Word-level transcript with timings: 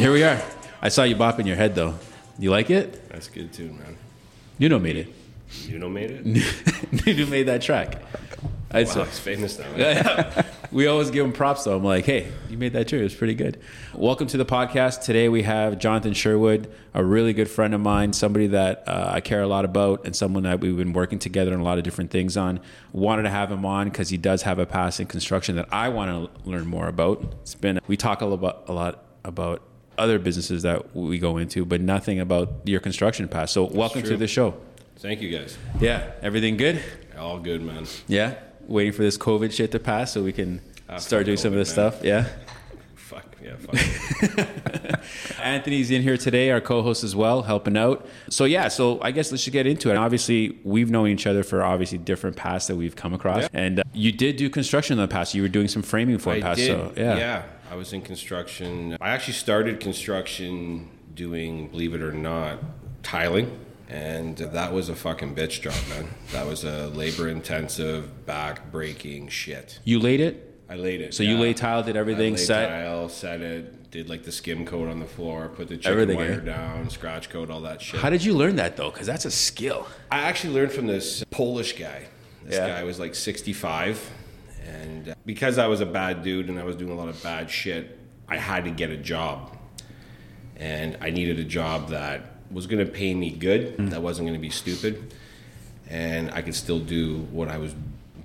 Here 0.00 0.10
we 0.10 0.22
are. 0.24 0.40
I 0.80 0.88
saw 0.88 1.02
you 1.02 1.14
bopping 1.14 1.44
your 1.44 1.56
head 1.56 1.74
though. 1.74 1.94
You 2.38 2.50
like 2.50 2.70
it? 2.70 3.06
That's 3.10 3.28
good 3.28 3.52
too, 3.52 3.70
man. 3.70 3.98
Nuno 4.58 4.78
made 4.78 4.96
it. 4.96 5.08
You 5.66 5.78
know 5.78 5.90
made 5.90 6.10
it? 6.10 6.24
Nuno 7.06 7.26
made 7.26 7.42
that 7.48 7.60
track. 7.60 8.00
I 8.70 8.84
Wow, 8.84 8.88
saw. 8.88 9.04
he's 9.04 9.18
famous 9.18 9.58
now. 9.58 9.70
man. 9.76 10.46
we 10.72 10.86
always 10.86 11.10
give 11.10 11.22
him 11.26 11.32
props 11.34 11.64
though. 11.64 11.76
I'm 11.76 11.84
like, 11.84 12.06
hey, 12.06 12.32
you 12.48 12.56
made 12.56 12.72
that 12.72 12.88
too. 12.88 12.96
It 12.96 13.02
was 13.02 13.14
pretty 13.14 13.34
good. 13.34 13.60
Welcome 13.92 14.26
to 14.28 14.38
the 14.38 14.46
podcast. 14.46 15.02
Today 15.02 15.28
we 15.28 15.42
have 15.42 15.78
Jonathan 15.78 16.14
Sherwood, 16.14 16.72
a 16.94 17.04
really 17.04 17.34
good 17.34 17.50
friend 17.50 17.74
of 17.74 17.82
mine, 17.82 18.14
somebody 18.14 18.46
that 18.46 18.84
uh, 18.88 19.10
I 19.12 19.20
care 19.20 19.42
a 19.42 19.46
lot 19.48 19.66
about, 19.66 20.06
and 20.06 20.16
someone 20.16 20.44
that 20.44 20.60
we've 20.60 20.78
been 20.78 20.94
working 20.94 21.18
together 21.18 21.52
on 21.52 21.60
a 21.60 21.64
lot 21.64 21.76
of 21.76 21.84
different 21.84 22.10
things 22.10 22.38
on. 22.38 22.58
Wanted 22.94 23.24
to 23.24 23.30
have 23.30 23.52
him 23.52 23.66
on 23.66 23.90
because 23.90 24.08
he 24.08 24.16
does 24.16 24.42
have 24.44 24.58
a 24.58 24.64
past 24.64 24.98
in 24.98 25.08
construction 25.08 25.56
that 25.56 25.68
I 25.70 25.90
want 25.90 26.32
to 26.32 26.48
learn 26.50 26.66
more 26.66 26.88
about. 26.88 27.34
It's 27.42 27.54
been 27.54 27.80
we 27.86 27.98
talk 27.98 28.22
a 28.22 28.24
lot 28.24 28.34
about, 28.34 28.64
a 28.68 28.72
lot 28.72 29.04
about 29.24 29.60
other 30.00 30.18
businesses 30.18 30.62
that 30.62 30.96
we 30.96 31.18
go 31.18 31.36
into, 31.36 31.64
but 31.64 31.80
nothing 31.80 32.18
about 32.20 32.52
your 32.64 32.80
construction 32.80 33.28
past. 33.28 33.52
So 33.52 33.64
welcome 33.64 34.02
to 34.02 34.16
the 34.16 34.26
show. 34.26 34.54
Thank 34.98 35.20
you 35.22 35.30
guys. 35.36 35.56
Yeah, 35.80 36.10
everything 36.22 36.56
good? 36.56 36.82
All 37.18 37.38
good, 37.38 37.62
man. 37.62 37.86
Yeah, 38.08 38.34
waiting 38.66 38.92
for 38.92 39.02
this 39.02 39.16
COVID 39.18 39.52
shit 39.52 39.70
to 39.72 39.78
pass 39.78 40.12
so 40.12 40.22
we 40.22 40.32
can 40.32 40.60
After 40.88 41.02
start 41.02 41.26
doing 41.26 41.36
some 41.38 41.52
of 41.52 41.58
COVID, 41.58 41.60
this 41.60 41.76
man. 41.76 41.90
stuff. 41.92 42.04
Yeah. 42.04 42.28
Fuck 42.96 43.36
yeah, 43.42 43.56
fuck. 43.56 45.00
Anthony's 45.42 45.90
in 45.90 46.02
here 46.02 46.16
today, 46.16 46.50
our 46.50 46.60
co-host 46.60 47.02
as 47.02 47.16
well, 47.16 47.42
helping 47.42 47.76
out. 47.76 48.06
So 48.28 48.44
yeah, 48.44 48.68
so 48.68 49.00
I 49.02 49.10
guess 49.10 49.32
let's 49.32 49.42
just 49.44 49.52
get 49.52 49.66
into 49.66 49.90
it. 49.90 49.96
Obviously, 49.96 50.58
we've 50.62 50.90
known 50.90 51.08
each 51.08 51.26
other 51.26 51.42
for 51.42 51.62
obviously 51.64 51.98
different 51.98 52.36
paths 52.36 52.68
that 52.68 52.76
we've 52.76 52.94
come 52.94 53.12
across, 53.12 53.42
Yeah. 53.42 53.48
and 53.54 53.80
uh, 53.80 53.82
you 53.92 54.12
did 54.12 54.36
do 54.36 54.48
construction 54.48 54.98
in 54.98 55.02
the 55.02 55.12
past. 55.12 55.34
You 55.34 55.42
were 55.42 55.48
doing 55.48 55.66
some 55.66 55.82
framing 55.82 56.18
for 56.18 56.30
I 56.34 56.40
past. 56.40 56.58
did. 56.58 56.68
So 56.68 56.92
yeah. 56.96 57.16
yeah, 57.16 57.42
I 57.70 57.76
was 57.76 57.92
in 57.92 58.02
construction. 58.02 58.96
I 59.00 59.10
actually 59.10 59.34
started 59.34 59.78
construction 59.78 60.90
doing, 61.14 61.68
believe 61.68 61.94
it 61.94 62.02
or 62.02 62.12
not, 62.12 62.58
tiling. 63.04 63.58
And 63.88 64.36
that 64.36 64.72
was 64.72 64.88
a 64.88 64.94
fucking 64.96 65.34
bitch 65.36 65.60
job, 65.62 65.74
man. 65.88 66.08
That 66.32 66.46
was 66.46 66.64
a 66.64 66.88
labor 66.88 67.28
intensive, 67.28 68.26
back 68.26 68.70
breaking 68.72 69.28
shit. 69.28 69.78
you 69.84 69.98
laid 70.00 70.20
it. 70.20 70.46
I 70.68 70.76
laid 70.76 71.00
it. 71.00 71.14
So 71.14 71.24
you 71.24 71.36
laid 71.36 71.56
tile, 71.56 71.82
did 71.82 71.96
everything 71.96 72.34
I 72.34 72.36
laid 72.36 72.44
set. 72.46 72.68
tile, 72.68 73.08
set 73.08 73.40
it, 73.40 73.90
did 73.90 74.08
like 74.08 74.22
the 74.22 74.30
skim 74.30 74.64
coat 74.64 74.88
on 74.88 75.00
the 75.00 75.06
floor, 75.06 75.48
put 75.48 75.66
the 75.68 75.76
chicken 75.76 75.90
Everything, 75.92 76.16
wire 76.16 76.40
down, 76.40 76.88
scratch 76.90 77.28
coat, 77.30 77.50
all 77.50 77.60
that 77.62 77.82
shit. 77.82 77.98
How 78.00 78.10
did 78.10 78.24
you 78.24 78.34
learn 78.34 78.54
that 78.56 78.76
though? 78.76 78.90
Because 78.92 79.06
that's 79.08 79.24
a 79.24 79.30
skill. 79.32 79.88
I 80.12 80.20
actually 80.20 80.54
learned 80.54 80.70
from 80.70 80.86
this 80.86 81.24
Polish 81.30 81.72
guy. 81.76 82.04
This 82.44 82.54
Yeah. 82.54 82.68
guy 82.68 82.84
was 82.84 83.00
like 83.00 83.16
65. 83.16 84.10
And 84.66 85.10
uh, 85.10 85.14
because 85.26 85.58
I 85.58 85.66
was 85.66 85.80
a 85.80 85.86
bad 85.86 86.22
dude 86.22 86.48
and 86.48 86.58
I 86.58 86.64
was 86.64 86.76
doing 86.76 86.90
a 86.90 86.94
lot 86.94 87.08
of 87.08 87.22
bad 87.22 87.50
shit, 87.50 87.98
I 88.28 88.36
had 88.36 88.64
to 88.64 88.70
get 88.70 88.90
a 88.90 88.96
job. 88.96 89.56
And 90.56 90.98
I 91.00 91.10
needed 91.10 91.38
a 91.38 91.44
job 91.44 91.88
that 91.88 92.30
was 92.50 92.66
going 92.66 92.84
to 92.84 92.90
pay 92.90 93.14
me 93.14 93.30
good, 93.30 93.76
that 93.90 94.02
wasn't 94.02 94.26
going 94.26 94.38
to 94.38 94.42
be 94.42 94.50
stupid, 94.50 95.14
and 95.88 96.30
I 96.32 96.42
could 96.42 96.54
still 96.54 96.80
do 96.80 97.18
what 97.30 97.48
I 97.48 97.58
was 97.58 97.74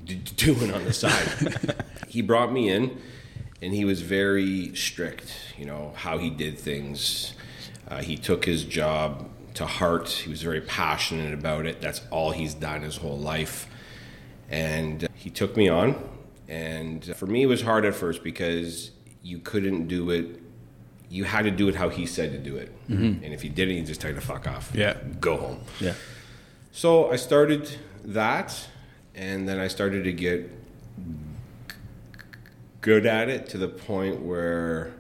d- 0.04 0.16
doing 0.36 0.74
on 0.74 0.84
the 0.84 0.94
side. 0.94 1.76
he 2.08 2.22
brought 2.22 2.52
me 2.52 2.70
in, 2.70 3.00
and 3.62 3.74
he 3.74 3.86
was 3.86 4.02
very 4.02 4.76
strict, 4.76 5.34
you 5.58 5.66
know, 5.66 5.94
how 5.96 6.18
he 6.18 6.30
did 6.30 6.58
things. 6.58 7.34
Uh, 7.88 8.02
he 8.02 8.18
took 8.18 8.46
his 8.46 8.64
job 8.64 9.30
to 9.54 9.66
heart. 9.66 10.10
He 10.10 10.30
was 10.30 10.42
very 10.42 10.62
passionate 10.62 11.34
about 11.34 11.66
it. 11.66 11.82
That's 11.82 12.02
all 12.10 12.32
he's 12.32 12.54
done 12.54 12.82
his 12.82 12.98
whole 12.98 13.18
life. 13.18 13.68
And 14.50 15.06
uh, 15.06 15.08
he 15.16 15.30
took 15.30 15.56
me 15.56 15.70
on. 15.70 16.10
And 16.48 17.04
for 17.16 17.26
me, 17.26 17.44
it 17.44 17.48
was 17.48 17.62
hard 17.62 17.86
at 17.86 17.96
first 17.96 18.24
because 18.24 18.92
you 19.24 19.40
couldn't 19.40 19.88
do 19.88 20.10
it. 20.12 20.40
You 21.10 21.24
had 21.24 21.44
to 21.46 21.52
do 21.52 21.68
it 21.68 21.76
how 21.76 21.90
he 21.90 22.06
said 22.06 22.32
to 22.34 22.38
do 22.38 22.56
it. 22.58 22.72
Mm-hmm. 22.90 23.24
And 23.24 23.34
if 23.34 23.44
you 23.44 23.50
didn't, 23.50 23.76
you 23.76 23.84
just 23.84 24.02
tell 24.02 24.10
you 24.12 24.16
to 24.16 24.22
fuck 24.22 24.48
off. 24.48 24.72
Yeah. 24.74 24.98
Go 25.20 25.38
home. 25.38 25.60
Yeah. 25.80 25.94
So 26.72 27.10
I 27.12 27.16
started 27.16 27.70
that, 28.04 28.68
and 29.16 29.48
then 29.48 29.60
I 29.60 29.68
started 29.68 30.04
to 30.04 30.12
get 30.12 30.50
good 32.82 33.06
at 33.06 33.30
it 33.30 33.48
to 33.50 33.58
the 33.58 33.68
point 33.68 34.22
where 34.22 34.94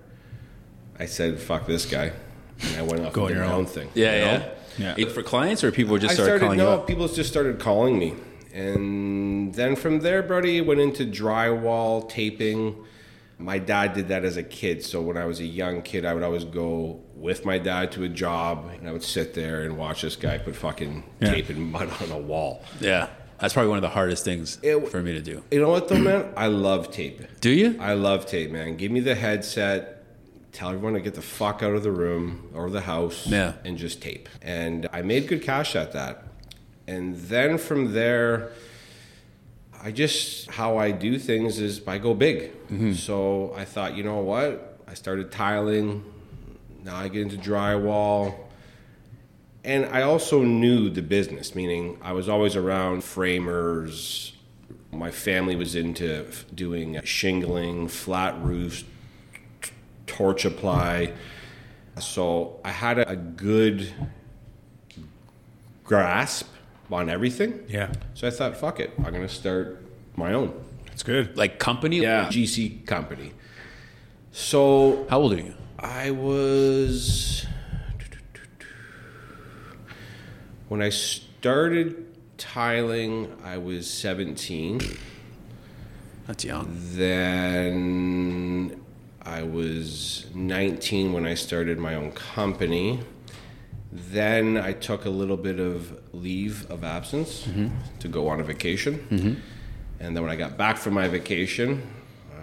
I 0.98 1.06
said, 1.06 1.40
"Fuck 1.40 1.68
this 1.68 1.86
guy," 1.86 2.12
and 2.62 2.78
I 2.78 2.82
went 2.82 3.06
off 3.06 3.14
Go 3.14 3.26
and 3.28 3.28
on 3.28 3.28
did 3.30 3.36
your 3.38 3.46
my 3.46 3.52
own. 3.54 3.60
own 3.62 3.66
thing. 3.66 3.90
Yeah. 3.94 4.12
you 4.14 4.18
Yeah. 4.26 4.38
know? 4.38 4.52
Yeah. 4.78 4.96
It- 4.98 5.12
for 5.12 5.22
clients 5.24 5.64
or 5.64 5.72
people 5.72 5.98
just 5.98 6.16
started, 6.16 6.40
started 6.40 6.46
calling 6.46 6.60
you 6.60 6.66
no, 6.66 6.80
people 6.80 7.08
just 7.08 7.30
started 7.30 7.60
calling 7.60 7.98
me, 8.00 8.14
and 8.56 9.54
then 9.54 9.76
from 9.76 10.00
there, 10.00 10.24
buddy, 10.24 10.62
went 10.62 10.80
into 10.80 11.06
drywall 11.06 12.08
taping. 12.10 12.76
My 13.38 13.60
dad 13.60 13.94
did 13.94 14.08
that 14.08 14.24
as 14.24 14.38
a 14.38 14.44
kid, 14.44 14.82
so 14.82 15.02
when 15.02 15.18
I 15.18 15.26
was 15.26 15.42
a 15.42 15.46
young 15.46 15.82
kid, 15.82 16.06
I 16.06 16.14
would 16.14 16.24
always 16.24 16.46
go 16.46 17.02
with 17.16 17.44
my 17.44 17.58
dad 17.58 17.92
to 17.94 18.04
a 18.04 18.10
job, 18.10 18.70
and 18.80 18.88
I 18.88 18.94
would 18.94 19.04
sit 19.04 19.34
there 19.34 19.64
and 19.64 19.78
watch 19.78 20.04
this 20.04 20.16
guy 20.16 20.38
put 20.38 20.56
fucking 20.56 21.04
Yeah. 21.20 21.32
tape 21.34 21.50
and 21.50 21.70
mud 21.72 21.90
on 22.02 22.12
a 22.12 22.18
wall. 22.18 22.64
Yeah. 22.80 23.08
That's 23.40 23.54
probably 23.54 23.70
one 23.72 23.78
of 23.78 23.82
the 23.82 23.90
hardest 23.90 24.24
things 24.24 24.58
It- 24.64 24.88
for 24.88 25.02
me 25.02 25.12
to 25.12 25.20
do. 25.20 25.44
You 25.52 25.60
know 25.60 25.70
what 25.70 25.90
though, 25.90 25.98
man? 26.00 26.28
I 26.38 26.48
love 26.48 26.92
tape. 26.92 27.22
Do 27.42 27.50
you? 27.50 27.76
I 27.82 27.94
love 27.94 28.26
tape, 28.26 28.50
man. 28.52 28.78
Give 28.78 28.90
me 28.92 29.02
the 29.02 29.16
headset. 29.16 29.92
Tell 30.54 30.70
everyone 30.70 30.94
to 30.94 31.02
get 31.02 31.16
the 31.16 31.22
fuck 31.22 31.62
out 31.62 31.74
of 31.76 31.84
the 31.84 31.92
room 31.92 32.50
or 32.54 32.70
the 32.70 32.80
house 32.80 33.28
Yeah. 33.28 33.54
and 33.66 33.78
just 33.78 34.02
tape. 34.02 34.30
And 34.42 34.88
I 34.94 35.02
made 35.02 35.28
good 35.28 35.42
cash 35.44 35.76
at 35.76 35.92
that. 35.92 36.24
And 36.88 37.16
then 37.16 37.58
from 37.58 37.94
there, 37.94 38.52
I 39.82 39.92
just, 39.92 40.50
how 40.50 40.78
I 40.78 40.92
do 40.92 41.20
things 41.20 41.60
is 41.60 41.82
I 41.88 41.98
go 41.98 42.14
big. 42.14 42.52
Mm-hmm. 42.68 42.94
So 42.94 43.54
I 43.56 43.66
thought, 43.66 43.96
you 43.96 44.04
know 44.04 44.20
what? 44.20 44.80
I 44.88 44.94
started 44.94 45.32
tiling. 45.32 46.04
Now 46.84 46.96
I 46.96 47.08
get 47.08 47.22
into 47.22 47.38
drywall. 47.38 48.36
And 49.64 49.86
I 49.86 50.04
also 50.04 50.44
knew 50.44 50.90
the 50.90 51.02
business, 51.02 51.56
meaning 51.56 51.98
I 52.02 52.14
was 52.14 52.30
always 52.30 52.56
around 52.56 53.04
framers. 53.04 54.34
My 54.92 55.12
family 55.12 55.56
was 55.56 55.76
into 55.76 56.28
doing 56.54 57.00
shingling, 57.04 57.88
flat 57.88 58.40
roofs, 58.44 58.84
t- 59.62 59.72
torch 60.06 60.46
apply. 60.46 61.14
So 62.00 62.60
I 62.64 62.70
had 62.70 63.00
a, 63.00 63.10
a 63.10 63.16
good 63.16 63.92
grasp 65.84 66.48
on 66.92 67.10
everything. 67.10 67.64
Yeah, 67.68 67.92
So 68.14 68.28
I 68.28 68.32
thought, 68.32 68.56
fuck 68.58 68.80
it, 68.80 68.92
I'm 68.98 69.12
going 69.12 69.22
to 69.28 69.34
start 69.34 69.82
my 70.16 70.34
own. 70.34 70.54
it's 70.92 71.04
good. 71.04 71.36
Like 71.38 71.60
company? 71.60 71.98
Yeah. 72.00 72.26
GC 72.28 72.86
company. 72.86 73.34
So 74.32 75.06
How 75.10 75.20
old 75.20 75.34
are 75.34 75.38
you? 75.38 75.54
I 75.80 76.12
was 76.12 77.46
when 80.68 80.82
I 80.82 80.90
started 80.90 82.06
tiling. 82.38 83.32
I 83.44 83.58
was 83.58 83.90
seventeen. 83.90 84.80
That's 86.28 86.44
young. 86.44 86.68
Then 86.94 88.82
I 89.22 89.44
was 89.44 90.26
nineteen 90.34 91.14
when 91.14 91.26
I 91.26 91.34
started 91.36 91.78
my 91.78 91.96
own 91.96 92.12
company. 92.12 93.00
Then 93.96 94.58
I 94.58 94.74
took 94.74 95.06
a 95.06 95.10
little 95.10 95.38
bit 95.38 95.60
of 95.60 95.98
leave 96.14 96.70
of 96.70 96.84
absence 96.84 97.44
mm-hmm. 97.44 97.68
to 98.00 98.08
go 98.10 98.28
on 98.28 98.42
a 98.42 98.44
vacation. 98.44 99.00
Mm-hmm. 99.10 99.34
And 100.02 100.16
then 100.16 100.22
when 100.22 100.32
I 100.32 100.36
got 100.36 100.58
back 100.58 100.78
from 100.78 100.96
my 100.96 101.08
vacation, 101.08 101.82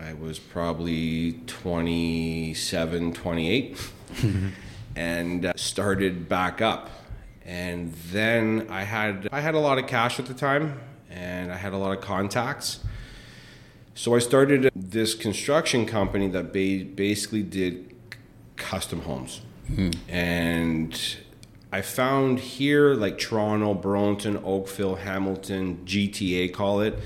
I 0.00 0.14
was 0.14 0.38
probably 0.38 1.40
27, 1.46 3.12
28, 3.12 3.90
and 4.96 5.46
uh, 5.46 5.52
started 5.56 6.28
back 6.28 6.62
up. 6.62 6.88
And 7.44 7.92
then 8.10 8.68
I 8.70 8.84
had 8.84 9.28
I 9.30 9.40
had 9.40 9.54
a 9.54 9.58
lot 9.58 9.78
of 9.78 9.86
cash 9.86 10.18
at 10.18 10.26
the 10.26 10.34
time, 10.34 10.80
and 11.10 11.52
I 11.52 11.56
had 11.56 11.74
a 11.74 11.76
lot 11.76 11.96
of 11.96 12.02
contacts. 12.02 12.80
So 13.94 14.14
I 14.14 14.20
started 14.20 14.70
this 14.74 15.14
construction 15.14 15.84
company 15.84 16.28
that 16.28 16.52
ba- 16.52 16.86
basically 16.94 17.42
did 17.42 17.94
custom 18.56 19.02
homes. 19.02 19.42
Hmm. 19.66 19.90
And 20.08 20.98
I 21.72 21.80
found 21.80 22.38
here, 22.38 22.92
like 22.94 23.18
Toronto, 23.18 23.72
Burlington, 23.72 24.38
Oakville, 24.44 24.96
Hamilton, 24.96 25.80
GTA, 25.86 26.52
call 26.52 26.82
it, 26.82 26.98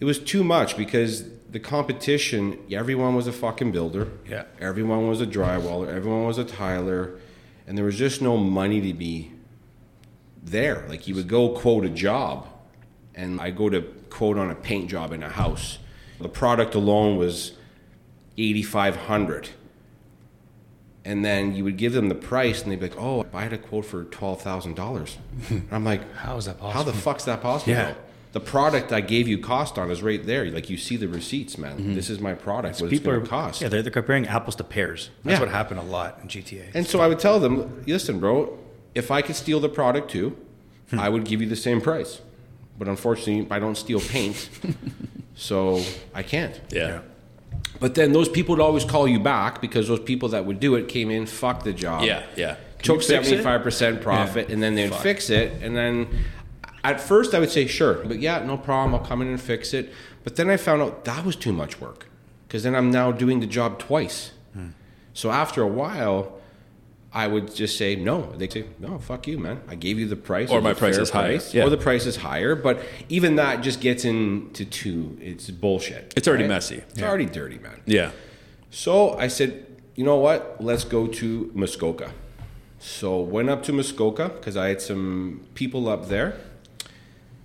it 0.00 0.06
was 0.06 0.18
too 0.18 0.42
much 0.42 0.78
because 0.78 1.28
the 1.50 1.60
competition, 1.60 2.58
everyone 2.72 3.14
was 3.14 3.26
a 3.26 3.32
fucking 3.32 3.70
builder. 3.70 4.08
Yeah. 4.26 4.44
Everyone 4.58 5.08
was 5.08 5.20
a 5.20 5.26
drywaller. 5.26 5.88
Everyone 5.88 6.24
was 6.24 6.38
a 6.38 6.44
tiler. 6.44 7.20
And 7.66 7.76
there 7.76 7.84
was 7.84 7.98
just 7.98 8.22
no 8.22 8.38
money 8.38 8.80
to 8.80 8.94
be 8.94 9.32
there. 10.42 10.86
Like 10.88 11.06
you 11.06 11.14
would 11.14 11.28
go 11.28 11.50
quote 11.50 11.84
a 11.84 11.90
job, 11.90 12.48
and 13.14 13.40
I 13.40 13.50
go 13.50 13.68
to 13.68 13.82
quote 14.08 14.38
on 14.38 14.50
a 14.50 14.54
paint 14.54 14.90
job 14.90 15.12
in 15.12 15.22
a 15.22 15.28
house. 15.28 15.78
The 16.20 16.28
product 16.28 16.74
alone 16.74 17.16
was 17.16 17.52
eighty 18.36 18.62
five 18.62 18.96
hundred. 18.96 19.50
And 21.04 21.24
then 21.24 21.54
you 21.54 21.64
would 21.64 21.78
give 21.78 21.92
them 21.94 22.08
the 22.10 22.14
price, 22.14 22.62
and 22.62 22.70
they'd 22.70 22.78
be 22.80 22.88
like, 22.88 22.98
"Oh, 23.00 23.24
I 23.32 23.42
had 23.42 23.52
a 23.54 23.58
quote 23.58 23.86
for 23.86 24.04
twelve 24.04 24.42
thousand 24.42 24.74
dollars." 24.76 25.16
I'm 25.70 25.84
like, 25.84 26.12
How 26.14 26.36
is 26.36 26.44
that 26.44 26.58
possible? 26.58 26.70
"How 26.72 26.78
possible? 26.80 26.92
the 26.92 26.98
fuck's 26.98 27.24
that 27.24 27.40
possible?" 27.40 27.72
Yeah. 27.72 27.94
the 28.32 28.40
product 28.40 28.92
I 28.92 29.00
gave 29.00 29.26
you 29.26 29.38
cost 29.38 29.78
on 29.78 29.90
is 29.90 30.02
right 30.02 30.24
there. 30.24 30.44
Like 30.50 30.68
you 30.68 30.76
see 30.76 30.96
the 30.96 31.08
receipts, 31.08 31.56
man. 31.58 31.78
Mm-hmm. 31.78 31.94
This 31.94 32.10
is 32.10 32.20
my 32.20 32.34
product. 32.34 32.80
What 32.80 32.86
it's 32.92 32.98
People 33.00 33.12
going 33.12 33.22
are 33.22 33.24
to 33.24 33.30
cost. 33.30 33.62
Yeah, 33.62 33.68
they're, 33.68 33.82
they're 33.82 33.90
comparing 33.90 34.26
apples 34.28 34.56
to 34.56 34.64
pears. 34.64 35.08
That's 35.24 35.38
Yeah. 35.38 35.40
what 35.40 35.48
happened 35.48 35.80
a 35.80 35.84
lot 35.84 36.18
in 36.22 36.28
GTA. 36.28 36.66
And 36.74 36.86
so 36.86 37.00
I 37.00 37.08
would 37.08 37.18
tell 37.18 37.40
them, 37.40 37.82
listen, 37.86 38.20
bro, 38.20 38.58
if 38.94 39.10
I 39.10 39.22
could 39.22 39.36
steal 39.36 39.58
the 39.58 39.68
product 39.70 40.10
too, 40.10 40.36
hmm. 40.90 41.00
I 41.00 41.08
would 41.08 41.24
give 41.24 41.40
you 41.40 41.48
the 41.48 41.56
same 41.56 41.80
price. 41.80 42.20
But 42.78 42.88
unfortunately, 42.88 43.46
I 43.50 43.58
don't 43.58 43.76
steal 43.76 44.00
paint, 44.00 44.48
so 45.34 45.82
I 46.14 46.22
can't. 46.22 46.60
Yeah. 46.70 47.00
But 47.78 47.94
then 47.94 48.12
those 48.12 48.28
people 48.28 48.56
would 48.56 48.62
always 48.62 48.84
call 48.84 49.08
you 49.08 49.18
back 49.18 49.60
because 49.60 49.88
those 49.88 50.00
people 50.00 50.28
that 50.30 50.44
would 50.44 50.60
do 50.60 50.74
it 50.74 50.88
came 50.88 51.10
in, 51.10 51.26
fuck 51.26 51.64
the 51.64 51.72
job. 51.72 52.04
Yeah. 52.04 52.24
Yeah. 52.36 52.56
took 52.82 52.96
you 52.96 53.00
fix 53.00 53.04
it? 53.04 53.08
seventy 53.08 53.42
five 53.42 53.62
percent 53.62 54.02
profit, 54.02 54.50
and 54.50 54.62
then 54.62 54.74
they'd 54.74 54.94
fix 54.94 55.30
it. 55.30 55.62
And 55.62 55.76
then 55.76 56.08
at 56.84 57.00
first 57.00 57.34
I 57.34 57.38
would 57.38 57.50
say 57.50 57.66
sure, 57.66 58.04
but 58.04 58.18
yeah, 58.20 58.44
no 58.44 58.56
problem. 58.56 58.94
I'll 58.94 59.06
come 59.06 59.22
in 59.22 59.28
and 59.28 59.40
fix 59.40 59.72
it. 59.72 59.92
But 60.24 60.36
then 60.36 60.50
I 60.50 60.56
found 60.56 60.82
out 60.82 61.04
that 61.06 61.24
was 61.24 61.36
too 61.36 61.52
much 61.52 61.80
work 61.80 62.06
because 62.46 62.62
then 62.62 62.74
I'm 62.74 62.90
now 62.90 63.12
doing 63.12 63.40
the 63.40 63.46
job 63.46 63.78
twice. 63.78 64.32
Hmm. 64.52 64.68
So 65.14 65.30
after 65.30 65.62
a 65.62 65.66
while, 65.66 66.39
I 67.12 67.26
would 67.26 67.52
just 67.54 67.76
say 67.76 67.96
no. 67.96 68.32
They 68.36 68.48
say 68.48 68.66
no, 68.78 68.98
fuck 68.98 69.26
you, 69.26 69.36
man. 69.38 69.62
I 69.68 69.74
gave 69.74 69.98
you 69.98 70.06
the 70.06 70.14
price, 70.16 70.48
Or 70.50 70.60
my 70.60 70.74
price 70.74 70.96
is 70.96 71.10
higher. 71.10 71.28
price, 71.38 71.52
Yeah. 71.52 71.64
or 71.64 71.70
the 71.70 71.76
price 71.76 72.06
is 72.06 72.16
higher. 72.16 72.54
But 72.54 72.80
even 73.08 73.36
that 73.36 73.62
just 73.62 73.80
gets 73.80 74.04
into 74.04 74.64
two. 74.64 75.18
It's 75.20 75.50
bullshit. 75.50 76.12
It's 76.16 76.28
already 76.28 76.46
messy. 76.46 76.82
It's 76.90 77.02
already 77.02 77.26
dirty, 77.26 77.58
man. 77.58 77.80
Yeah. 77.84 78.12
So 78.70 79.14
I 79.18 79.26
said, 79.26 79.66
you 79.96 80.04
know 80.04 80.16
what? 80.18 80.56
Let's 80.60 80.84
go 80.84 81.08
to 81.08 81.50
Muskoka. 81.52 82.12
So 82.78 83.18
went 83.18 83.50
up 83.50 83.64
to 83.64 83.72
Muskoka 83.72 84.28
because 84.28 84.56
I 84.56 84.68
had 84.68 84.80
some 84.80 85.40
people 85.54 85.88
up 85.88 86.08
there, 86.08 86.36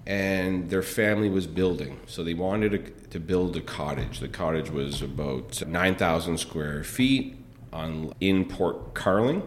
and 0.06 0.70
their 0.70 0.84
family 0.84 1.30
was 1.30 1.48
building. 1.48 2.00
So 2.06 2.24
they 2.24 2.34
wanted 2.36 2.70
to, 2.72 3.10
to 3.10 3.20
build 3.20 3.58
a 3.58 3.62
cottage. 3.62 4.20
The 4.20 4.28
cottage 4.28 4.70
was 4.70 5.02
about 5.02 5.66
nine 5.68 5.96
thousand 5.96 6.38
square 6.38 6.84
feet 6.84 7.38
on 7.76 8.14
in 8.22 8.46
Port 8.46 8.94
Carling, 8.94 9.44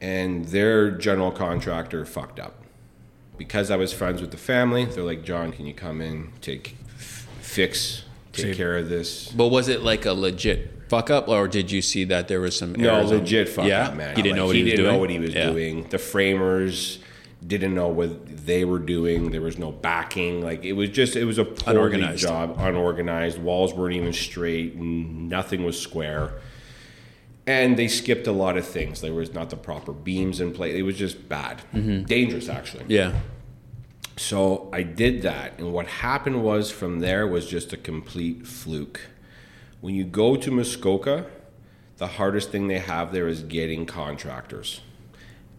and 0.00 0.44
their 0.46 0.90
general 0.90 1.30
contractor 1.30 2.04
fucked 2.04 2.40
up. 2.40 2.56
Because 3.38 3.70
I 3.70 3.76
was 3.76 3.92
friends 3.92 4.20
with 4.20 4.32
the 4.32 4.36
family, 4.36 4.84
they're 4.84 5.02
like, 5.04 5.24
John, 5.24 5.50
can 5.52 5.64
you 5.66 5.72
come 5.72 6.02
in, 6.02 6.30
take, 6.42 6.76
f- 6.98 7.26
fix, 7.40 8.04
take 8.32 8.46
Save- 8.46 8.56
care 8.56 8.76
of 8.76 8.88
this? 8.90 9.28
But 9.30 9.48
was 9.48 9.68
it 9.68 9.80
like 9.82 10.04
a 10.04 10.12
legit 10.12 10.82
fuck 10.88 11.08
up, 11.08 11.26
or 11.28 11.48
did 11.48 11.70
you 11.70 11.80
see 11.80 12.04
that 12.04 12.28
there 12.28 12.40
was 12.40 12.58
some 12.58 12.72
No, 12.74 12.96
errors 12.96 13.12
on- 13.12 13.18
legit 13.20 13.48
fuck 13.48 13.64
yeah? 13.66 13.86
up, 13.88 13.96
man. 13.96 14.14
He 14.16 14.20
didn't 14.22 14.32
Like, 14.32 14.36
know 14.40 14.46
what 14.48 14.56
he, 14.56 14.62
was 14.64 14.70
didn't 14.72 14.84
doing. 14.84 14.94
know 14.94 15.00
what 15.00 15.10
he 15.10 15.18
was 15.18 15.34
Yeah. 15.34 15.50
doing. 15.50 15.86
The 15.88 15.98
framers 15.98 16.98
didn't 17.46 17.74
know 17.74 17.88
what 17.88 18.44
they 18.44 18.66
were 18.66 18.78
doing. 18.78 19.30
There 19.30 19.40
was 19.40 19.56
no 19.58 19.72
backing. 19.72 20.42
Like 20.42 20.62
it 20.62 20.74
was 20.74 20.90
just 20.90 21.16
it 21.16 21.24
was 21.24 21.38
a 21.38 21.44
poorly 21.46 21.78
Unorganized. 21.78 22.20
job, 22.20 22.56
unorganized. 22.58 23.38
Walls 23.38 23.72
weren't 23.72 23.94
even 23.96 24.12
straight. 24.12 24.76
Nothing 24.76 25.64
was 25.64 25.80
square. 25.80 26.32
And 27.50 27.76
they 27.76 27.88
skipped 27.88 28.26
a 28.26 28.32
lot 28.32 28.56
of 28.56 28.66
things. 28.66 29.00
There 29.00 29.12
was 29.12 29.34
not 29.34 29.50
the 29.50 29.56
proper 29.56 29.92
beams 29.92 30.40
in 30.40 30.52
place. 30.52 30.76
It 30.76 30.82
was 30.82 30.96
just 30.96 31.28
bad, 31.28 31.62
dangerous 32.06 32.48
actually. 32.48 32.84
Mm-hmm. 32.84 32.92
Yeah. 32.92 33.20
So 34.16 34.68
I 34.72 34.82
did 34.82 35.22
that, 35.22 35.58
and 35.58 35.72
what 35.72 35.86
happened 35.86 36.44
was 36.44 36.70
from 36.70 37.00
there 37.00 37.26
was 37.26 37.48
just 37.48 37.72
a 37.72 37.76
complete 37.78 38.46
fluke. 38.46 39.00
When 39.80 39.94
you 39.94 40.04
go 40.04 40.36
to 40.36 40.50
Muskoka, 40.50 41.26
the 41.96 42.06
hardest 42.06 42.50
thing 42.50 42.68
they 42.68 42.78
have 42.78 43.12
there 43.12 43.28
is 43.28 43.42
getting 43.42 43.86
contractors. 43.86 44.82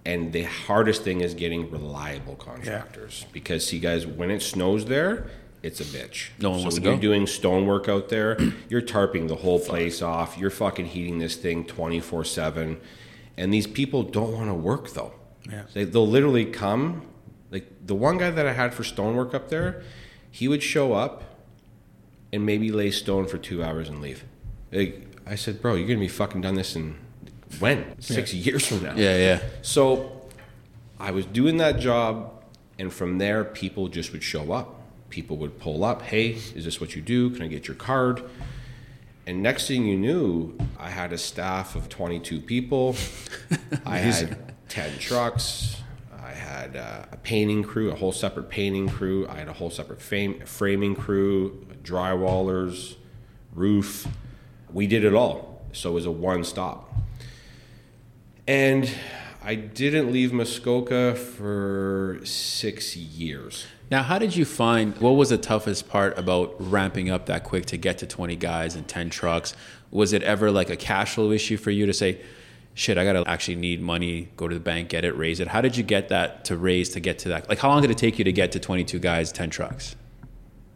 And 0.05 0.31
the 0.31 0.44
hardest 0.44 1.03
thing 1.03 1.21
is 1.21 1.33
getting 1.33 1.71
reliable 1.71 2.35
contractors. 2.35 3.25
Because 3.31 3.65
see 3.65 3.79
guys, 3.79 4.05
when 4.05 4.31
it 4.31 4.41
snows 4.41 4.85
there, 4.85 5.27
it's 5.63 5.79
a 5.79 5.83
bitch. 5.83 6.29
No 6.39 6.51
one 6.51 6.59
so 6.59 6.63
wants 6.63 6.75
when 6.75 6.83
to 6.83 6.89
you're 6.89 6.97
go? 6.97 7.01
doing 7.01 7.27
stonework 7.27 7.87
out 7.87 8.09
there, 8.09 8.37
you're 8.69 8.81
tarping 8.81 9.27
the 9.27 9.35
whole 9.35 9.59
place 9.59 10.01
off. 10.01 10.37
You're 10.37 10.49
fucking 10.49 10.87
heating 10.87 11.19
this 11.19 11.35
thing 11.35 11.65
24/7. 11.65 12.79
And 13.37 13.53
these 13.53 13.67
people 13.67 14.03
don't 14.03 14.33
want 14.33 14.47
to 14.49 14.53
work 14.53 14.89
though. 14.91 15.13
Yeah. 15.49 15.63
They, 15.73 15.83
they'll 15.85 16.07
literally 16.07 16.45
come. 16.45 17.03
Like 17.49 17.67
the 17.85 17.95
one 17.95 18.17
guy 18.17 18.29
that 18.31 18.45
I 18.47 18.53
had 18.53 18.73
for 18.73 18.83
stonework 18.83 19.33
up 19.33 19.49
there, 19.49 19.83
he 20.29 20.47
would 20.47 20.63
show 20.63 20.93
up 20.93 21.23
and 22.33 22.45
maybe 22.45 22.71
lay 22.71 22.91
stone 22.91 23.27
for 23.27 23.37
two 23.37 23.63
hours 23.63 23.89
and 23.89 24.01
leave. 24.01 24.23
Like, 24.71 25.07
I 25.25 25.35
said, 25.35 25.61
bro, 25.61 25.75
you're 25.75 25.87
gonna 25.87 25.99
be 25.99 26.07
fucking 26.07 26.41
done 26.41 26.55
this 26.55 26.75
in 26.75 26.95
when 27.59 27.99
six 28.01 28.33
years 28.45 28.65
from 28.65 28.83
now. 28.83 28.95
Yeah. 28.95 29.17
Yeah. 29.17 29.41
So 29.61 30.27
I 30.99 31.11
was 31.11 31.25
doing 31.25 31.57
that 31.57 31.79
job, 31.79 32.43
and 32.79 32.91
from 32.93 33.17
there, 33.17 33.43
people 33.43 33.87
just 33.87 34.11
would 34.13 34.23
show 34.23 34.51
up. 34.51 34.81
People 35.11 35.37
would 35.37 35.59
pull 35.59 35.83
up. 35.83 36.01
Hey, 36.01 36.29
is 36.55 36.65
this 36.65 36.81
what 36.81 36.95
you 36.95 37.01
do? 37.01 37.29
Can 37.29 37.43
I 37.43 37.47
get 37.47 37.67
your 37.67 37.75
card? 37.75 38.23
And 39.27 39.43
next 39.43 39.67
thing 39.67 39.85
you 39.85 39.97
knew, 39.97 40.57
I 40.79 40.89
had 40.89 41.13
a 41.13 41.17
staff 41.17 41.75
of 41.75 41.89
22 41.89 42.39
people. 42.39 42.95
I 43.85 43.97
had 43.97 44.55
10 44.69 44.97
trucks. 44.97 45.77
I 46.23 46.31
had 46.31 46.75
uh, 46.75 47.05
a 47.11 47.17
painting 47.17 47.61
crew, 47.61 47.91
a 47.91 47.95
whole 47.95 48.11
separate 48.11 48.49
painting 48.49 48.89
crew. 48.89 49.27
I 49.27 49.35
had 49.35 49.47
a 49.47 49.53
whole 49.53 49.69
separate 49.69 50.01
fame, 50.01 50.41
framing 50.45 50.95
crew, 50.95 51.67
drywallers, 51.83 52.95
roof. 53.53 54.07
We 54.71 54.87
did 54.87 55.03
it 55.03 55.13
all. 55.13 55.61
So 55.73 55.91
it 55.91 55.93
was 55.93 56.05
a 56.05 56.11
one 56.11 56.43
stop. 56.43 56.91
And 58.47 58.89
I 59.43 59.55
didn't 59.55 60.11
leave 60.11 60.33
Muskoka 60.33 61.15
for 61.15 62.19
six 62.23 62.95
years. 62.95 63.65
Now, 63.91 64.03
how 64.03 64.17
did 64.17 64.38
you 64.38 64.45
find? 64.45 64.97
What 64.99 65.11
was 65.11 65.29
the 65.29 65.38
toughest 65.38 65.89
part 65.89 66.17
about 66.17 66.55
ramping 66.59 67.09
up 67.09 67.25
that 67.25 67.43
quick 67.43 67.65
to 67.67 67.77
get 67.77 67.97
to 67.97 68.07
twenty 68.07 68.38
guys 68.38 68.73
and 68.75 68.88
ten 68.88 69.09
trucks? 69.09 69.53
Was 69.91 70.13
it 70.13 70.23
ever 70.23 70.49
like 70.49 70.69
a 70.69 70.77
cash 70.77 71.15
flow 71.15 71.31
issue 71.31 71.57
for 71.57 71.71
you 71.71 71.85
to 71.85 71.93
say, 71.93 72.21
"Shit, 72.73 72.97
I 72.97 73.03
gotta 73.03 73.29
actually 73.29 73.55
need 73.55 73.81
money, 73.81 74.29
go 74.38 74.47
to 74.47 74.53
the 74.53 74.61
bank, 74.61 74.88
get 74.88 75.03
it, 75.03 75.17
raise 75.17 75.41
it"? 75.41 75.49
How 75.49 75.59
did 75.59 75.75
you 75.75 75.83
get 75.83 76.07
that 76.07 76.45
to 76.45 76.55
raise 76.55 76.88
to 76.91 77.01
get 77.01 77.19
to 77.19 77.29
that? 77.29 77.49
Like, 77.49 77.59
how 77.59 77.67
long 77.67 77.81
did 77.81 77.91
it 77.91 77.97
take 77.97 78.17
you 78.17 78.23
to 78.23 78.31
get 78.31 78.53
to 78.53 78.61
twenty-two 78.61 78.99
guys, 78.99 79.29
ten 79.33 79.49
trucks? 79.49 79.97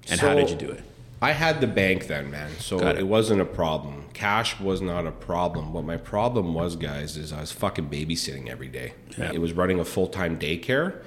And 0.09 0.19
how 0.19 0.33
did 0.33 0.49
you 0.49 0.57
do 0.57 0.69
it? 0.69 0.83
I 1.21 1.31
had 1.31 1.61
the 1.61 1.67
bank 1.67 2.07
then, 2.07 2.29
man. 2.29 2.51
So 2.59 2.85
it. 2.85 2.97
it. 2.97 3.07
wasn't 3.07 3.39
a 3.39 3.45
problem. 3.45 4.07
Cash 4.13 4.59
was 4.59 4.81
not 4.81 5.07
a 5.07 5.11
problem. 5.11 5.71
What 5.71 5.85
my 5.85 5.95
problem 5.95 6.53
was, 6.53 6.75
guys, 6.75 7.15
is 7.15 7.31
I 7.31 7.39
was 7.39 7.53
fucking 7.53 7.89
babysitting 7.89 8.49
every 8.49 8.67
day. 8.67 8.93
Yeah. 9.17 9.31
It 9.31 9.39
was 9.39 9.53
running 9.53 9.79
a 9.79 9.85
full 9.85 10.07
time 10.07 10.37
daycare 10.37 11.01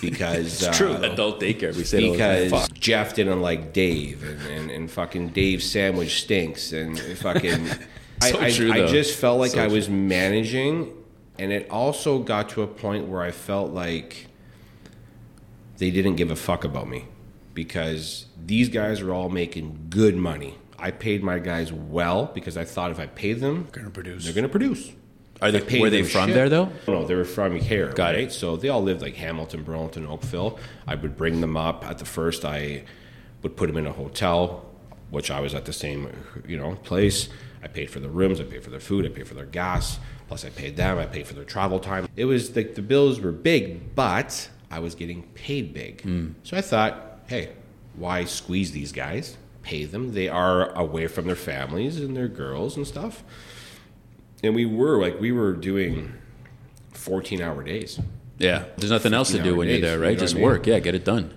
because 0.00 0.62
uh, 0.66 1.00
adult 1.02 1.40
daycare. 1.40 1.74
We 1.76 1.84
say 1.84 2.04
it 2.04 2.06
all 2.08 2.12
the 2.14 2.18
time. 2.18 2.44
because 2.44 2.68
Jeff 2.70 3.14
didn't 3.14 3.40
like 3.40 3.72
Dave, 3.72 4.22
and, 4.22 4.40
and, 4.46 4.70
and 4.70 4.90
fucking 4.90 5.28
Dave's 5.28 5.68
sandwich 5.70 6.22
stinks, 6.22 6.72
and 6.72 6.98
fucking. 7.18 7.66
So 8.22 8.38
I, 8.38 8.44
I, 8.44 8.50
true, 8.52 8.70
I 8.72 8.78
though. 8.82 8.86
just 8.86 9.18
felt 9.18 9.40
like 9.40 9.50
So 9.50 9.64
I 9.64 9.66
was 9.66 9.88
managing, 9.88 10.92
and 11.40 11.50
it 11.52 11.68
also 11.70 12.20
got 12.20 12.50
to 12.50 12.62
a 12.62 12.68
point 12.68 13.08
where 13.08 13.20
I 13.20 13.32
felt 13.32 13.72
like 13.72 14.28
they 15.78 15.90
didn't 15.90 16.14
give 16.14 16.30
a 16.30 16.36
fuck 16.36 16.62
about 16.62 16.88
me 16.88 17.06
because 17.52 18.26
these 18.46 18.68
guys 18.68 19.00
are 19.00 19.12
all 19.12 19.28
making 19.28 19.86
good 19.90 20.14
money. 20.14 20.54
I 20.78 20.92
paid 20.92 21.24
my 21.24 21.40
guys 21.40 21.72
well 21.72 22.26
because 22.26 22.56
I 22.56 22.64
thought 22.64 22.92
if 22.92 23.00
I 23.00 23.06
paid 23.06 23.40
them, 23.40 23.66
they're 23.72 23.82
Gonna 23.82 23.90
produce. 23.90 24.24
they're 24.24 24.32
going 24.34 24.44
to 24.44 24.48
produce. 24.48 24.92
Are 25.42 25.50
they 25.50 25.60
paid 25.60 25.80
were 25.80 25.90
they 25.90 26.04
from 26.04 26.28
shit. 26.28 26.34
there 26.34 26.48
though? 26.48 26.70
No, 26.86 27.04
they 27.04 27.14
were 27.14 27.24
from 27.24 27.56
here. 27.56 27.92
Got 27.92 28.14
it. 28.14 28.18
right? 28.18 28.32
So 28.32 28.56
they 28.56 28.68
all 28.68 28.82
lived 28.82 29.02
like 29.02 29.16
Hamilton, 29.16 29.64
Burlington, 29.64 30.06
Oakville. 30.06 30.58
I 30.86 30.94
would 30.94 31.16
bring 31.16 31.40
them 31.40 31.56
up. 31.56 31.84
At 31.84 31.98
the 31.98 32.04
first, 32.04 32.44
I 32.44 32.84
would 33.42 33.56
put 33.56 33.66
them 33.66 33.76
in 33.76 33.86
a 33.86 33.92
hotel, 33.92 34.64
which 35.10 35.30
I 35.30 35.40
was 35.40 35.54
at 35.54 35.64
the 35.64 35.72
same, 35.72 36.08
you 36.46 36.56
know, 36.56 36.76
place. 36.76 37.28
I 37.62 37.68
paid 37.68 37.90
for 37.90 37.98
their 38.00 38.10
rooms. 38.10 38.40
I 38.40 38.44
paid 38.44 38.62
for 38.62 38.70
their 38.70 38.80
food. 38.80 39.04
I 39.04 39.08
paid 39.08 39.26
for 39.26 39.34
their 39.34 39.46
gas. 39.46 39.98
Plus, 40.28 40.44
I 40.44 40.50
paid 40.50 40.76
them. 40.76 40.98
I 40.98 41.06
paid 41.06 41.26
for 41.26 41.34
their 41.34 41.44
travel 41.44 41.80
time. 41.80 42.08
It 42.16 42.24
was 42.24 42.54
like 42.54 42.76
the 42.76 42.82
bills 42.82 43.20
were 43.20 43.32
big, 43.32 43.94
but 43.94 44.48
I 44.70 44.78
was 44.78 44.94
getting 44.94 45.24
paid 45.34 45.74
big. 45.74 46.02
Hmm. 46.02 46.30
So 46.44 46.56
I 46.56 46.60
thought, 46.60 47.20
hey, 47.26 47.52
why 47.96 48.24
squeeze 48.24 48.70
these 48.72 48.92
guys? 48.92 49.36
Pay 49.62 49.84
them. 49.86 50.12
They 50.12 50.28
are 50.28 50.72
away 50.72 51.08
from 51.08 51.26
their 51.26 51.36
families 51.36 52.00
and 52.00 52.16
their 52.16 52.28
girls 52.28 52.76
and 52.76 52.86
stuff 52.86 53.22
and 54.42 54.54
we 54.54 54.64
were 54.66 55.00
like 55.00 55.20
we 55.20 55.32
were 55.32 55.52
doing 55.52 56.12
14 56.92 57.40
hour 57.40 57.62
days 57.62 57.98
Yeah. 58.38 58.64
There's 58.76 58.90
nothing 58.90 59.14
else 59.14 59.28
to 59.30 59.36
do 59.38 59.42
15 59.54 59.56
when 59.56 59.68
you're 59.68 59.76
days, 59.76 59.82
there, 59.82 59.96
you 59.98 60.02
right? 60.04 60.14
know 60.14 60.20
Just 60.20 60.34
I 60.34 60.38
mean? 60.38 60.44
work. 60.44 60.66
Yeah, 60.66 60.78
get 60.80 60.94
it 60.94 61.04
done. 61.04 61.32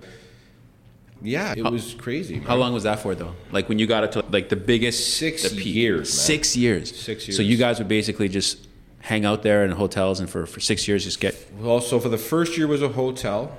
yeah 1.22 1.54
it 1.56 1.62
was 1.64 1.94
crazy 1.94 2.36
man. 2.36 2.44
How 2.46 2.56
long 2.56 2.72
was 2.74 2.82
that 2.84 3.00
for 3.00 3.14
though? 3.14 3.34
Like 3.52 3.68
when 3.68 3.78
you 3.78 3.86
got 3.86 4.04
it 4.04 4.12
to 4.12 4.24
like 4.30 4.48
the 4.48 4.56
biggest 4.56 5.16
Six 5.16 5.42
the 5.48 5.56
peak. 5.56 5.74
years, 5.74 6.08
man. 6.08 6.24
Six 6.26 6.56
years. 6.56 7.00
Six 7.00 7.34
So 7.36 7.42
you 7.42 7.56
guys 7.56 7.78
would 7.78 7.88
basically 7.88 8.28
just 8.28 8.66
hang 9.00 9.24
out 9.24 9.42
there 9.42 9.64
in 9.64 9.70
hotels 9.70 10.18
and 10.20 10.28
for, 10.28 10.46
for 10.46 10.58
six 10.60 10.88
years 10.88 11.04
just 11.04 11.20
get 11.20 11.34
well 11.60 11.80
so 11.80 12.00
for 12.00 12.08
the 12.08 12.18
first 12.18 12.58
year 12.58 12.66
was 12.66 12.82
a 12.82 12.88
hotel 12.88 13.56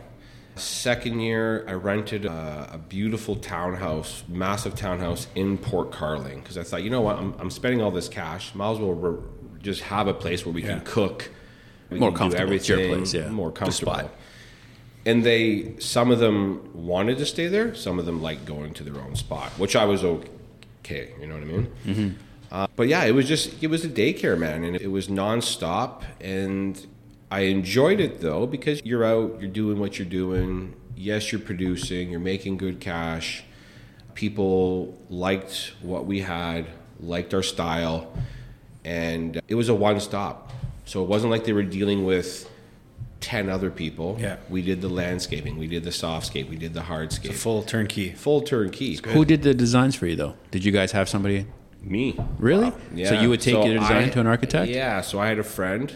second 0.57 1.21
year 1.21 1.63
i 1.69 1.71
rented 1.71 2.25
a, 2.25 2.69
a 2.73 2.77
beautiful 2.77 3.33
townhouse 3.37 4.23
massive 4.27 4.75
townhouse 4.75 5.27
in 5.35 5.57
port 5.57 5.89
carling 5.89 6.39
because 6.41 6.57
i 6.57 6.63
thought 6.63 6.83
you 6.83 6.89
know 6.89 6.99
what 6.99 7.15
i'm, 7.17 7.33
I'm 7.39 7.49
spending 7.49 7.81
all 7.81 7.91
this 7.91 8.09
cash 8.09 8.53
might 8.55 8.71
as 8.71 8.77
well 8.79 8.91
re- 8.93 9.23
just 9.67 9.81
have 9.95 10.07
a 10.07 10.13
place 10.13 10.45
where 10.45 10.53
we 10.53 10.61
Yeah. 10.63 10.69
can 10.79 10.81
cook. 10.95 11.29
We 11.89 11.99
More 11.99 12.09
can 12.11 12.17
comfortable. 12.19 12.53
It's 12.53 12.69
your 12.69 12.79
place, 12.89 13.13
yeah. 13.13 13.29
more 13.29 13.51
comfortable. 13.51 14.09
and 15.05 15.23
they 15.23 15.73
some 15.79 16.09
of 16.15 16.19
them 16.19 16.37
wanted 16.91 17.17
to 17.23 17.25
stay 17.25 17.47
there. 17.55 17.69
Some 17.85 17.95
of 18.01 18.05
them 18.07 18.17
liked 18.27 18.45
going 18.45 18.71
to 18.77 18.83
their 18.87 18.99
own 19.05 19.15
spot 19.15 19.49
which 19.63 19.73
i 19.83 19.85
was 19.93 20.01
okay 20.13 21.05
you 21.19 21.25
know 21.27 21.35
what 21.37 21.43
i 21.47 21.51
mean? 21.55 21.65
Mm-hmm. 21.89 22.09
uh, 22.55 22.67
but 22.79 22.87
yeah 22.93 23.03
it 23.09 23.13
was 23.19 23.25
just 23.33 23.45
it 23.65 23.69
was 23.75 23.81
a 23.89 23.89
daycare 24.01 24.37
man 24.45 24.59
and 24.67 24.73
it 24.87 24.91
was 24.97 25.05
nonstop. 25.21 25.91
And 26.37 26.73
i 27.39 27.41
enjoyed 27.57 27.99
it 28.07 28.13
though 28.27 28.43
because 28.55 28.77
you're 28.89 29.05
out 29.13 29.27
you're 29.41 29.55
doing 29.63 29.77
what 29.83 29.91
you're 29.97 30.13
doing. 30.23 30.51
Yes 31.09 31.21
you're 31.31 31.45
producing 31.51 32.03
you're 32.11 32.27
making 32.33 32.53
good 32.65 32.77
cash. 32.91 33.27
People 34.23 34.97
liked 35.09 35.73
what 35.91 36.03
we 36.11 36.17
had 36.21 36.63
liked 37.13 37.31
our 37.37 37.43
style 37.55 37.99
and 38.87 39.41
it 39.47 39.55
was 39.55 39.69
a 39.69 39.75
one 39.75 39.99
stop 39.99 40.51
so 40.85 41.03
it 41.03 41.09
wasn't 41.09 41.31
like 41.31 41.43
they 41.43 41.53
were 41.53 41.63
dealing 41.79 42.05
with 42.05 42.49
10 43.19 43.49
other 43.49 43.69
people. 43.69 44.15
Yeah. 44.19 44.37
We 44.49 44.61
did 44.61 44.79
the 44.81 44.87
landscaping, 44.87 45.57
we 45.57 45.67
did 45.67 45.83
the 45.83 45.89
softscape, 45.89 46.47
we 46.49 46.55
did 46.55 46.73
the 46.73 46.81
hardscape. 46.81 47.33
Full 47.33 47.63
turnkey. 47.63 48.11
Full 48.11 48.41
turnkey. 48.41 48.97
Who 49.07 49.25
did 49.25 49.41
the 49.41 49.53
designs 49.53 49.95
for 49.95 50.05
you 50.07 50.15
though? 50.15 50.35
Did 50.51 50.63
you 50.63 50.71
guys 50.71 50.91
have 50.93 51.09
somebody? 51.09 51.45
Me. 51.81 52.17
Really? 52.39 52.71
Yeah. 52.93 53.09
So 53.09 53.21
you 53.21 53.29
would 53.29 53.41
take 53.41 53.55
So 53.55 53.65
your 53.65 53.79
design 53.79 54.05
I- 54.05 54.09
to 54.09 54.19
an 54.21 54.27
architect? 54.27 54.71
Yeah. 54.71 55.01
So 55.01 55.19
I 55.19 55.27
had 55.27 55.39
a 55.39 55.43
friend. 55.43 55.93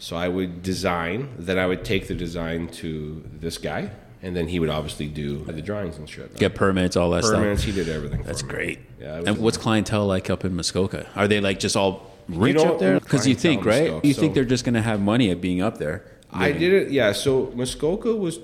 So 0.00 0.16
I 0.16 0.28
would 0.28 0.62
design, 0.62 1.28
then 1.38 1.58
I 1.58 1.66
would 1.66 1.84
take 1.84 2.06
the 2.08 2.14
design 2.14 2.68
to 2.82 3.22
this 3.40 3.58
guy, 3.58 3.90
and 4.22 4.36
then 4.36 4.46
he 4.48 4.60
would 4.60 4.68
obviously 4.70 5.08
do 5.08 5.44
the 5.44 5.60
drawings 5.60 5.96
and 5.98 6.08
shit. 6.08 6.36
Get 6.36 6.54
permits, 6.54 6.96
all 6.96 7.10
that 7.10 7.22
permits. 7.22 7.28
stuff. 7.28 7.42
Permits, 7.42 7.62
he 7.64 7.72
did 7.72 7.88
everything. 7.88 8.22
That's 8.22 8.40
for 8.42 8.46
me. 8.46 8.52
great. 8.54 8.78
Yeah. 9.00 9.22
And 9.26 9.38
what's 9.38 9.56
clientele 9.56 10.06
like 10.06 10.30
up 10.30 10.44
in 10.44 10.54
Muskoka? 10.54 11.06
Are 11.16 11.26
they 11.26 11.40
like 11.40 11.58
just 11.58 11.76
all 11.76 12.07
rich 12.28 12.56
know 12.56 12.74
up 12.74 12.78
there? 12.78 13.00
Because 13.00 13.26
you 13.26 13.34
think, 13.34 13.64
right? 13.64 13.82
Muskoka, 13.84 14.06
You 14.08 14.14
think 14.14 14.34
they're 14.34 14.44
just 14.44 14.64
going 14.64 14.74
to 14.74 14.82
have 14.82 15.00
money 15.00 15.30
at 15.30 15.40
being 15.40 15.60
up 15.62 15.78
there. 15.78 16.04
I 16.30 16.52
did 16.52 16.72
it. 16.72 16.90
Yeah. 16.92 17.12
So 17.12 17.52
Muskoka 17.54 18.14
was 18.14 18.38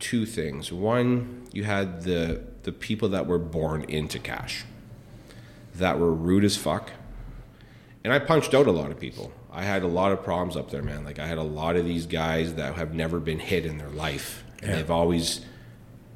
two 0.00 0.26
things. 0.26 0.72
One, 0.72 1.46
you 1.52 1.64
had 1.64 2.02
the 2.02 2.42
the 2.64 2.72
people 2.72 3.08
that 3.10 3.26
were 3.26 3.38
born 3.38 3.84
into 3.84 4.18
cash, 4.18 4.64
that 5.76 5.98
were 5.98 6.12
rude 6.12 6.44
as 6.44 6.56
fuck, 6.56 6.90
and 8.04 8.12
I 8.12 8.18
punched 8.18 8.54
out 8.54 8.66
a 8.66 8.72
lot 8.72 8.90
of 8.90 8.98
people. 8.98 9.32
I 9.52 9.62
had 9.62 9.82
a 9.82 9.86
lot 9.88 10.12
of 10.12 10.22
problems 10.22 10.56
up 10.56 10.70
there, 10.70 10.82
man. 10.82 11.04
Like 11.04 11.18
I 11.18 11.26
had 11.26 11.38
a 11.38 11.42
lot 11.42 11.76
of 11.76 11.84
these 11.86 12.06
guys 12.06 12.54
that 12.54 12.74
have 12.74 12.92
never 12.94 13.18
been 13.20 13.38
hit 13.38 13.64
in 13.64 13.78
their 13.78 13.88
life, 13.90 14.44
and 14.60 14.70
Yeah. 14.70 14.76
they've 14.76 14.90
always 14.90 15.40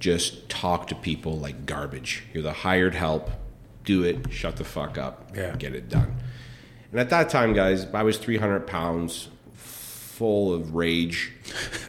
just 0.01 0.49
talked 0.49 0.89
to 0.89 0.95
people 0.97 1.39
like 1.39 1.65
garbage. 1.65 2.25
You're 2.35 2.43
the 2.43 2.53
hired 2.53 2.95
help. 2.95 3.31
Do 3.85 4.03
it. 4.05 4.33
Shut 4.33 4.57
the 4.57 4.65
fuck 4.65 4.99
up. 4.99 5.31
Yeah. 5.35 5.55
Get 5.57 5.75
it 5.75 5.89
done. 5.89 6.17
And 6.93 7.01
at 7.01 7.11
that 7.11 7.31
time, 7.31 7.55
guys, 7.55 7.87
I 7.93 8.03
was 8.03 8.19
300 8.19 8.67
pounds, 8.67 9.29
full 9.55 10.53
of 10.53 10.75
rage, 10.75 11.33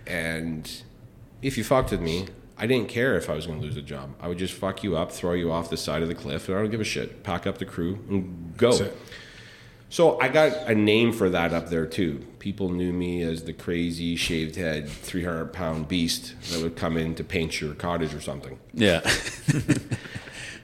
and 0.07 0.69
if 1.41 1.57
you 1.57 1.63
fucked 1.63 1.91
with 1.91 2.01
me, 2.01 2.27
I 2.57 2.67
didn't 2.67 2.87
care 2.87 3.17
if 3.17 3.29
I 3.29 3.33
was 3.33 3.45
going 3.45 3.59
to 3.59 3.65
lose 3.65 3.75
a 3.75 3.81
job. 3.81 4.15
I 4.21 4.29
would 4.29 4.37
just 4.37 4.53
fuck 4.53 4.83
you 4.83 4.95
up, 4.95 5.11
throw 5.11 5.33
you 5.33 5.51
off 5.51 5.69
the 5.69 5.77
side 5.77 6.01
of 6.01 6.07
the 6.07 6.15
cliff, 6.15 6.47
and 6.47 6.57
I 6.57 6.61
don't 6.61 6.71
give 6.71 6.79
a 6.79 6.85
shit. 6.85 7.23
Pack 7.23 7.45
up 7.45 7.57
the 7.57 7.65
crew 7.65 7.99
and 8.09 8.55
go. 8.57 8.91
So 9.89 10.19
I 10.19 10.27
got 10.29 10.69
a 10.69 10.73
name 10.73 11.11
for 11.11 11.29
that 11.29 11.53
up 11.53 11.69
there 11.69 11.85
too. 11.85 12.25
People 12.39 12.69
knew 12.69 12.93
me 12.93 13.21
as 13.21 13.43
the 13.43 13.53
crazy 13.53 14.15
shaved 14.15 14.55
head, 14.55 14.89
300 14.89 15.53
pound 15.53 15.87
beast 15.87 16.33
that 16.51 16.63
would 16.63 16.75
come 16.75 16.97
in 16.97 17.13
to 17.15 17.23
paint 17.23 17.59
your 17.61 17.75
cottage 17.75 18.13
or 18.13 18.21
something. 18.21 18.57
Yeah. 18.73 19.01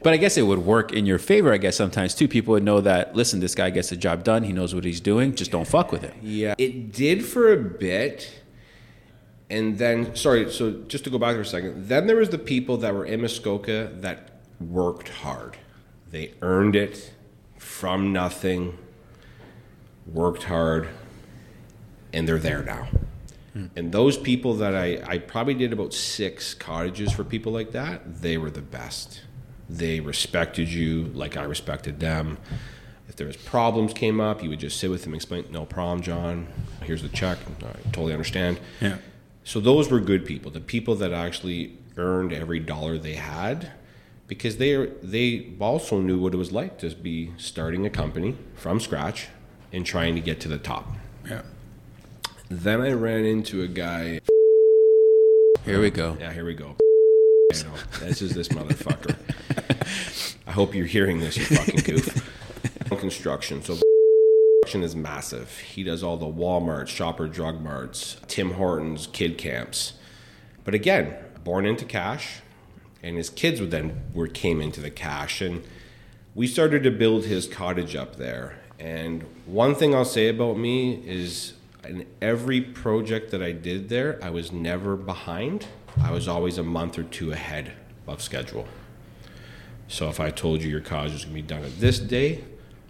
but 0.01 0.13
I 0.13 0.17
guess 0.17 0.37
it 0.37 0.43
would 0.43 0.59
work 0.59 0.93
in 0.93 1.05
your 1.05 1.19
favor, 1.19 1.53
I 1.53 1.57
guess, 1.57 1.75
sometimes 1.75 2.15
too. 2.15 2.27
People 2.27 2.53
would 2.53 2.63
know 2.63 2.81
that, 2.81 3.15
listen, 3.15 3.39
this 3.39 3.55
guy 3.55 3.69
gets 3.69 3.89
the 3.89 3.97
job 3.97 4.23
done. 4.23 4.43
He 4.43 4.53
knows 4.53 4.73
what 4.73 4.85
he's 4.85 5.01
doing. 5.01 5.35
Just 5.35 5.51
don't 5.51 5.67
fuck 5.67 5.91
with 5.91 6.01
him. 6.01 6.13
Yeah, 6.21 6.55
it 6.57 6.91
did 6.91 7.25
for 7.25 7.51
a 7.51 7.57
bit. 7.57 8.41
And 9.49 9.77
then, 9.77 10.15
sorry, 10.15 10.51
so 10.51 10.83
just 10.87 11.03
to 11.05 11.09
go 11.09 11.17
back 11.17 11.35
for 11.35 11.41
a 11.41 11.45
second, 11.45 11.87
then 11.87 12.05
there 12.05 12.17
was 12.17 12.29
the 12.29 12.37
people 12.37 12.77
that 12.77 12.93
were 12.93 13.05
in 13.05 13.21
Muskoka 13.21 13.91
that 13.95 14.39
worked 14.59 15.09
hard. 15.09 15.57
They 16.11 16.33
earned 16.41 16.75
it 16.75 17.13
from 17.57 18.13
nothing, 18.13 18.77
worked 20.05 20.43
hard, 20.43 20.89
and 22.13 22.27
they're 22.27 22.37
there 22.37 22.63
now. 22.63 22.89
Hmm. 23.53 23.65
And 23.75 23.91
those 23.91 24.17
people 24.17 24.53
that 24.55 24.75
I, 24.75 25.01
I 25.05 25.17
probably 25.17 25.55
did 25.55 25.73
about 25.73 25.93
six 25.93 26.53
cottages 26.53 27.11
for 27.11 27.23
people 27.23 27.51
like 27.51 27.71
that, 27.71 28.21
they 28.21 28.37
were 28.37 28.51
the 28.51 28.61
best. 28.61 29.21
They 29.69 29.99
respected 29.99 30.67
you 30.69 31.05
like 31.13 31.37
I 31.37 31.43
respected 31.43 31.99
them. 31.99 32.37
If 33.07 33.15
there 33.15 33.27
was 33.27 33.37
problems 33.37 33.93
came 33.93 34.19
up, 34.19 34.43
you 34.43 34.49
would 34.49 34.59
just 34.59 34.79
sit 34.79 34.89
with 34.89 35.03
them, 35.03 35.13
explain, 35.13 35.45
no 35.51 35.65
problem, 35.65 36.01
John. 36.01 36.47
Here's 36.83 37.01
the 37.01 37.09
check. 37.09 37.37
I 37.61 37.89
totally 37.91 38.13
understand. 38.13 38.59
Yeah. 38.81 38.97
So 39.43 39.59
those 39.59 39.89
were 39.89 39.99
good 39.99 40.25
people, 40.25 40.51
the 40.51 40.59
people 40.59 40.95
that 40.95 41.11
actually 41.11 41.77
earned 41.97 42.33
every 42.33 42.59
dollar 42.59 42.97
they 42.97 43.13
had, 43.13 43.71
because 44.27 44.57
they 44.57 44.85
they 45.01 45.53
also 45.59 45.99
knew 45.99 46.19
what 46.19 46.33
it 46.33 46.37
was 46.37 46.51
like 46.51 46.77
to 46.79 46.89
be 46.95 47.31
starting 47.37 47.85
a 47.85 47.89
company 47.89 48.35
from 48.55 48.79
scratch 48.79 49.27
and 49.73 49.85
trying 49.85 50.15
to 50.15 50.21
get 50.21 50.39
to 50.41 50.47
the 50.47 50.57
top. 50.57 50.87
Yeah. 51.27 51.41
Then 52.49 52.81
I 52.81 52.91
ran 52.93 53.25
into 53.25 53.61
a 53.63 53.67
guy. 53.67 54.21
Here 55.65 55.81
we 55.81 55.89
go. 55.89 56.17
Yeah, 56.19 56.31
here 56.33 56.45
we 56.45 56.53
go. 56.53 56.75
You 57.51 57.63
know, 57.63 57.73
this 58.01 58.21
is 58.21 58.35
this 58.35 58.49
motherfucker. 58.49 59.15
I 60.47 60.51
hope 60.51 60.73
you're 60.73 60.85
hearing 60.85 61.19
this, 61.19 61.37
you 61.37 61.45
fucking 61.57 61.81
goof. 61.81 62.35
Construction. 62.89 63.61
So 63.61 63.77
construction 64.63 64.83
is 64.83 64.95
massive. 64.95 65.57
He 65.59 65.83
does 65.83 66.03
all 66.03 66.17
the 66.17 66.25
Walmart, 66.25 66.87
Shopper 66.87 67.27
Drug 67.27 67.61
Marts, 67.61 68.17
Tim 68.27 68.53
Hortons, 68.53 69.07
kid 69.07 69.37
camps. 69.37 69.93
But 70.63 70.73
again, 70.73 71.15
born 71.43 71.65
into 71.65 71.85
cash, 71.85 72.41
and 73.01 73.15
his 73.15 73.29
kids 73.29 73.61
would 73.61 73.71
then 73.71 74.01
were 74.13 74.27
came 74.27 74.59
into 74.59 74.81
the 74.81 74.89
cash, 74.89 75.41
and 75.41 75.63
we 76.35 76.47
started 76.47 76.83
to 76.83 76.91
build 76.91 77.25
his 77.25 77.47
cottage 77.47 77.95
up 77.95 78.15
there. 78.17 78.59
And 78.79 79.23
one 79.45 79.75
thing 79.75 79.93
I'll 79.93 80.05
say 80.05 80.27
about 80.27 80.57
me 80.57 81.01
is, 81.05 81.53
in 81.83 82.05
every 82.21 82.61
project 82.61 83.31
that 83.31 83.41
I 83.41 83.51
did 83.51 83.89
there, 83.89 84.19
I 84.21 84.29
was 84.29 84.51
never 84.51 84.95
behind. 84.95 85.67
I 86.01 86.11
was 86.11 86.27
always 86.27 86.57
a 86.57 86.63
month 86.63 86.97
or 86.97 87.03
two 87.03 87.31
ahead 87.31 87.73
of 88.07 88.21
schedule. 88.21 88.67
So 89.89 90.07
if 90.07 90.19
I 90.19 90.29
told 90.29 90.61
you 90.61 90.69
your 90.69 90.81
college 90.81 91.13
was 91.13 91.25
going 91.25 91.35
to 91.35 91.41
be 91.41 91.47
done 91.47 91.63
at 91.63 91.79
this 91.79 91.97
day, 91.97 92.43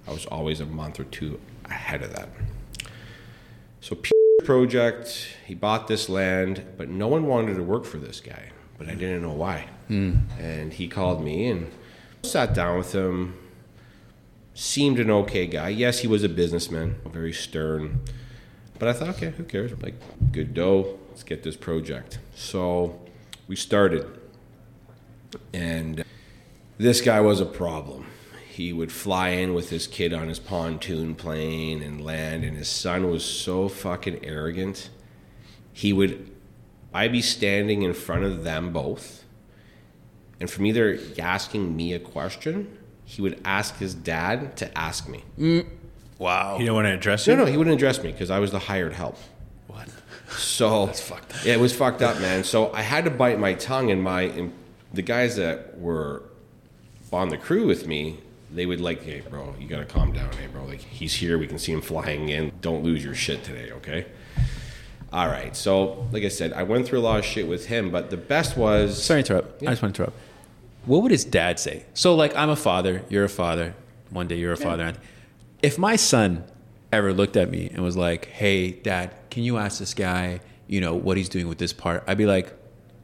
I 0.05 0.11
was 0.11 0.25
always 0.25 0.59
a 0.59 0.65
month 0.65 0.99
or 0.99 1.05
two 1.05 1.39
ahead 1.63 2.03
of 2.03 2.13
that. 2.13 2.27
So 3.79 3.95
P- 3.95 4.11
project, 4.43 5.29
he 5.45 5.55
bought 5.55 5.87
this 5.87 6.09
land, 6.09 6.63
but 6.77 6.89
no 6.89 7.07
one 7.07 7.25
wanted 7.25 7.55
to 7.55 7.63
work 7.63 7.85
for 7.85 7.97
this 7.97 8.19
guy, 8.19 8.51
but 8.77 8.89
I 8.89 8.95
didn't 8.95 9.21
know 9.21 9.31
why. 9.31 9.69
Hmm. 9.87 10.17
And 10.37 10.73
he 10.73 10.89
called 10.89 11.23
me 11.23 11.47
and 11.47 11.71
sat 12.23 12.53
down 12.53 12.77
with 12.77 12.91
him. 12.93 13.35
Seemed 14.53 14.99
an 14.99 15.09
okay 15.09 15.47
guy. 15.47 15.69
Yes, 15.69 15.99
he 15.99 16.07
was 16.07 16.25
a 16.25 16.29
businessman, 16.29 16.97
very 17.05 17.31
stern. 17.31 18.01
But 18.77 18.89
I 18.89 18.93
thought, 18.93 19.07
okay, 19.09 19.29
who 19.29 19.45
cares? 19.45 19.71
Like, 19.81 19.95
good 20.33 20.53
dough. 20.53 20.99
Let's 21.09 21.23
get 21.23 21.43
this 21.43 21.55
project. 21.55 22.19
So 22.35 22.99
we 23.47 23.55
started. 23.55 24.05
And 25.53 26.03
this 26.79 27.01
guy 27.01 27.19
was 27.19 27.41
a 27.41 27.45
problem. 27.45 28.07
He 28.49 28.73
would 28.73 28.91
fly 28.91 29.29
in 29.29 29.53
with 29.53 29.69
his 29.69 29.85
kid 29.85 30.13
on 30.13 30.27
his 30.29 30.39
pontoon 30.39 31.13
plane 31.13 31.83
and 31.83 32.03
land, 32.03 32.43
and 32.43 32.57
his 32.57 32.67
son 32.67 33.09
was 33.09 33.23
so 33.23 33.69
fucking 33.69 34.25
arrogant. 34.25 34.89
He 35.71 35.93
would, 35.93 36.31
I'd 36.93 37.11
be 37.11 37.21
standing 37.21 37.83
in 37.83 37.93
front 37.93 38.23
of 38.23 38.43
them 38.43 38.73
both, 38.73 39.23
and 40.39 40.49
from 40.49 40.65
either 40.65 40.99
asking 41.19 41.75
me 41.75 41.93
a 41.93 41.99
question, 41.99 42.77
he 43.03 43.21
would 43.21 43.41
ask 43.43 43.77
his 43.77 43.93
dad 43.93 44.55
to 44.57 44.77
ask 44.77 45.07
me. 45.07 45.23
Wow. 46.17 46.59
You 46.59 46.65
don't 46.65 46.75
want 46.75 46.87
to 46.87 46.93
address 46.93 47.27
it? 47.27 47.35
No, 47.35 47.43
no, 47.43 47.51
he 47.51 47.57
wouldn't 47.57 47.73
address 47.73 48.01
me 48.01 48.11
because 48.11 48.29
I 48.29 48.39
was 48.39 48.51
the 48.51 48.59
hired 48.59 48.93
help. 48.93 49.17
What? 49.67 49.87
So 50.29 50.85
That's 50.87 51.01
fucked 51.01 51.45
Yeah, 51.45 51.53
it 51.53 51.59
was 51.59 51.75
fucked 51.75 52.01
up, 52.01 52.19
man. 52.19 52.43
So 52.43 52.71
I 52.71 52.81
had 52.81 53.05
to 53.05 53.11
bite 53.11 53.39
my 53.39 53.53
tongue, 53.53 53.91
and 53.91 54.01
my 54.01 54.21
and 54.21 54.53
the 54.93 55.01
guys 55.01 55.35
that 55.35 55.77
were 55.77 56.23
on 57.13 57.29
the 57.29 57.37
crew 57.37 57.65
with 57.65 57.87
me, 57.87 58.19
they 58.51 58.65
would 58.65 58.81
like, 58.81 59.03
hey, 59.03 59.21
bro, 59.21 59.55
you 59.59 59.67
gotta 59.67 59.85
calm 59.85 60.11
down, 60.11 60.31
hey, 60.33 60.47
bro. 60.47 60.65
Like 60.65 60.81
he's 60.81 61.13
here, 61.13 61.37
we 61.37 61.47
can 61.47 61.59
see 61.59 61.71
him 61.71 61.81
flying 61.81 62.29
in. 62.29 62.51
Don't 62.61 62.83
lose 62.83 63.03
your 63.03 63.15
shit 63.15 63.43
today, 63.43 63.71
okay? 63.71 64.05
All 65.11 65.27
right. 65.27 65.55
So, 65.55 66.07
like 66.11 66.23
I 66.23 66.27
said, 66.27 66.53
I 66.53 66.63
went 66.63 66.87
through 66.87 66.99
a 66.99 67.01
lot 67.01 67.19
of 67.19 67.25
shit 67.25 67.47
with 67.47 67.65
him, 67.65 67.89
but 67.89 68.09
the 68.09 68.17
best 68.17 68.55
was 68.57 69.01
Sorry 69.03 69.23
to 69.23 69.33
interrupt. 69.33 69.63
I 69.63 69.67
just 69.67 69.81
want 69.81 69.95
to 69.95 70.03
interrupt. 70.03 70.17
What 70.85 71.01
would 71.03 71.11
his 71.11 71.25
dad 71.25 71.59
say? 71.59 71.85
So, 71.93 72.15
like, 72.15 72.35
I'm 72.35 72.49
a 72.49 72.55
father. 72.55 73.03
You're 73.09 73.25
a 73.25 73.29
father. 73.29 73.75
One 74.11 74.27
day 74.27 74.37
you're 74.37 74.53
a 74.53 74.57
father. 74.57 74.93
If 75.61 75.77
my 75.77 75.95
son 75.95 76.43
ever 76.91 77.13
looked 77.13 77.37
at 77.37 77.49
me 77.51 77.69
and 77.71 77.83
was 77.83 77.95
like, 77.95 78.25
"Hey, 78.25 78.71
Dad, 78.71 79.13
can 79.29 79.43
you 79.43 79.57
ask 79.57 79.77
this 79.77 79.93
guy, 79.93 80.39
you 80.67 80.81
know, 80.81 80.95
what 80.95 81.17
he's 81.17 81.29
doing 81.29 81.47
with 81.47 81.59
this 81.59 81.73
part?" 81.73 82.03
I'd 82.07 82.17
be 82.17 82.25
like, 82.25 82.51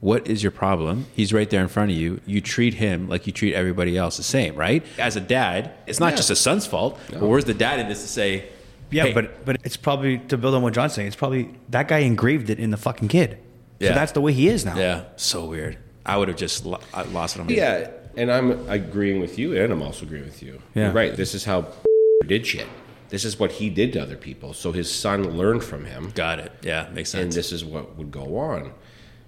"What 0.01 0.27
is 0.27 0.43
your 0.43 0.51
problem? 0.51 1.05
He's 1.15 1.33
right 1.33 1.49
there 1.49 1.61
in 1.61 1.67
front 1.67 1.91
of 1.91 1.97
you. 1.97 2.19
You 2.25 2.41
treat 2.41 2.75
him 2.75 3.07
like 3.09 3.25
you 3.27 3.33
treat 3.33 3.53
everybody 3.53 3.97
else 3.97 4.17
the 4.17 4.23
same, 4.23 4.55
right?" 4.55 4.83
As 4.99 5.15
a 5.15 5.21
dad, 5.21 5.71
it's 5.87 5.99
not 5.99 6.11
Yeah. 6.11 6.17
just 6.17 6.29
a 6.29 6.35
son's 6.35 6.65
fault. 6.65 6.99
But 7.11 7.21
where's 7.21 7.45
the 7.45 7.53
dad 7.53 7.79
in 7.79 7.87
this 7.87 8.01
to 8.01 8.07
say, 8.07 8.45
Yeah, 8.91 9.05
hey, 9.05 9.13
but 9.13 9.43
but 9.45 9.57
it's 9.63 9.77
probably 9.77 10.19
to 10.29 10.37
build 10.37 10.53
on 10.53 10.61
what 10.61 10.73
John's 10.73 10.93
saying. 10.93 11.07
It's 11.07 11.15
probably 11.15 11.49
that 11.69 11.87
guy 11.87 11.99
engraved 11.99 12.49
it 12.51 12.59
in 12.59 12.69
the 12.69 12.77
fucking 12.77 13.07
kid. 13.07 13.37
Yeah. 13.79 13.89
So 13.89 13.95
that's 13.95 14.11
the 14.11 14.21
way 14.21 14.31
he 14.31 14.47
is 14.47 14.63
now. 14.63 14.77
Yeah, 14.77 15.01
so 15.15 15.45
weird. 15.45 15.77
I 16.05 16.17
would 16.17 16.27
have 16.27 16.37
just 16.37 16.65
lo- 16.65 16.79
I 16.93 17.01
lost 17.03 17.35
it 17.35 17.39
on 17.41 17.47
my 17.47 17.53
Yeah, 17.53 17.89
and 18.15 18.31
I'm 18.31 18.69
agreeing 18.69 19.19
with 19.19 19.39
you, 19.39 19.59
and 19.59 19.73
I'm 19.73 19.81
also 19.81 20.05
agreeing 20.05 20.25
with 20.25 20.41
you. 20.43 20.61
Yeah. 20.75 20.83
You're 20.85 20.93
right. 20.93 21.15
This 21.15 21.33
is 21.33 21.45
how 21.45 21.65
did 22.27 22.45
shit. 22.45 22.67
This 23.09 23.25
is 23.25 23.39
what 23.39 23.53
he 23.53 23.69
did 23.69 23.91
to 23.93 24.01
other 24.01 24.15
people. 24.15 24.53
So 24.53 24.71
his 24.71 24.89
son 24.91 25.35
learned 25.37 25.63
from 25.63 25.85
him, 25.85 26.11
Got 26.15 26.39
it. 26.39 26.51
Yeah, 26.61 26.87
makes 26.93 27.09
sense. 27.09 27.23
and 27.23 27.31
this 27.33 27.51
is 27.51 27.65
what 27.65 27.97
would 27.97 28.11
go 28.11 28.37
on. 28.37 28.71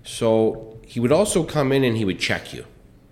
So 0.07 0.79
he 0.85 1.01
would 1.01 1.11
also 1.11 1.43
come 1.43 1.73
in 1.73 1.83
and 1.83 1.97
he 1.97 2.05
would 2.05 2.17
check 2.17 2.53
you, 2.53 2.65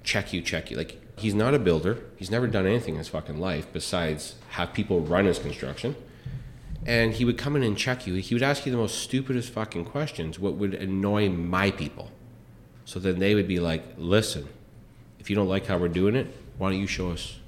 check 0.04 0.32
you, 0.32 0.42
check 0.42 0.72
you. 0.72 0.78
Like 0.78 0.98
he's 1.20 1.36
not 1.36 1.54
a 1.54 1.60
builder. 1.60 2.00
He's 2.16 2.32
never 2.32 2.48
done 2.48 2.66
anything 2.66 2.94
in 2.94 3.00
his 3.00 3.10
fucking 3.10 3.38
life 3.38 3.68
besides 3.74 4.36
have 4.52 4.72
people 4.72 5.02
run 5.02 5.26
his 5.26 5.38
construction. 5.38 5.98
And 6.86 7.12
he 7.14 7.26
would 7.26 7.38
come 7.38 7.58
in 7.58 7.64
and 7.64 7.78
check 7.78 8.08
you. 8.08 8.14
He 8.16 8.34
would 8.34 8.44
ask 8.44 8.66
you 8.66 8.72
the 8.72 8.78
most 8.78 9.00
stupidest 9.00 9.52
fucking 9.52 9.86
questions, 9.86 10.40
what 10.40 10.54
would 10.54 10.74
annoy 10.74 11.28
my 11.28 11.70
people. 11.70 12.12
So 12.86 12.98
then 12.98 13.20
they 13.20 13.36
would 13.36 13.48
be 13.48 13.60
like, 13.60 13.84
listen, 13.98 14.48
if 15.20 15.30
you 15.30 15.36
don't 15.36 15.50
like 15.50 15.66
how 15.66 15.78
we're 15.78 15.90
doing 15.90 16.16
it, 16.16 16.28
why 16.58 16.70
don't 16.70 16.80
you 16.80 16.88
show 16.88 17.12
us? 17.12 17.40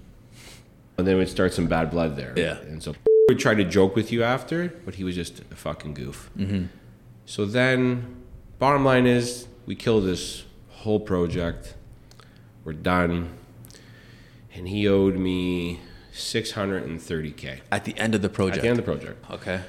And 0.98 1.08
then 1.08 1.18
we'd 1.18 1.30
start 1.30 1.54
some 1.54 1.68
bad 1.68 1.90
blood 1.90 2.18
there. 2.18 2.34
Yeah. 2.36 2.58
And 2.58 2.84
so 2.84 2.92
he 2.92 2.98
would 3.30 3.40
try 3.40 3.54
to 3.54 3.64
joke 3.64 3.96
with 3.96 4.12
you 4.12 4.24
after, 4.24 4.70
but 4.84 4.96
he 4.96 5.06
was 5.06 5.16
just 5.16 5.40
a 5.40 5.56
fucking 5.56 5.94
goof. 5.94 6.30
Mm-hmm. 6.38 6.66
So 7.26 7.46
then, 7.46 8.27
bottom 8.60 8.84
line 8.86 9.06
is, 9.06 9.48
we 9.66 9.76
killed 9.76 10.06
this 10.06 10.44
whole 10.70 11.00
project. 11.00 11.76
We're 12.64 12.74
done. 12.74 13.30
And 14.54 14.68
he 14.68 14.88
owed 14.88 15.16
me 15.16 15.80
630K 16.14 17.60
At 17.72 17.86
the 17.86 17.98
end 17.98 18.16
of 18.16 18.22
the 18.22 18.30
project? 18.30 18.58
at 18.58 18.62
the 18.64 18.70
end 18.70 18.80
of 18.80 18.86
the 18.86 18.92
project. 18.92 19.32
okay. 19.32 19.62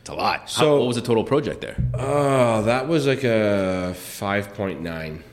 It's 0.00 0.08
a 0.08 0.14
lot. 0.14 0.48
So, 0.48 0.60
So- 0.60 0.78
what 0.78 0.86
was 0.86 0.96
the 0.96 1.02
total 1.02 1.24
project 1.24 1.60
there? 1.60 1.76
Oh, 1.94 2.62
that 2.62 2.88
was 2.88 3.06
like 3.06 3.24
a 3.24 3.92
5.9. 3.94 5.22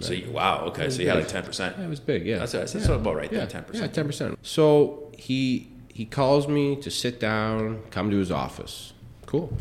So, 0.00 0.14
you, 0.14 0.30
wow. 0.30 0.64
Okay. 0.68 0.88
So 0.88 1.02
you 1.02 1.08
had 1.08 1.18
like 1.18 1.28
ten 1.28 1.42
percent. 1.44 1.76
That 1.76 1.86
was 1.86 2.00
big, 2.00 2.24
yeah. 2.24 2.38
That's, 2.38 2.52
that's, 2.52 2.72
that's 2.72 2.86
about 2.86 3.16
right 3.16 3.30
there. 3.30 3.40
Yeah, 3.40 3.44
Ten 3.46 3.60
Yeah, 3.66 3.70
percent. 3.70 3.92
ten 3.94 4.06
percent. 4.06 4.38
So 4.40 5.12
he 5.18 5.68
he 5.92 6.06
calls 6.06 6.48
me 6.48 6.76
to 6.76 6.90
sit 6.90 7.20
down, 7.20 7.82
come 7.90 8.10
to 8.10 8.16
his 8.16 8.30
office. 8.30 8.94
Cool. 9.26 9.52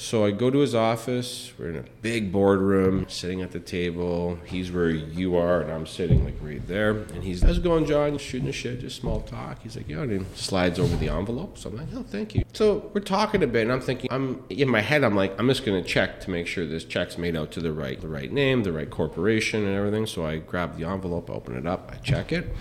So 0.00 0.24
I 0.24 0.30
go 0.30 0.48
to 0.48 0.60
his 0.60 0.76
office. 0.76 1.52
We're 1.58 1.70
in 1.70 1.76
a 1.76 1.84
big 2.02 2.30
boardroom, 2.30 3.06
sitting 3.08 3.42
at 3.42 3.50
the 3.50 3.58
table. 3.58 4.38
He's 4.46 4.70
where 4.70 4.90
you 4.90 5.34
are, 5.34 5.60
and 5.60 5.72
I'm 5.72 5.88
sitting 5.88 6.24
like 6.24 6.36
right 6.40 6.64
there. 6.68 6.90
And 6.90 7.24
he's, 7.24 7.42
"How's 7.42 7.58
it 7.58 7.64
going, 7.64 7.84
John? 7.84 8.16
Shooting 8.16 8.46
the 8.46 8.52
shit, 8.52 8.78
just 8.78 9.00
small 9.00 9.22
talk." 9.22 9.60
He's 9.60 9.76
like, 9.76 9.88
"Yeah," 9.88 10.02
and 10.02 10.12
he 10.12 10.36
slides 10.36 10.78
over 10.78 10.94
the 10.94 11.08
envelope. 11.08 11.58
So 11.58 11.68
I'm 11.70 11.76
like, 11.76 11.88
"Oh, 11.96 12.04
thank 12.04 12.36
you." 12.36 12.44
So 12.52 12.92
we're 12.94 13.00
talking 13.00 13.42
a 13.42 13.48
bit, 13.48 13.62
and 13.62 13.72
I'm 13.72 13.80
thinking, 13.80 14.08
I'm 14.12 14.44
in 14.48 14.68
my 14.68 14.82
head, 14.82 15.02
I'm 15.02 15.16
like, 15.16 15.34
I'm 15.36 15.48
just 15.48 15.66
gonna 15.66 15.82
check 15.82 16.20
to 16.20 16.30
make 16.30 16.46
sure 16.46 16.64
this 16.64 16.84
check's 16.84 17.18
made 17.18 17.34
out 17.34 17.50
to 17.52 17.60
the 17.60 17.72
right, 17.72 18.00
the 18.00 18.06
right 18.06 18.30
name, 18.30 18.62
the 18.62 18.72
right 18.72 18.88
corporation, 18.88 19.66
and 19.66 19.74
everything. 19.74 20.06
So 20.06 20.24
I 20.24 20.36
grab 20.36 20.78
the 20.78 20.84
envelope, 20.84 21.28
open 21.28 21.56
it 21.56 21.66
up, 21.66 21.90
I 21.92 21.96
check 21.96 22.30
it. 22.30 22.54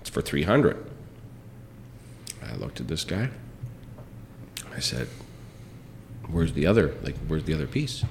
It's 0.00 0.10
for 0.10 0.20
three 0.20 0.42
hundred. 0.42 0.84
I 2.42 2.56
looked 2.56 2.80
at 2.80 2.88
this 2.88 3.04
guy. 3.04 3.30
I 4.74 4.80
said, 4.80 5.06
"Where's 6.30 6.52
the 6.52 6.66
other? 6.66 6.94
Like, 7.02 7.16
where's 7.26 7.44
the 7.44 7.54
other 7.54 7.66
piece?" 7.66 8.04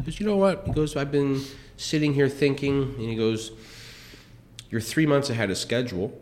He 0.00 0.04
goes, 0.04 0.20
"You 0.20 0.26
know 0.26 0.36
what?" 0.36 0.64
He 0.66 0.72
goes, 0.72 0.96
"I've 0.96 1.12
been 1.12 1.42
sitting 1.76 2.14
here 2.14 2.28
thinking," 2.28 2.94
and 2.96 3.08
he 3.08 3.16
goes, 3.16 3.52
"You're 4.70 4.80
three 4.80 5.06
months 5.06 5.30
ahead 5.30 5.50
of 5.50 5.56
schedule. 5.56 6.20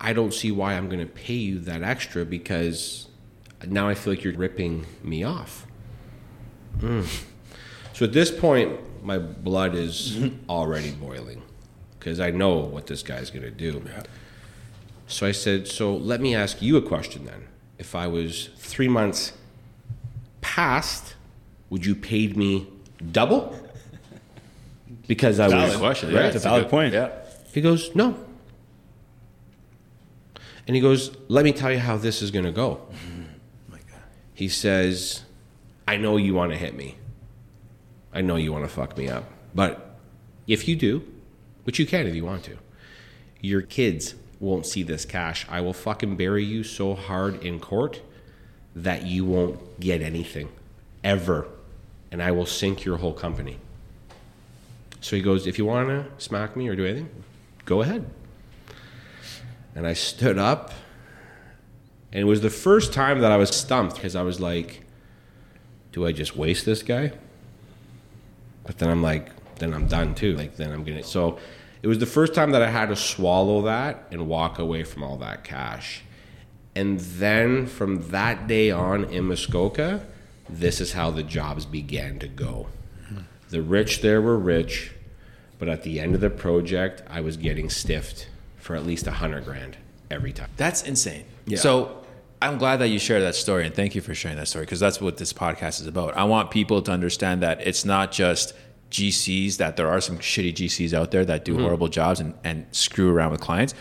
I 0.00 0.12
don't 0.12 0.32
see 0.32 0.52
why 0.52 0.74
I'm 0.74 0.88
going 0.88 1.00
to 1.00 1.12
pay 1.12 1.34
you 1.34 1.58
that 1.60 1.82
extra 1.82 2.24
because 2.24 3.08
now 3.66 3.88
I 3.88 3.94
feel 3.94 4.12
like 4.12 4.24
you're 4.24 4.34
ripping 4.34 4.86
me 5.02 5.24
off." 5.24 5.66
Mm. 6.78 7.24
So 7.92 8.04
at 8.04 8.12
this 8.12 8.30
point, 8.30 8.78
my 9.02 9.18
blood 9.18 9.74
is 9.74 10.18
already 10.48 10.92
boiling 10.92 11.42
because 11.98 12.20
I 12.20 12.30
know 12.30 12.58
what 12.58 12.86
this 12.86 13.02
guy's 13.02 13.30
going 13.30 13.42
to 13.42 13.50
do. 13.50 13.82
So 15.06 15.26
I 15.26 15.32
said, 15.32 15.66
So 15.66 15.96
let 15.96 16.20
me 16.20 16.34
ask 16.34 16.62
you 16.62 16.76
a 16.76 16.82
question 16.82 17.24
then. 17.24 17.48
If 17.78 17.94
I 17.94 18.06
was 18.06 18.50
three 18.56 18.88
months 18.88 19.32
past, 20.48 21.14
would 21.68 21.84
you 21.84 21.94
paid 21.94 22.36
me 22.36 22.66
double? 23.12 23.54
Because 25.06 25.38
I 25.38 25.48
Valid 25.48 25.68
was 25.68 25.76
question. 25.76 26.08
Right? 26.08 26.14
Yeah, 26.16 26.22
That's 26.30 26.44
a 26.44 26.48
valid 26.48 26.68
point. 26.68 26.94
Yeah. 26.94 27.10
He 27.52 27.60
goes, 27.60 27.94
No. 27.94 28.16
And 30.66 30.74
he 30.74 30.80
goes, 30.82 31.14
Let 31.28 31.44
me 31.44 31.52
tell 31.52 31.70
you 31.70 31.78
how 31.78 31.96
this 31.96 32.22
is 32.22 32.30
going 32.30 32.44
to 32.46 32.52
go. 32.52 32.80
He 34.34 34.48
says, 34.48 35.24
I 35.88 35.96
know 35.96 36.16
you 36.16 36.32
want 36.32 36.52
to 36.52 36.56
hit 36.56 36.76
me. 36.76 36.96
I 38.12 38.20
know 38.20 38.36
you 38.36 38.52
want 38.52 38.64
to 38.64 38.68
fuck 38.68 38.96
me 38.96 39.08
up. 39.08 39.24
But 39.52 39.98
if 40.46 40.68
you 40.68 40.76
do, 40.76 41.02
which 41.64 41.80
you 41.80 41.86
can 41.86 42.06
if 42.06 42.14
you 42.14 42.24
want 42.24 42.44
to, 42.44 42.56
your 43.40 43.62
kids 43.62 44.14
won't 44.38 44.64
see 44.64 44.84
this 44.84 45.04
cash. 45.04 45.44
I 45.48 45.60
will 45.60 45.72
fucking 45.72 46.14
bury 46.16 46.44
you 46.44 46.62
so 46.62 46.94
hard 46.94 47.42
in 47.42 47.58
court 47.58 48.00
that 48.74 49.06
you 49.06 49.24
won't 49.24 49.80
get 49.80 50.02
anything 50.02 50.48
ever. 51.02 51.46
And 52.10 52.22
I 52.22 52.30
will 52.30 52.46
sink 52.46 52.84
your 52.84 52.96
whole 52.96 53.12
company. 53.12 53.58
So 55.00 55.16
he 55.16 55.22
goes, 55.22 55.46
If 55.46 55.58
you 55.58 55.64
want 55.64 55.88
to 55.88 56.06
smack 56.18 56.56
me 56.56 56.68
or 56.68 56.76
do 56.76 56.86
anything, 56.86 57.10
go 57.64 57.82
ahead. 57.82 58.08
And 59.74 59.86
I 59.86 59.92
stood 59.92 60.38
up. 60.38 60.72
And 62.12 62.22
it 62.22 62.24
was 62.24 62.40
the 62.40 62.50
first 62.50 62.92
time 62.92 63.20
that 63.20 63.30
I 63.30 63.36
was 63.36 63.50
stumped 63.50 63.96
because 63.96 64.16
I 64.16 64.22
was 64.22 64.40
like, 64.40 64.82
Do 65.92 66.06
I 66.06 66.12
just 66.12 66.36
waste 66.36 66.64
this 66.64 66.82
guy? 66.82 67.12
But 68.64 68.78
then 68.78 68.88
I'm 68.88 69.02
like, 69.02 69.30
Then 69.56 69.74
I'm 69.74 69.86
done 69.86 70.14
too. 70.14 70.34
Like, 70.34 70.56
then 70.56 70.72
I'm 70.72 70.84
going 70.84 70.98
to. 70.98 71.04
So 71.04 71.38
it 71.82 71.86
was 71.86 71.98
the 71.98 72.06
first 72.06 72.34
time 72.34 72.50
that 72.52 72.62
I 72.62 72.70
had 72.70 72.88
to 72.88 72.96
swallow 72.96 73.62
that 73.62 74.08
and 74.10 74.26
walk 74.26 74.58
away 74.58 74.82
from 74.82 75.02
all 75.02 75.16
that 75.18 75.44
cash. 75.44 76.02
And 76.74 77.00
then 77.00 77.66
from 77.66 78.10
that 78.10 78.46
day 78.46 78.70
on 78.70 79.04
in 79.04 79.24
Muskoka, 79.24 80.06
this 80.48 80.80
is 80.80 80.92
how 80.92 81.10
the 81.10 81.22
jobs 81.22 81.66
began 81.66 82.18
to 82.20 82.28
go. 82.28 82.68
The 83.50 83.62
rich 83.62 84.02
there 84.02 84.20
were 84.20 84.38
rich, 84.38 84.92
but 85.58 85.68
at 85.68 85.82
the 85.82 85.98
end 86.00 86.14
of 86.14 86.20
the 86.20 86.28
project, 86.30 87.02
I 87.08 87.20
was 87.22 87.36
getting 87.38 87.70
stiffed 87.70 88.28
for 88.58 88.76
at 88.76 88.84
least 88.86 89.06
a 89.06 89.10
hundred 89.12 89.44
grand 89.46 89.78
every 90.10 90.32
time. 90.32 90.50
That's 90.58 90.82
insane. 90.82 91.24
Yeah. 91.46 91.58
So 91.58 92.04
I'm 92.42 92.58
glad 92.58 92.76
that 92.76 92.88
you 92.88 92.98
shared 92.98 93.22
that 93.22 93.34
story 93.34 93.64
and 93.64 93.74
thank 93.74 93.94
you 93.94 94.00
for 94.02 94.14
sharing 94.14 94.36
that 94.36 94.48
story 94.48 94.64
because 94.66 94.80
that's 94.80 95.00
what 95.00 95.16
this 95.16 95.32
podcast 95.32 95.80
is 95.80 95.86
about. 95.86 96.16
I 96.16 96.24
want 96.24 96.50
people 96.50 96.82
to 96.82 96.92
understand 96.92 97.42
that 97.42 97.66
it's 97.66 97.84
not 97.86 98.12
just 98.12 98.52
GCs, 98.90 99.56
that 99.56 99.76
there 99.76 99.88
are 99.88 100.00
some 100.00 100.18
shitty 100.18 100.52
GCs 100.54 100.92
out 100.92 101.10
there 101.10 101.24
that 101.24 101.44
do 101.44 101.54
Mm-hmm. 101.54 101.62
horrible 101.62 101.88
jobs 101.88 102.20
and, 102.20 102.34
and 102.44 102.66
screw 102.72 103.10
around 103.10 103.32
with 103.32 103.40
clients. 103.40 103.74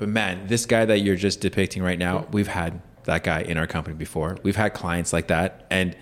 But 0.00 0.08
man, 0.08 0.46
this 0.46 0.64
guy 0.64 0.86
that 0.86 1.00
you're 1.00 1.14
just 1.14 1.42
depicting 1.42 1.82
right 1.82 1.98
now, 1.98 2.20
mm-hmm. 2.20 2.32
we've 2.32 2.48
had 2.48 2.80
that 3.04 3.22
guy 3.22 3.42
in 3.42 3.58
our 3.58 3.66
company 3.66 3.94
before. 3.94 4.38
We've 4.42 4.56
had 4.56 4.72
clients 4.72 5.12
like 5.12 5.26
that. 5.26 5.66
And 5.70 5.94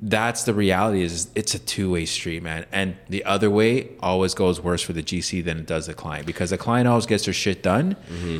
that's 0.00 0.44
the 0.44 0.54
reality 0.54 1.02
is 1.02 1.28
it's 1.34 1.52
a 1.54 1.58
two-way 1.58 2.06
street 2.06 2.42
man 2.42 2.64
and 2.72 2.96
the 3.10 3.22
other 3.26 3.50
way 3.50 3.90
always 4.00 4.32
goes 4.32 4.58
worse 4.58 4.80
for 4.80 4.94
the 4.94 5.02
gc 5.02 5.44
than 5.44 5.58
it 5.58 5.66
does 5.66 5.88
the 5.88 5.92
client 5.92 6.24
because 6.24 6.48
the 6.48 6.56
client 6.56 6.88
always 6.88 7.04
gets 7.04 7.26
their 7.26 7.34
shit 7.34 7.62
done 7.62 7.94
mm-hmm. 8.08 8.38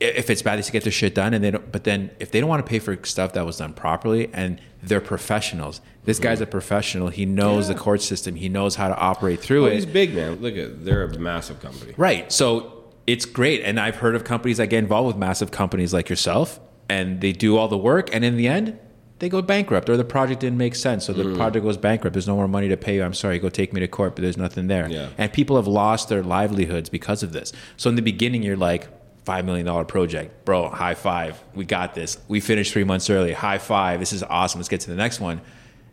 if 0.00 0.28
it's 0.28 0.42
bad 0.42 0.60
they 0.60 0.68
get 0.68 0.82
their 0.82 0.90
shit 0.90 1.14
done 1.14 1.32
and 1.32 1.44
they 1.44 1.52
don't 1.52 1.70
but 1.70 1.84
then 1.84 2.10
if 2.18 2.32
they 2.32 2.40
don't 2.40 2.48
want 2.48 2.58
to 2.58 2.68
pay 2.68 2.80
for 2.80 2.98
stuff 3.04 3.34
that 3.34 3.46
was 3.46 3.58
done 3.58 3.72
properly 3.72 4.28
and 4.32 4.60
they're 4.82 5.00
professionals 5.00 5.80
this 6.06 6.20
guy's 6.20 6.38
mm-hmm. 6.38 6.44
a 6.44 6.46
professional 6.46 7.08
he 7.08 7.26
knows 7.26 7.68
the 7.68 7.74
court 7.74 8.00
system 8.00 8.34
he 8.34 8.48
knows 8.48 8.74
how 8.76 8.88
to 8.88 8.96
operate 8.96 9.40
through 9.40 9.64
Oh, 9.64 9.68
it 9.68 9.74
he's 9.74 9.86
big, 9.86 10.14
man. 10.14 10.36
Look 10.36 10.56
at 10.56 10.84
they're 10.84 11.02
a 11.02 11.18
massive 11.18 11.60
company. 11.60 11.94
Right. 11.96 12.30
So 12.32 12.75
it's 13.06 13.24
great. 13.24 13.62
And 13.62 13.78
I've 13.78 13.96
heard 13.96 14.14
of 14.14 14.24
companies 14.24 14.56
that 14.58 14.66
get 14.68 14.78
involved 14.78 15.06
with 15.08 15.16
massive 15.16 15.50
companies 15.50 15.92
like 15.94 16.08
yourself 16.08 16.58
and 16.88 17.20
they 17.20 17.32
do 17.32 17.56
all 17.56 17.68
the 17.68 17.78
work. 17.78 18.14
And 18.14 18.24
in 18.24 18.36
the 18.36 18.48
end, 18.48 18.78
they 19.18 19.28
go 19.28 19.40
bankrupt 19.40 19.88
or 19.88 19.96
the 19.96 20.04
project 20.04 20.40
didn't 20.40 20.58
make 20.58 20.74
sense. 20.74 21.04
So 21.06 21.12
the 21.12 21.22
Mm. 21.24 21.36
project 21.36 21.64
goes 21.64 21.76
bankrupt. 21.76 22.12
There's 22.14 22.26
no 22.28 22.36
more 22.36 22.48
money 22.48 22.68
to 22.68 22.76
pay 22.76 22.96
you. 22.96 23.02
I'm 23.04 23.14
sorry, 23.14 23.38
go 23.38 23.48
take 23.48 23.72
me 23.72 23.80
to 23.80 23.88
court, 23.88 24.14
but 24.14 24.22
there's 24.22 24.36
nothing 24.36 24.66
there. 24.66 24.88
Yeah. 24.90 25.08
And 25.16 25.32
people 25.32 25.56
have 25.56 25.66
lost 25.66 26.08
their 26.08 26.22
livelihoods 26.22 26.88
because 26.90 27.22
of 27.22 27.32
this. 27.32 27.52
So 27.76 27.88
in 27.88 27.96
the 27.96 28.02
beginning, 28.02 28.42
you're 28.42 28.56
like, 28.56 28.88
$5 29.24 29.44
million 29.44 29.84
project. 29.86 30.44
Bro, 30.44 30.68
high 30.68 30.94
five. 30.94 31.42
We 31.54 31.64
got 31.64 31.94
this. 31.94 32.16
We 32.28 32.38
finished 32.38 32.72
three 32.72 32.84
months 32.84 33.10
early. 33.10 33.32
High 33.32 33.58
five. 33.58 33.98
This 33.98 34.12
is 34.12 34.22
awesome. 34.22 34.60
Let's 34.60 34.68
get 34.68 34.80
to 34.82 34.90
the 34.90 34.94
next 34.96 35.18
one. 35.18 35.40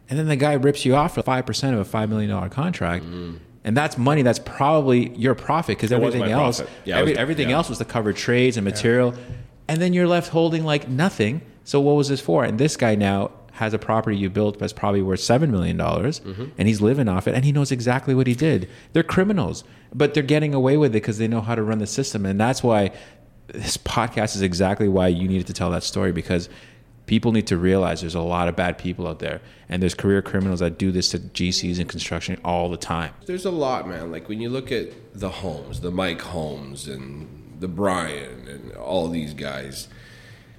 And 0.07 0.19
then 0.19 0.27
the 0.27 0.35
guy 0.35 0.53
rips 0.53 0.85
you 0.85 0.95
off 0.95 1.15
for 1.15 1.23
5% 1.23 1.73
of 1.73 1.79
a 1.79 1.85
$5 1.97 2.09
million 2.09 2.49
contract. 2.51 3.05
And 3.63 3.77
that's 3.77 3.97
money 3.97 4.21
that's 4.23 4.39
probably 4.39 5.15
your 5.15 5.35
profit 5.35 5.77
because 5.77 5.91
everything 5.91 6.23
else. 6.23 6.61
Yeah, 6.85 6.97
every, 6.97 7.11
was- 7.13 7.17
everything 7.19 7.49
yeah. 7.49 7.55
else 7.55 7.69
was 7.69 7.77
to 7.77 7.85
cover 7.85 8.11
trades 8.13 8.57
and 8.57 8.65
material. 8.65 9.13
And 9.67 9.81
then 9.81 9.93
you're 9.93 10.07
left 10.07 10.29
holding 10.29 10.65
like 10.65 10.89
nothing. 10.89 11.41
So 11.63 11.79
what 11.79 11.93
was 11.95 12.09
this 12.09 12.19
for? 12.19 12.43
And 12.43 12.59
this 12.59 12.75
guy 12.75 12.95
now 12.95 13.31
has 13.53 13.73
a 13.73 13.79
property 13.79 14.17
you 14.17 14.29
built 14.29 14.59
that's 14.59 14.73
probably 14.73 15.01
worth 15.01 15.19
$7 15.21 15.49
million 15.49 15.77
Mm-hmm. 15.77 16.45
and 16.57 16.67
he's 16.67 16.81
living 16.81 17.07
off 17.07 17.27
it 17.27 17.35
and 17.35 17.45
he 17.45 17.51
knows 17.51 17.71
exactly 17.71 18.15
what 18.15 18.25
he 18.27 18.33
did. 18.33 18.67
They're 18.93 19.03
criminals, 19.03 19.63
but 19.93 20.13
they're 20.13 20.23
getting 20.23 20.53
away 20.53 20.75
with 20.75 20.91
it 20.91 20.93
because 20.99 21.19
they 21.19 21.27
know 21.27 21.39
how 21.41 21.53
to 21.55 21.61
run 21.63 21.77
the 21.77 21.87
system. 21.87 22.25
And 22.25 22.39
that's 22.39 22.63
why 22.63 22.91
this 23.47 23.77
podcast 23.77 24.35
is 24.35 24.41
exactly 24.41 24.87
why 24.89 25.07
you 25.09 25.27
needed 25.27 25.47
to 25.47 25.53
tell 25.53 25.69
that 25.71 25.83
story 25.83 26.11
because 26.11 26.49
People 27.05 27.31
need 27.31 27.47
to 27.47 27.57
realize 27.57 28.01
there's 28.01 28.15
a 28.15 28.21
lot 28.21 28.47
of 28.47 28.55
bad 28.55 28.77
people 28.77 29.07
out 29.07 29.19
there, 29.19 29.41
and 29.67 29.81
there's 29.81 29.93
career 29.93 30.21
criminals 30.21 30.59
that 30.61 30.77
do 30.77 30.91
this 30.91 31.09
to 31.09 31.19
GCs 31.19 31.79
and 31.79 31.89
construction 31.89 32.39
all 32.45 32.69
the 32.69 32.77
time. 32.77 33.13
There's 33.25 33.45
a 33.45 33.51
lot, 33.51 33.87
man. 33.87 34.11
Like 34.11 34.29
when 34.29 34.39
you 34.39 34.49
look 34.49 34.71
at 34.71 34.87
the 35.13 35.29
Holmes, 35.29 35.81
the 35.81 35.91
Mike 35.91 36.21
Holmes, 36.21 36.87
and 36.87 37.55
the 37.59 37.67
Bryan, 37.67 38.47
and 38.47 38.71
all 38.73 39.07
these 39.07 39.33
guys. 39.33 39.87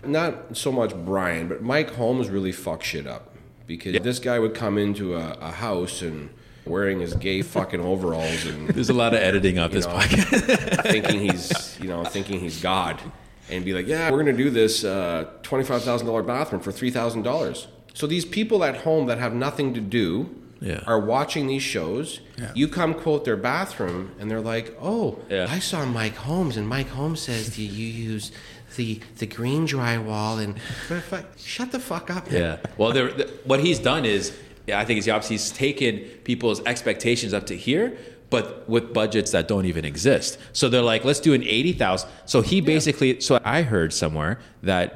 Not 0.04 0.56
so 0.56 0.70
much 0.70 0.94
Bryan, 0.94 1.48
but 1.48 1.62
Mike 1.62 1.94
Holmes 1.94 2.28
really 2.28 2.52
fucked 2.52 2.84
shit 2.84 3.06
up 3.06 3.34
because 3.66 4.00
this 4.02 4.18
guy 4.18 4.38
would 4.38 4.54
come 4.54 4.76
into 4.78 5.14
a, 5.14 5.32
a 5.40 5.50
house 5.50 6.02
and 6.02 6.30
wearing 6.66 7.00
his 7.00 7.14
gay 7.14 7.42
fucking 7.42 7.80
overalls 7.80 8.46
and 8.46 8.68
There's 8.74 8.90
a 8.90 8.94
lot 8.94 9.14
of 9.14 9.20
editing 9.20 9.58
on 9.58 9.70
this 9.70 9.86
know, 9.86 9.94
podcast. 9.94 10.82
thinking 10.90 11.20
he's 11.20 11.78
you 11.80 11.88
know 11.88 12.04
thinking 12.04 12.40
he's 12.40 12.60
God, 12.60 13.00
and 13.50 13.64
be 13.64 13.72
like, 13.74 13.86
yeah, 13.86 14.10
we're 14.10 14.18
gonna 14.18 14.32
do 14.36 14.50
this 14.50 14.84
uh, 14.84 15.28
twenty 15.42 15.64
five 15.64 15.82
thousand 15.82 16.06
dollar 16.06 16.22
bathroom 16.22 16.62
for 16.62 16.72
three 16.72 16.90
thousand 16.90 17.22
dollars. 17.22 17.66
So 17.92 18.06
these 18.06 18.24
people 18.24 18.64
at 18.64 18.78
home 18.78 19.06
that 19.06 19.18
have 19.18 19.34
nothing 19.34 19.72
to 19.74 19.80
do 19.80 20.34
Yeah. 20.60 20.80
are 20.86 20.98
watching 20.98 21.46
these 21.46 21.62
shows. 21.62 22.20
You 22.54 22.66
come 22.68 22.94
quote 22.94 23.24
their 23.24 23.36
bathroom, 23.36 24.10
and 24.18 24.28
they're 24.30 24.40
like, 24.40 24.76
oh, 24.80 25.18
Yeah. 25.30 25.46
I 25.48 25.58
saw 25.60 25.84
Mike 25.84 26.16
Holmes, 26.16 26.56
and 26.56 26.66
Mike 26.68 26.88
Holmes 26.88 27.20
says 27.20 27.46
that 27.54 27.62
you 27.62 27.86
use 27.86 28.32
the 28.76 28.98
the 29.18 29.26
green 29.26 29.66
drywall, 29.66 30.42
and 30.42 30.56
I, 31.12 31.24
shut 31.36 31.70
the 31.70 31.78
fuck 31.78 32.10
up. 32.10 32.30
man. 32.30 32.40
Yeah. 32.40 32.56
Well, 32.78 32.92
there, 32.92 33.12
the, 33.12 33.30
what 33.44 33.60
he's 33.60 33.78
done 33.78 34.04
is, 34.04 34.32
yeah, 34.66 34.80
I 34.80 34.84
think 34.84 34.96
it's 34.98 35.06
the 35.06 35.12
opposite. 35.12 35.34
He's 35.34 35.50
taken 35.52 36.00
people's 36.24 36.60
expectations 36.66 37.32
up 37.34 37.46
to 37.46 37.56
here, 37.56 37.96
but 38.34 38.68
with 38.68 38.92
budgets 38.92 39.30
that 39.30 39.46
don't 39.46 39.66
even 39.66 39.84
exist. 39.84 40.38
So 40.52 40.68
they're 40.68 40.82
like, 40.94 41.04
let's 41.04 41.20
do 41.20 41.32
an 41.34 41.42
eighty 41.44 41.72
thousand. 41.72 42.10
So 42.26 42.40
he 42.40 42.60
basically, 42.60 43.20
so 43.20 43.40
I 43.44 43.62
heard 43.62 43.92
somewhere 43.92 44.38
that 44.62 44.86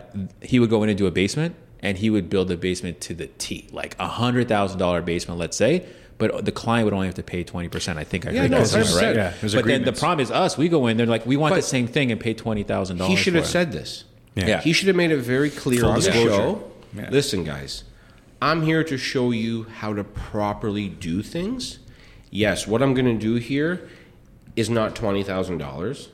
he 0.43 0.59
would 0.61 0.71
go 0.71 0.83
in 0.83 0.89
and 0.89 0.99
do 0.99 1.07
a 1.07 1.11
basement, 1.11 1.55
and 1.81 1.99
he 1.99 2.11
would 2.11 2.29
build 2.29 2.49
the 2.49 2.57
basement 2.57 3.01
to 3.03 3.15
the 3.15 3.29
T, 3.45 3.69
like 3.73 3.95
a 3.99 4.09
hundred 4.09 4.49
thousand 4.49 4.79
dollar 4.79 5.03
basement, 5.03 5.39
let's 5.39 5.57
say. 5.57 5.87
But 6.19 6.45
the 6.45 6.51
client 6.51 6.85
would 6.85 6.95
only 6.95 7.07
have 7.07 7.15
to 7.15 7.23
pay 7.23 7.45
twenty 7.45 7.69
percent. 7.69 7.97
I 7.99 8.05
think 8.05 8.27
I 8.27 8.31
Yeah, 8.31 8.41
heard 8.43 8.51
no, 8.51 8.59
that 8.65 8.67
somewhere, 8.67 9.07
right? 9.07 9.17
Yeah, 9.17 9.33
there's 9.41 9.55
but 9.55 9.65
then 9.67 9.85
the 9.85 9.93
problem 9.93 10.21
is 10.21 10.31
us. 10.33 10.59
We 10.59 10.69
go 10.69 10.89
in, 10.89 10.97
they're 10.97 11.07
like, 11.07 11.25
we 11.27 11.37
want 11.37 11.53
But 11.53 11.57
the 11.57 11.63
same 11.77 11.87
thing 11.87 12.11
and 12.11 12.21
pay 12.21 12.35
twenty 12.35 12.65
thousand 12.65 12.97
dollars. 12.99 13.17
He 13.17 13.23
should 13.23 13.35
have 13.37 13.47
said 13.47 13.71
this. 13.73 14.05
Yeah. 14.35 14.61
He 14.61 14.73
should 14.73 14.89
have 14.89 14.97
made 14.97 15.13
it 15.13 15.19
very 15.19 15.51
clear 15.51 15.81
Full 15.83 15.91
on 15.91 16.01
the 16.01 16.07
disclosure. 16.07 16.31
show. 16.31 16.71
Yeah. 16.97 17.09
Listen, 17.11 17.45
guys, 17.45 17.85
I'm 18.43 18.63
here 18.63 18.83
to 18.85 18.97
show 18.99 19.31
you 19.31 19.65
how 19.81 19.95
to 19.95 20.03
properly 20.05 20.89
do 20.89 21.23
things. 21.23 21.79
Yes, 22.31 22.67
what 22.67 22.83
I'm 22.83 22.95
going 22.95 23.07
to 23.07 23.19
do 23.19 23.37
here 23.37 23.89
is 24.57 24.69
not 24.69 24.95
twenty 24.95 25.23
thousand 25.23 25.59
dollars. 25.59 26.09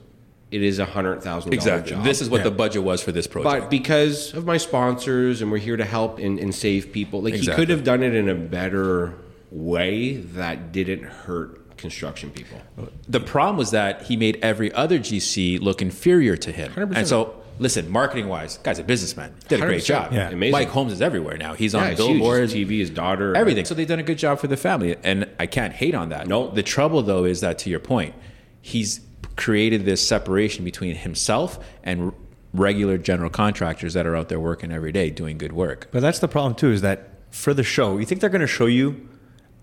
It 0.50 0.62
is 0.62 0.78
a 0.78 0.84
hundred 0.84 1.22
thousand 1.22 1.50
dollars. 1.50 1.66
exactly. 1.66 1.96
This 2.04 2.20
is 2.20 2.30
what 2.30 2.38
Yeah. 2.38 2.44
the 2.44 2.50
budget 2.52 2.82
was 2.84 3.02
for 3.02 3.10
this 3.10 3.26
project. 3.26 3.62
But 3.64 3.70
because 3.70 4.32
of 4.34 4.44
my 4.46 4.56
sponsors 4.56 5.42
and 5.42 5.50
we're 5.50 5.58
here 5.58 5.76
to 5.76 5.84
help 5.84 6.18
and, 6.18 6.38
and 6.38 6.54
save 6.54 6.92
people, 6.92 7.22
like 7.22 7.34
he 7.34 7.46
could 7.46 7.68
have 7.70 7.82
done 7.82 8.02
it 8.02 8.14
in 8.14 8.28
a 8.28 8.34
better 8.34 9.14
way 9.50 10.16
that 10.18 10.70
didn't 10.72 11.02
hurt 11.02 11.76
construction 11.76 12.30
people. 12.30 12.60
The 13.08 13.20
problem 13.20 13.56
was 13.56 13.72
that 13.72 14.02
he 14.02 14.16
made 14.16 14.38
every 14.42 14.72
other 14.72 14.98
GC 14.98 15.60
look 15.60 15.82
inferior 15.82 16.36
to 16.36 16.52
him. 16.52 16.72
100%. 16.72 16.96
And 16.96 17.06
so, 17.08 17.34
listen, 17.58 17.90
marketing 17.90 18.28
wise, 18.28 18.58
guy's 18.58 18.78
a 18.78 18.84
businessman. 18.84 19.34
Did 19.48 19.60
a 19.62 19.66
great 19.66 19.82
100%. 19.82 19.86
job. 19.86 20.12
Yeah. 20.12 20.30
Amazing. 20.30 20.52
Mike 20.52 20.68
Holmes 20.68 20.92
is 20.92 21.00
everywhere 21.02 21.36
now. 21.36 21.54
He's 21.54 21.74
Yeah, 21.74 21.80
on 21.80 21.86
it's 21.92 22.00
huge. 22.00 22.12
billboards, 22.18 22.52
His 22.52 22.66
TV, 22.68 22.78
his 22.78 22.90
daughter, 22.90 23.36
everything. 23.36 23.64
So 23.64 23.74
they've 23.74 23.86
done 23.86 23.98
a 24.00 24.04
good 24.04 24.18
job 24.18 24.38
for 24.38 24.46
the 24.46 24.56
family, 24.56 24.96
and 25.02 25.28
I 25.38 25.46
can't 25.46 25.72
hate 25.72 25.94
on 25.94 26.08
that. 26.10 26.26
No. 26.28 26.48
The 26.50 26.62
trouble 26.62 27.02
though 27.02 27.24
is 27.24 27.40
that 27.40 27.58
to 27.60 27.70
your 27.70 27.80
point, 27.80 28.14
he's 28.60 29.00
created 29.36 29.84
this 29.84 30.06
separation 30.06 30.64
between 30.64 30.94
himself 30.96 31.58
and 31.82 32.00
r- 32.02 32.14
regular 32.52 32.96
general 32.98 33.30
contractors 33.30 33.94
that 33.94 34.06
are 34.06 34.14
out 34.14 34.28
there 34.28 34.38
working 34.40 34.70
every 34.70 34.92
day 34.92 35.10
doing 35.10 35.38
good 35.38 35.52
work. 35.52 35.88
But 35.90 36.00
that's 36.02 36.20
the 36.20 36.28
problem 36.28 36.54
too. 36.54 36.70
Is 36.70 36.82
that 36.82 37.10
for 37.30 37.52
the 37.52 37.64
show, 37.64 37.98
you 37.98 38.04
think 38.04 38.20
they're 38.20 38.30
going 38.30 38.40
to 38.40 38.46
show 38.46 38.66
you 38.66 39.08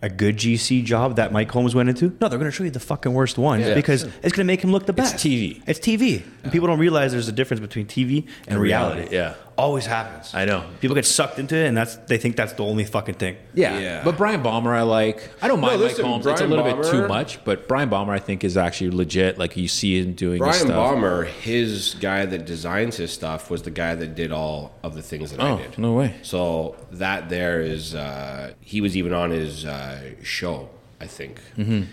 a 0.02 0.10
good 0.10 0.38
GC 0.38 0.84
job 0.84 1.16
that 1.18 1.32
Mike 1.32 1.52
Holmes 1.52 1.76
went 1.76 1.90
into? 1.90 2.16
No, 2.20 2.28
they're 2.28 2.40
going 2.40 2.50
to 2.50 2.52
show 2.52 2.64
you 2.64 2.72
the 2.72 2.80
fucking 2.80 3.14
worst 3.14 3.38
one 3.38 3.60
Yeah. 3.60 3.74
because 3.76 4.04
it's 4.04 4.14
going 4.22 4.32
to 4.32 4.44
make 4.46 4.64
him 4.64 4.72
look 4.72 4.86
the 4.86 4.94
best. 4.94 5.14
It's. 5.16 5.24
TV. 5.24 5.62
It's 5.68 5.80
TV. 5.80 6.24
And 6.44 6.52
people 6.52 6.68
don't 6.68 6.80
realize 6.80 7.12
there's 7.12 7.28
a 7.28 7.32
difference 7.32 7.62
between 7.62 7.86
TV 7.86 8.26
and, 8.48 8.54
And 8.56 8.60
reality. 8.60 9.02
reality, 9.10 9.16
yeah. 9.16 9.34
Always 9.62 9.86
happens. 9.86 10.34
I 10.34 10.46
know. 10.46 10.64
People 10.80 10.96
get 10.96 11.06
sucked 11.06 11.38
into 11.38 11.56
it, 11.56 11.68
and 11.68 11.78
that's 11.78 11.96
they 11.96 12.18
think 12.18 12.36
that's 12.36 12.54
the 12.54 12.64
only 12.64 12.84
fucking 12.84 13.14
thing. 13.16 13.38
Yeah. 13.54 13.78
Yeah. 13.78 14.04
But 14.04 14.18
Bryan 14.18 14.42
Baeumler, 14.42 14.74
I 14.76 14.82
like. 14.82 15.30
I 15.40 15.48
don't 15.48 15.60
mind 15.60 15.80
listen, 15.80 16.02
Mike 16.04 16.10
Holmes. 16.12 16.26
it's 16.26 16.42
a 16.42 16.48
Bryan 16.48 16.66
little 16.66 16.82
bit 16.82 16.92
too 16.92 17.08
much, 17.08 17.44
but 17.44 17.68
Bryan 17.68 17.88
Baeumler, 17.90 18.10
I 18.10 18.20
think, 18.20 18.44
is 18.44 18.58
actually 18.58 18.90
legit. 18.90 19.38
Like 19.38 19.56
you 19.56 19.68
see 19.68 20.00
him 20.00 20.14
doing 20.14 20.34
his 20.34 20.40
Bryan 20.40 20.66
stuff. 20.66 20.96
Baeumler, 20.96 21.28
his 21.28 21.96
guy 22.00 22.26
that 22.26 22.46
designs 22.46 22.98
his 22.98 23.12
stuff 23.14 23.52
was 23.52 23.62
the 23.62 23.70
guy 23.70 23.94
that 23.94 24.16
did 24.16 24.32
all 24.32 24.74
of 24.82 24.96
the 24.96 25.04
things 25.04 25.30
that 25.32 25.40
Oh, 25.40 25.58
I 25.58 25.62
did. 25.62 25.78
no 25.78 25.94
way. 25.94 26.16
So 26.24 26.76
that 26.94 27.30
there 27.30 27.62
is, 27.62 27.94
uh, 27.94 28.54
he 28.62 28.82
was 28.82 28.98
even 28.98 29.14
on 29.14 29.30
his 29.30 29.64
uh, 29.66 30.16
show, 30.24 30.70
I 31.00 31.06
think. 31.06 31.40
Mm-hmm. 31.56 31.84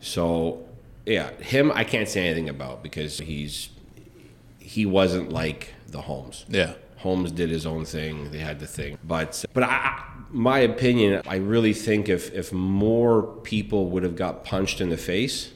So 0.00 0.64
yeah, 1.04 1.30
him 1.40 1.72
I 1.74 1.84
can't 1.84 2.08
say 2.08 2.24
anything 2.26 2.48
about 2.48 2.82
because 2.82 3.18
he's 3.18 3.68
he 4.58 4.86
wasn't 4.86 5.30
like 5.30 5.74
the 5.88 6.00
Holmes. 6.02 6.44
Yeah. 6.48 6.72
Holmes 6.98 7.30
did 7.30 7.48
his 7.48 7.64
own 7.64 7.84
thing. 7.84 8.32
They 8.32 8.38
had 8.38 8.58
the 8.58 8.66
thing, 8.66 8.98
but 9.04 9.44
but 9.54 9.62
I, 9.62 10.02
my 10.30 10.58
opinion, 10.58 11.22
I 11.26 11.36
really 11.36 11.72
think 11.72 12.08
if 12.08 12.32
if 12.34 12.52
more 12.52 13.22
people 13.22 13.86
would 13.90 14.02
have 14.02 14.16
got 14.16 14.44
punched 14.44 14.80
in 14.80 14.88
the 14.88 14.96
face, 14.96 15.52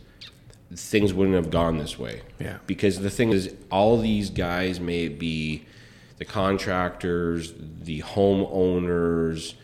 things 0.75 1.13
wouldn't 1.13 1.35
have 1.35 1.51
gone 1.51 1.79
this 1.79 1.99
way. 1.99 2.23
Yeah. 2.39 2.59
Because 2.67 3.01
the 3.01 3.11
thing 3.11 3.31
is, 3.31 3.55
all 3.71 3.99
these 3.99 4.31
guys 4.31 4.79
may 4.79 5.09
be 5.09 5.67
the 6.19 6.25
contractors, 6.25 7.53
the 7.59 8.03
homeowners, 8.03 9.55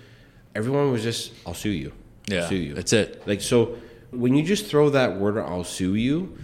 everyone 0.56 0.90
was 0.90 1.04
just, 1.04 1.32
"I'll 1.46 1.54
sue 1.54 1.70
you." 1.70 1.92
Yeah, 2.26 2.42
I'll 2.42 2.48
sue 2.48 2.56
you. 2.56 2.74
that's 2.74 2.92
it. 2.92 3.22
Like 3.26 3.40
so, 3.40 3.76
when 4.10 4.34
you 4.34 4.42
just 4.42 4.66
throw 4.66 4.90
that 4.90 5.16
word, 5.16 5.38
"I'll 5.38 5.62
sue 5.62 5.94
you," 5.94 6.36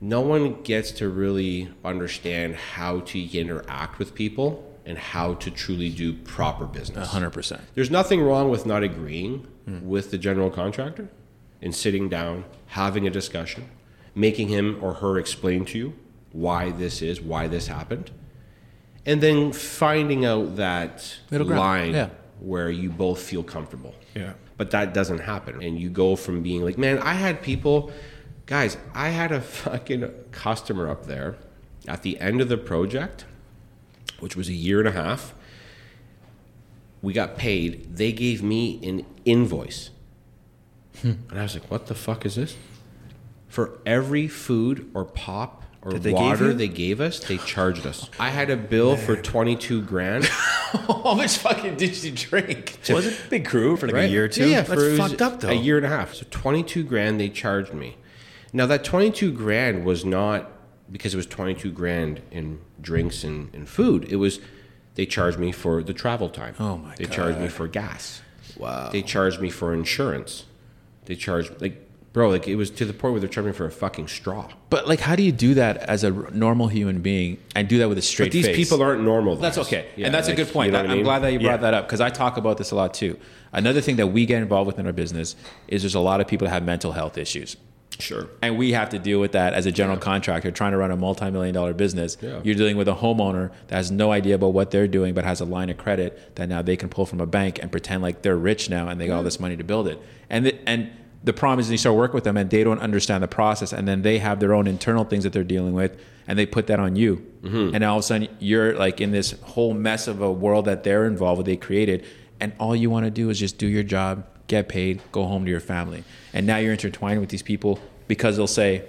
no 0.00 0.20
one 0.20 0.62
gets 0.62 0.90
to 0.92 1.08
really 1.08 1.68
understand 1.84 2.56
how 2.56 3.00
to 3.00 3.38
interact 3.38 4.00
with 4.00 4.14
people 4.14 4.66
and 4.90 4.98
how 4.98 5.34
to 5.34 5.50
truly 5.52 5.88
do 5.88 6.12
proper 6.12 6.66
business. 6.66 7.08
hundred 7.08 7.30
percent. 7.30 7.62
There's 7.76 7.92
nothing 7.92 8.20
wrong 8.20 8.50
with 8.50 8.66
not 8.66 8.82
agreeing 8.82 9.46
with 9.82 10.10
the 10.10 10.18
general 10.18 10.50
contractor 10.50 11.08
and 11.62 11.72
sitting 11.72 12.08
down, 12.08 12.44
having 12.66 13.06
a 13.06 13.10
discussion, 13.10 13.70
making 14.16 14.48
him 14.48 14.76
or 14.82 14.94
her 14.94 15.16
explain 15.16 15.64
to 15.66 15.78
you 15.78 15.92
why 16.32 16.70
this 16.72 17.02
is, 17.02 17.20
why 17.20 17.46
this 17.46 17.68
happened, 17.68 18.10
and 19.06 19.20
then 19.20 19.52
finding 19.52 20.24
out 20.24 20.56
that 20.56 21.18
Middle 21.30 21.46
line 21.46 21.94
yeah. 21.94 22.08
where 22.40 22.68
you 22.68 22.90
both 22.90 23.22
feel 23.22 23.44
comfortable. 23.44 23.94
Yeah. 24.16 24.32
But 24.56 24.72
that 24.72 24.92
doesn't 24.92 25.20
happen. 25.20 25.62
And 25.62 25.78
you 25.78 25.88
go 25.88 26.16
from 26.16 26.42
being 26.42 26.64
like, 26.64 26.78
man, 26.78 26.98
I 26.98 27.14
had 27.14 27.42
people, 27.42 27.92
guys, 28.46 28.76
I 28.92 29.10
had 29.10 29.30
a 29.30 29.40
fucking 29.40 30.10
customer 30.32 30.88
up 30.90 31.06
there 31.06 31.36
at 31.86 32.02
the 32.02 32.18
end 32.18 32.40
of 32.40 32.48
the 32.48 32.58
project, 32.58 33.24
which 34.20 34.36
was 34.36 34.48
a 34.48 34.54
year 34.54 34.78
and 34.78 34.88
a 34.88 34.92
half. 34.92 35.34
We 37.02 37.12
got 37.12 37.36
paid. 37.36 37.96
They 37.96 38.12
gave 38.12 38.42
me 38.42 38.78
an 38.86 39.06
invoice. 39.24 39.90
Hmm. 41.00 41.12
And 41.30 41.38
I 41.38 41.42
was 41.42 41.54
like, 41.54 41.70
what 41.70 41.86
the 41.86 41.94
fuck 41.94 42.26
is 42.26 42.34
this? 42.34 42.56
For 43.48 43.78
every 43.86 44.28
food 44.28 44.90
or 44.94 45.04
pop 45.04 45.64
or 45.82 45.92
they 45.92 46.10
gave 46.10 46.20
water 46.20 46.48
you? 46.48 46.52
they 46.52 46.68
gave 46.68 47.00
us, 47.00 47.20
they 47.20 47.38
charged 47.46 47.86
us. 47.86 48.10
I 48.18 48.30
had 48.30 48.50
a 48.50 48.56
bill 48.56 48.96
for 48.96 49.16
22 49.16 49.82
grand. 49.82 50.24
How 50.70 51.14
much 51.14 51.38
fucking 51.38 51.76
did 51.76 52.02
you 52.02 52.12
drink? 52.12 52.78
Was 52.90 53.06
it 53.06 53.20
big 53.30 53.44
crew 53.46 53.76
for 53.76 53.86
like 53.86 53.96
a 53.96 54.08
year 54.08 54.26
or 54.26 54.28
two? 54.28 54.48
Yeah, 54.48 54.58
yeah, 54.58 54.62
that's 54.62 54.96
fucked 54.96 55.22
up 55.22 55.40
though. 55.40 55.48
A 55.48 55.54
year 55.54 55.76
and 55.76 55.86
a 55.86 55.88
half. 55.88 56.14
So 56.14 56.26
twenty 56.30 56.62
two 56.62 56.84
grand 56.84 57.18
they 57.18 57.28
charged 57.28 57.74
me. 57.74 57.96
Now 58.52 58.66
that 58.66 58.84
twenty 58.84 59.10
two 59.10 59.32
grand 59.32 59.84
was 59.84 60.04
not 60.04 60.50
because 60.90 61.14
it 61.14 61.16
was 61.16 61.26
twenty 61.26 61.54
two 61.54 61.70
grand 61.70 62.20
in 62.30 62.60
drinks 62.80 63.24
and, 63.24 63.54
and 63.54 63.68
food. 63.68 64.04
It 64.10 64.16
was 64.16 64.40
they 64.96 65.06
charged 65.06 65.38
me 65.38 65.52
for 65.52 65.82
the 65.82 65.94
travel 65.94 66.28
time. 66.28 66.54
Oh 66.58 66.76
my 66.78 66.88
god. 66.90 66.98
They 66.98 67.04
charged 67.06 67.38
me 67.38 67.48
for 67.48 67.68
gas. 67.68 68.22
Wow. 68.56 68.90
They 68.90 69.02
charged 69.02 69.40
me 69.40 69.50
for 69.50 69.72
insurance. 69.72 70.44
They 71.06 71.14
charged 71.14 71.60
like 71.60 71.86
bro, 72.12 72.28
like 72.28 72.48
it 72.48 72.56
was 72.56 72.70
to 72.72 72.84
the 72.84 72.92
point 72.92 73.12
where 73.12 73.20
they're 73.20 73.28
charging 73.28 73.52
me 73.52 73.56
for 73.56 73.66
a 73.66 73.70
fucking 73.70 74.08
straw. 74.08 74.48
But 74.68 74.88
like, 74.88 74.98
how 74.98 75.14
do 75.14 75.22
you 75.22 75.30
do 75.30 75.54
that 75.54 75.76
as 75.78 76.02
a 76.02 76.12
r- 76.12 76.28
normal 76.32 76.66
human 76.66 77.02
being 77.02 77.38
and 77.54 77.68
do 77.68 77.78
that 77.78 77.88
with 77.88 77.98
a 77.98 78.02
straight 78.02 78.26
But 78.26 78.32
these 78.32 78.46
face? 78.46 78.56
people 78.56 78.82
aren't 78.82 79.02
normal. 79.04 79.36
That's 79.36 79.58
okay, 79.58 79.86
Yeah, 79.96 80.06
and 80.06 80.14
that's 80.14 80.26
like, 80.28 80.36
a 80.38 80.42
good 80.44 80.52
point. 80.52 80.66
you 80.66 80.72
know 80.72 80.80
I'm 80.80 80.90
I 80.90 80.94
mean? 80.94 81.04
glad 81.04 81.20
that 81.20 81.32
you 81.32 81.38
brought 81.38 81.52
Yeah. 81.52 81.56
that 81.70 81.74
up 81.74 81.86
because 81.86 82.00
I 82.00 82.10
talk 82.10 82.36
about 82.36 82.58
this 82.58 82.72
a 82.72 82.74
lot 82.74 82.94
too. 82.94 83.16
Another 83.52 83.80
thing 83.80 83.94
that 83.96 84.08
we 84.08 84.26
get 84.26 84.42
involved 84.42 84.66
with 84.66 84.80
in 84.80 84.86
our 84.86 84.92
business 84.92 85.36
is 85.68 85.82
there's 85.82 85.94
a 85.94 86.00
lot 86.00 86.20
of 86.20 86.26
people 86.26 86.46
that 86.48 86.52
have 86.52 86.64
mental 86.64 86.90
health 86.92 87.16
issues. 87.16 87.56
Sure. 88.00 88.28
And 88.42 88.58
we 88.58 88.72
have 88.72 88.90
to 88.90 88.98
deal 88.98 89.20
with 89.20 89.32
that 89.32 89.54
as 89.54 89.66
a 89.66 89.72
general 89.72 89.98
contractor 89.98 90.50
trying 90.50 90.72
to 90.72 90.78
run 90.78 90.90
a 90.90 90.96
multi-million 90.96 91.54
dollar 91.54 91.74
business. 91.74 92.16
Yeah. 92.20 92.40
You're 92.42 92.54
dealing 92.54 92.76
with 92.76 92.88
a 92.88 92.94
homeowner 92.94 93.50
that 93.68 93.76
has 93.76 93.90
no 93.90 94.12
idea 94.12 94.34
about 94.34 94.52
what 94.52 94.70
they're 94.70 94.88
doing, 94.88 95.14
but 95.14 95.24
has 95.24 95.40
a 95.40 95.44
line 95.44 95.70
of 95.70 95.76
credit 95.76 96.36
that 96.36 96.48
now 96.48 96.62
they 96.62 96.76
can 96.76 96.88
pull 96.88 97.06
from 97.06 97.20
a 97.20 97.26
bank 97.26 97.58
and 97.60 97.70
pretend 97.70 98.02
like 98.02 98.22
they're 98.22 98.36
rich 98.36 98.70
now 98.70 98.88
and 98.88 99.00
they 99.00 99.06
got 99.06 99.16
all 99.16 99.22
this 99.22 99.40
money 99.40 99.56
to 99.56 99.64
build 99.64 99.86
it. 99.86 100.00
And 100.28 100.46
the, 100.46 100.68
and 100.68 100.90
the 101.22 101.32
problem 101.32 101.60
is 101.60 101.70
you 101.70 101.76
start 101.76 101.96
working 101.96 102.14
with 102.14 102.24
them 102.24 102.36
and 102.36 102.48
they 102.48 102.64
don't 102.64 102.80
understand 102.80 103.22
the 103.22 103.28
process 103.28 103.72
and 103.72 103.86
then 103.86 104.02
they 104.02 104.18
have 104.18 104.40
their 104.40 104.54
own 104.54 104.66
internal 104.66 105.04
things 105.04 105.24
that 105.24 105.32
they're 105.32 105.44
dealing 105.44 105.74
with 105.74 105.98
and 106.26 106.38
they 106.38 106.46
put 106.46 106.66
that 106.68 106.80
on 106.80 106.96
you 106.96 107.26
mm-hmm. 107.42 107.74
and 107.74 107.84
all 107.84 107.98
of 107.98 108.00
a 108.00 108.02
sudden 108.02 108.28
you're 108.38 108.74
like 108.74 109.00
in 109.00 109.10
this 109.10 109.32
whole 109.42 109.74
mess 109.74 110.08
of 110.08 110.22
a 110.22 110.32
world 110.32 110.64
that 110.64 110.82
they're 110.82 111.06
involved 111.06 111.38
with 111.38 111.46
they 111.46 111.56
created 111.56 112.04
and 112.38 112.52
all 112.58 112.74
you 112.74 112.88
want 112.88 113.04
to 113.04 113.10
do 113.10 113.28
is 113.28 113.38
just 113.38 113.58
do 113.58 113.66
your 113.66 113.82
job 113.82 114.24
get 114.46 114.68
paid 114.68 115.00
go 115.12 115.24
home 115.26 115.44
to 115.44 115.50
your 115.50 115.60
family 115.60 116.04
and 116.32 116.46
now 116.46 116.58
you're 116.58 116.72
intertwined 116.72 117.20
with 117.20 117.30
these 117.30 117.42
people 117.42 117.78
because 118.08 118.36
they'll 118.36 118.46
say 118.46 118.84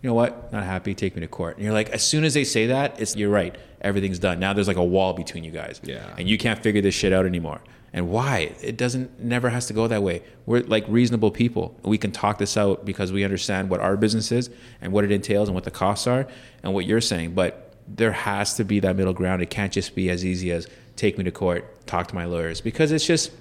you 0.00 0.08
know 0.08 0.14
what? 0.14 0.52
Not 0.52 0.64
happy. 0.64 0.94
Take 0.94 1.16
me 1.16 1.20
to 1.22 1.26
court. 1.26 1.56
And 1.56 1.64
you're 1.64 1.72
like 1.72 1.90
as 1.90 2.02
soon 2.04 2.24
as 2.24 2.34
they 2.34 2.44
say 2.44 2.66
that 2.66 3.00
it's 3.00 3.16
you're 3.16 3.30
right. 3.30 3.56
Everything's 3.80 4.18
done. 4.18 4.38
Now 4.38 4.52
there's 4.52 4.68
like 4.68 4.76
a 4.76 4.84
wall 4.84 5.12
between 5.12 5.44
you 5.44 5.50
guys. 5.50 5.80
Yeah. 5.82 6.14
and 6.16 6.28
you 6.28 6.38
can't 6.38 6.62
figure 6.62 6.80
this 6.80 6.94
shit 6.94 7.12
out 7.12 7.26
anymore. 7.26 7.60
And 7.92 8.10
why? 8.10 8.54
It 8.62 8.76
doesn't 8.76 9.20
never 9.20 9.48
has 9.48 9.66
to 9.66 9.72
go 9.72 9.88
that 9.88 10.02
way. 10.02 10.22
We're 10.46 10.62
like 10.62 10.84
reasonable 10.88 11.30
people. 11.30 11.74
We 11.82 11.98
can 11.98 12.12
talk 12.12 12.38
this 12.38 12.56
out 12.56 12.84
because 12.84 13.12
we 13.12 13.24
understand 13.24 13.70
what 13.70 13.80
our 13.80 13.96
business 13.96 14.30
is 14.30 14.50
and 14.80 14.92
what 14.92 15.04
it 15.04 15.10
entails 15.10 15.48
and 15.48 15.54
what 15.54 15.64
the 15.64 15.70
costs 15.70 16.06
are 16.06 16.28
and 16.62 16.74
what 16.74 16.84
you're 16.84 17.00
saying. 17.00 17.34
But 17.34 17.72
there 17.88 18.12
has 18.12 18.54
to 18.54 18.64
be 18.64 18.80
that 18.80 18.94
middle 18.94 19.14
ground. 19.14 19.42
It 19.42 19.50
can't 19.50 19.72
just 19.72 19.94
be 19.94 20.10
as 20.10 20.24
easy 20.24 20.52
as 20.52 20.68
take 20.96 21.16
me 21.16 21.24
to 21.24 21.32
court. 21.32 21.86
Talk 21.86 22.08
to 22.08 22.14
my 22.14 22.26
lawyers. 22.26 22.60
Because 22.60 22.92
it's 22.92 23.06
just 23.06 23.32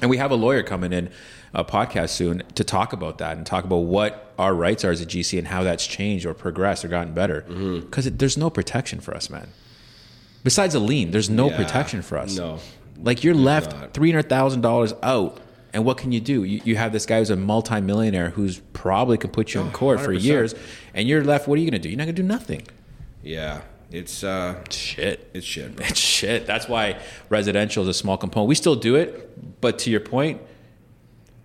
and 0.00 0.08
we 0.08 0.16
have 0.16 0.30
a 0.30 0.36
lawyer 0.36 0.62
coming 0.62 0.92
in 0.92 1.10
a 1.52 1.64
podcast 1.64 2.10
soon 2.10 2.42
to 2.54 2.62
talk 2.64 2.92
about 2.92 3.18
that 3.18 3.36
and 3.36 3.44
talk 3.44 3.64
about 3.64 3.78
what 3.78 4.32
our 4.38 4.54
rights 4.54 4.84
are 4.84 4.90
as 4.90 5.00
a 5.00 5.06
GC 5.06 5.38
and 5.38 5.48
how 5.48 5.62
that's 5.64 5.86
changed 5.86 6.24
or 6.26 6.32
progressed 6.34 6.84
or 6.84 6.88
gotten 6.88 7.12
better. 7.12 7.42
Mm-hmm. 7.42 7.80
Because 7.80 8.04
there's 8.10 8.36
no 8.36 8.50
protection 8.50 9.00
for 9.00 9.14
us, 9.14 9.28
man. 9.28 9.48
Besides 10.44 10.74
a 10.74 10.80
lien, 10.80 11.10
there's 11.10 11.28
no 11.28 11.50
Yeah, 11.50 11.56
protection 11.56 12.02
for 12.02 12.16
us. 12.18 12.36
no, 12.36 12.60
Like 12.96 13.24
you're 13.24 13.34
left 13.34 13.92
three 13.94 14.10
hundred 14.10 14.28
thousand 14.28 14.60
dollars 14.62 14.94
out, 15.02 15.38
and 15.72 15.84
what 15.84 15.98
can 15.98 16.12
you 16.12 16.20
do? 16.20 16.44
You, 16.44 16.60
you 16.64 16.76
have 16.76 16.92
this 16.92 17.04
guy 17.04 17.18
who's 17.18 17.30
a 17.30 17.36
multimillionaire 17.36 18.30
who's 18.30 18.60
probably 18.72 19.18
can 19.18 19.30
put 19.30 19.52
you 19.54 19.60
in 19.60 19.68
Oh, 19.68 19.70
court 19.70 20.00
for 20.00 20.12
100%. 20.14 20.22
years, 20.22 20.54
and 20.94 21.06
you're 21.08 21.22
left. 21.24 21.46
What 21.48 21.58
are 21.58 21.60
you 21.62 21.70
going 21.70 21.80
to 21.80 21.82
do? 21.82 21.90
You're 21.90 21.98
not 21.98 22.04
going 22.04 22.14
to 22.16 22.22
do 22.22 22.26
nothing. 22.28 22.62
Yeah, 23.22 23.60
it's 23.90 24.24
uh, 24.24 24.62
Shit. 24.70 25.28
it's 25.34 25.44
shit. 25.46 25.76
Bro. 25.76 25.86
It's 25.90 25.98
shit. 26.00 26.46
That's 26.46 26.68
why 26.68 26.98
residential 27.28 27.82
is 27.82 27.88
a 27.88 27.94
small 27.94 28.16
component. 28.16 28.48
We 28.48 28.54
still 28.54 28.76
do 28.76 28.94
it, 28.96 29.60
but 29.60 29.78
to 29.80 29.90
your 29.90 30.00
point, 30.00 30.40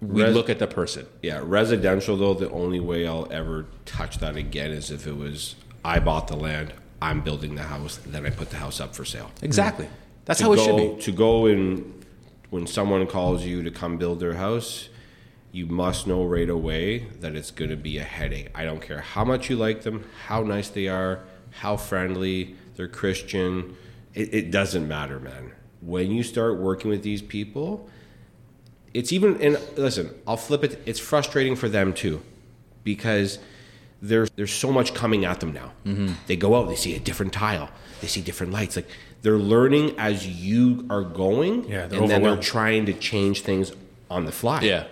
we 0.07 0.23
Res- 0.23 0.33
look 0.33 0.49
at 0.49 0.59
the 0.59 0.67
person. 0.67 1.05
Yeah, 1.21 1.41
residential 1.43 2.17
though, 2.17 2.33
the 2.33 2.49
only 2.51 2.79
way 2.79 3.07
I'll 3.07 3.27
ever 3.31 3.65
touch 3.85 4.19
that 4.19 4.35
again 4.35 4.71
is 4.71 4.91
if 4.91 5.07
it 5.07 5.15
was 5.15 5.55
I 5.83 5.99
bought 5.99 6.27
the 6.27 6.35
land, 6.35 6.73
I'm 7.01 7.21
building 7.21 7.55
the 7.55 7.63
house, 7.63 7.97
then 8.05 8.25
I 8.25 8.29
put 8.29 8.49
the 8.49 8.57
house 8.57 8.79
up 8.79 8.95
for 8.95 9.05
sale. 9.05 9.31
Exactly. 9.41 9.85
Mm-hmm. 9.85 9.95
That's 10.25 10.39
to 10.39 10.45
how 10.45 10.53
it 10.53 10.55
go, 10.57 10.63
should 10.65 10.97
be. 10.97 11.01
To 11.03 11.11
go 11.11 11.45
and 11.45 12.05
when 12.49 12.67
someone 12.67 13.05
calls 13.07 13.43
you 13.43 13.63
to 13.63 13.71
come 13.71 13.97
build 13.97 14.19
their 14.19 14.33
house, 14.33 14.89
you 15.51 15.65
must 15.65 16.07
know 16.07 16.25
right 16.25 16.49
away 16.49 17.07
that 17.21 17.35
it's 17.35 17.51
going 17.51 17.69
to 17.69 17.77
be 17.77 17.97
a 17.97 18.03
headache. 18.03 18.49
I 18.53 18.65
don't 18.65 18.81
care 18.81 19.01
how 19.01 19.23
much 19.23 19.49
you 19.49 19.55
like 19.55 19.83
them, 19.83 20.03
how 20.25 20.41
nice 20.41 20.69
they 20.69 20.87
are, 20.87 21.21
how 21.61 21.77
friendly, 21.77 22.55
they're 22.75 22.87
Christian. 22.87 23.75
It, 24.13 24.33
it 24.33 24.51
doesn't 24.51 24.87
matter, 24.87 25.19
man. 25.19 25.51
When 25.81 26.11
you 26.11 26.23
start 26.23 26.57
working 26.57 26.89
with 26.89 27.03
these 27.03 27.21
people, 27.21 27.89
it's 28.95 29.12
even 29.12 29.41
and 29.41 29.60
listen, 29.75 30.10
I'll 30.25 30.38
flip 30.38 30.63
it. 30.63 30.81
It's 30.86 30.99
frustrating 30.99 31.55
for 31.55 31.67
them 31.67 31.93
too, 31.93 32.21
because 32.84 33.39
there's 34.01 34.29
there's 34.31 34.53
so 34.53 34.71
much 34.71 34.93
coming 34.93 35.25
at 35.25 35.39
them 35.41 35.53
now. 35.53 35.73
Mm-hmm. 35.86 36.13
They 36.27 36.36
go 36.38 36.55
out, 36.55 36.69
they 36.69 36.75
see 36.75 36.95
a 36.95 36.99
different 36.99 37.34
tile, 37.34 37.69
they 38.01 38.08
see 38.08 38.21
different 38.21 38.53
lights. 38.53 38.75
Like 38.75 38.88
they're 39.21 39.38
learning 39.38 39.95
as 39.97 40.27
you 40.27 40.86
are 40.89 41.03
going, 41.03 41.67
Yeah, 41.67 41.84
and 41.84 42.10
then 42.10 42.23
they're 42.23 42.38
trying 42.38 42.86
to 42.86 42.93
change 42.93 43.41
things 43.41 43.73
on 44.10 44.25
the 44.25 44.31
fly. 44.31 44.62
Yeah. 44.62 44.86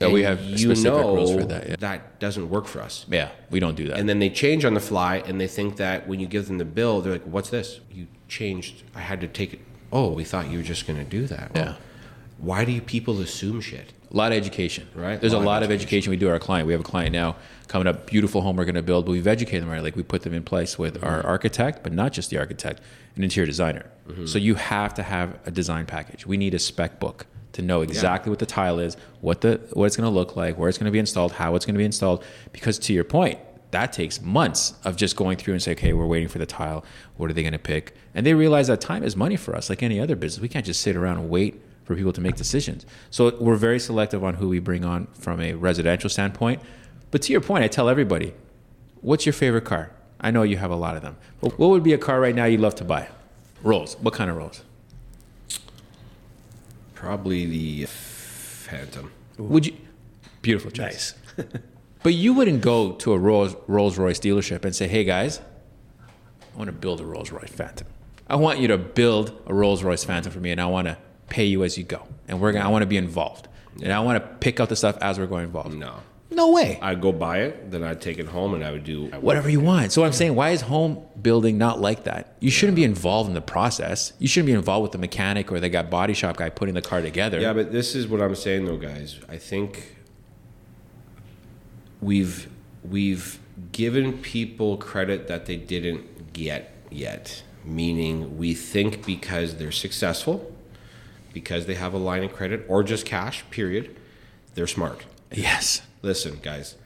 That 0.00 0.10
we 0.10 0.22
have 0.22 0.40
you 0.42 0.56
specific 0.56 0.92
know 0.98 1.14
rules 1.14 1.34
for 1.34 1.44
that. 1.44 1.68
Yeah. 1.68 1.76
that 1.80 2.18
doesn't 2.20 2.48
work 2.48 2.66
for 2.66 2.80
us. 2.80 3.04
yeah, 3.10 3.28
we 3.50 3.60
don't 3.60 3.76
do 3.76 3.86
that. 3.88 3.98
And 3.98 4.08
then 4.08 4.18
they 4.18 4.30
change 4.30 4.64
on 4.64 4.72
the 4.72 4.80
fly, 4.80 5.18
and 5.26 5.38
they 5.38 5.46
think 5.46 5.76
that 5.76 6.08
when 6.08 6.20
you 6.20 6.26
give 6.26 6.46
them 6.46 6.56
the 6.56 6.64
bill, 6.64 7.02
they're 7.02 7.12
like, 7.12 7.24
"What's 7.24 7.50
this? 7.50 7.80
You 7.92 8.06
changed. 8.26 8.82
I 8.94 9.00
had 9.00 9.20
to 9.20 9.28
take 9.28 9.52
it. 9.52 9.60
Oh, 9.92 10.12
we 10.12 10.24
thought 10.24 10.48
you 10.48 10.56
were 10.56 10.64
just 10.64 10.86
going 10.86 10.98
to 10.98 11.04
do 11.04 11.26
that. 11.26 11.50
Yeah. 11.54 11.74
Why 12.40 12.64
do 12.64 12.72
you 12.72 12.80
people 12.80 13.20
assume 13.20 13.60
shit? 13.60 13.92
a 14.12 14.16
lot 14.16 14.32
of 14.32 14.38
education. 14.38 14.88
Right. 14.92 15.20
There's 15.20 15.32
a 15.32 15.36
Lot 15.36 15.42
of 15.42 15.46
lot 15.46 15.62
of 15.62 15.70
education. 15.70 15.86
education 15.98 16.10
we 16.10 16.16
do 16.16 16.28
our 16.28 16.40
client. 16.40 16.66
We 16.66 16.72
have 16.72 16.80
a 16.80 16.84
client 16.84 17.12
now 17.12 17.36
coming 17.68 17.86
up, 17.86 18.06
beautiful 18.06 18.40
home 18.40 18.56
we're 18.56 18.64
going 18.64 18.74
to 18.74 18.82
build, 18.82 19.06
but 19.06 19.12
we've 19.12 19.28
educated 19.28 19.62
them 19.62 19.70
right. 19.70 19.80
Like 19.84 19.94
we 19.94 20.02
put 20.02 20.22
them 20.22 20.34
in 20.34 20.42
place 20.42 20.76
with 20.76 20.94
Mm-hmm. 20.94 21.04
our 21.04 21.24
architect, 21.24 21.84
but 21.84 21.92
not 21.92 22.12
just 22.12 22.28
the 22.30 22.36
architect, 22.38 22.80
an 23.14 23.22
interior 23.22 23.46
designer. 23.46 23.88
Mm-hmm. 24.08 24.26
So 24.26 24.38
you 24.38 24.56
have 24.56 24.94
to 24.94 25.04
have 25.04 25.38
a 25.46 25.52
design 25.52 25.86
package. 25.86 26.26
We 26.26 26.36
need 26.36 26.54
a 26.54 26.58
spec 26.58 26.98
book 26.98 27.26
to 27.52 27.62
know 27.62 27.82
exactly 27.82 28.30
what 28.30 28.40
the 28.40 28.46
tile 28.46 28.80
is, 28.80 28.96
what 29.20 29.42
the 29.42 29.60
what 29.74 29.84
it's 29.86 29.96
going 29.96 30.10
to 30.10 30.14
look 30.20 30.34
like, 30.34 30.58
where 30.58 30.68
it's 30.68 30.78
going 30.78 30.86
to 30.86 30.90
be 30.90 30.98
installed, 30.98 31.30
how 31.32 31.54
it's 31.54 31.64
going 31.64 31.74
to 31.74 31.78
be 31.78 31.84
installed. 31.84 32.24
Because 32.52 32.80
to 32.80 32.92
your 32.92 33.04
point, 33.04 33.38
that 33.70 33.92
takes 33.92 34.20
months 34.20 34.74
of 34.84 34.96
just 34.96 35.14
going 35.14 35.36
through 35.36 35.54
and 35.54 35.62
say, 35.62 35.70
okay, 35.72 35.92
we're 35.92 36.06
waiting 36.06 36.28
for 36.28 36.38
the 36.38 36.46
tile. 36.46 36.84
What 37.16 37.30
are 37.30 37.32
they 37.32 37.42
going 37.42 37.52
to 37.52 37.60
pick? 37.60 37.94
And 38.12 38.26
they 38.26 38.34
realize 38.34 38.66
that 38.66 38.80
time 38.80 39.04
is 39.04 39.14
money 39.14 39.36
for 39.36 39.54
us, 39.54 39.70
like 39.70 39.84
any 39.84 40.00
other 40.00 40.16
business. 40.16 40.40
We 40.42 40.48
can't 40.48 40.66
just 40.66 40.80
sit 40.80 40.96
around 40.96 41.18
and 41.18 41.30
wait 41.30 41.62
for 41.90 41.96
people 41.96 42.12
to 42.12 42.20
make 42.20 42.36
decisions. 42.36 42.86
So 43.10 43.36
we're 43.40 43.56
very 43.56 43.80
selective 43.80 44.22
on 44.22 44.34
who 44.34 44.48
we 44.48 44.60
bring 44.60 44.84
on 44.84 45.08
from 45.08 45.40
a 45.40 45.54
residential 45.54 46.08
standpoint. 46.08 46.62
But 47.10 47.22
to 47.22 47.32
your 47.32 47.40
point, 47.40 47.64
I 47.64 47.66
tell 47.66 47.88
everybody, 47.88 48.32
what's 49.00 49.26
your 49.26 49.32
favorite 49.32 49.64
car? 49.64 49.90
I 50.20 50.30
know 50.30 50.44
you 50.44 50.56
have 50.56 50.70
a 50.70 50.76
lot 50.76 50.94
of 50.94 51.02
them. 51.02 51.16
But 51.40 51.58
what 51.58 51.70
would 51.70 51.82
be 51.82 51.92
a 51.92 51.98
car 51.98 52.20
right 52.20 52.34
now 52.34 52.44
you'd 52.44 52.60
love 52.60 52.76
to 52.76 52.84
buy? 52.84 53.08
Rolls. 53.64 53.96
What 54.00 54.14
kind 54.14 54.30
of 54.30 54.36
Rolls? 54.36 54.62
Probably 56.94 57.44
the 57.46 57.86
Phantom. 57.86 59.10
Would 59.36 59.66
you? 59.66 59.76
Beautiful 60.42 60.70
choice. 60.70 61.14
Nice. 61.36 61.48
But 62.02 62.14
you 62.14 62.32
wouldn't 62.32 62.62
go 62.62 62.92
to 62.92 63.12
a 63.12 63.18
Rolls 63.18 63.54
Rolls 63.66 63.98
Royce 63.98 64.18
dealership 64.18 64.64
and 64.64 64.74
say, 64.74 64.88
"Hey 64.88 65.04
guys, 65.04 65.42
I 66.00 66.56
want 66.56 66.68
to 66.68 66.72
build 66.72 66.98
a 67.02 67.04
Rolls 67.04 67.30
Royce 67.30 67.50
Phantom. 67.50 67.86
I 68.26 68.36
want 68.36 68.58
you 68.58 68.68
to 68.68 68.78
build 68.78 69.38
a 69.46 69.52
Rolls 69.52 69.82
Royce 69.82 70.02
Phantom 70.02 70.32
for 70.32 70.40
me, 70.40 70.50
and 70.50 70.62
I 70.62 70.64
want 70.64 70.86
to 70.86 70.96
pay 71.30 71.44
you 71.44 71.64
as 71.64 71.78
you 71.78 71.84
go. 71.84 72.06
And 72.28 72.40
we're 72.40 72.52
gonna, 72.52 72.66
I 72.66 72.68
want 72.68 72.82
to 72.82 72.86
be 72.86 72.96
involved, 72.98 73.48
and 73.82 73.92
I 73.92 74.00
want 74.00 74.22
to 74.22 74.28
pick 74.38 74.60
out 74.60 74.68
the 74.68 74.76
stuff 74.76 74.98
as 75.00 75.18
we're 75.18 75.26
going 75.26 75.44
involved. 75.44 75.76
No. 75.76 76.00
No 76.32 76.52
way. 76.52 76.78
I'd 76.80 77.00
go 77.00 77.10
buy 77.10 77.40
it, 77.40 77.72
then 77.72 77.82
I'd 77.82 78.00
take 78.00 78.18
it 78.18 78.26
home, 78.26 78.54
and 78.54 78.64
I 78.64 78.70
would 78.70 78.84
do 78.84 79.06
Whatever 79.20 79.50
you 79.50 79.58
want. 79.58 79.90
So 79.90 80.04
I'm 80.04 80.12
saying, 80.12 80.36
why 80.36 80.50
is 80.50 80.60
home 80.60 81.04
building 81.20 81.58
not 81.58 81.80
like 81.80 82.04
that? 82.04 82.36
You 82.38 82.50
shouldn't 82.50 82.76
be 82.76 82.84
involved 82.84 83.28
in 83.28 83.34
the 83.34 83.40
process. 83.40 84.12
You 84.20 84.28
shouldn't 84.28 84.46
be 84.46 84.52
involved 84.52 84.82
with 84.82 84.92
the 84.92 84.98
mechanic 84.98 85.50
or 85.50 85.58
the 85.58 85.68
guy 85.68 85.82
body 85.82 86.14
shop 86.14 86.36
guy 86.36 86.48
putting 86.50 86.74
the 86.74 86.82
car 86.82 87.00
together. 87.02 87.40
Yeah, 87.40 87.52
but 87.52 87.72
this 87.72 87.96
is 87.96 88.06
what 88.06 88.22
I'm 88.22 88.36
saying 88.36 88.66
though, 88.66 88.76
guys. 88.76 89.18
I 89.28 89.38
think 89.38 89.96
we've 92.00 92.48
we've 92.88 93.40
given 93.72 94.18
people 94.18 94.76
credit 94.76 95.26
that 95.28 95.46
they 95.46 95.56
didn't 95.56 96.32
get 96.32 96.72
yet. 96.90 97.42
Meaning 97.64 98.38
we 98.38 98.54
think 98.54 99.04
because 99.04 99.56
they're 99.56 99.72
successful, 99.72 100.50
because 101.32 101.66
they 101.66 101.74
have 101.74 101.94
a 101.94 101.98
line 101.98 102.24
of 102.24 102.32
credit 102.32 102.64
or 102.68 102.82
just 102.82 103.06
cash, 103.06 103.44
period, 103.50 103.96
they're 104.54 104.66
smart. 104.66 105.04
Yes. 105.32 105.82
Listen, 106.02 106.38
guys, 106.42 106.76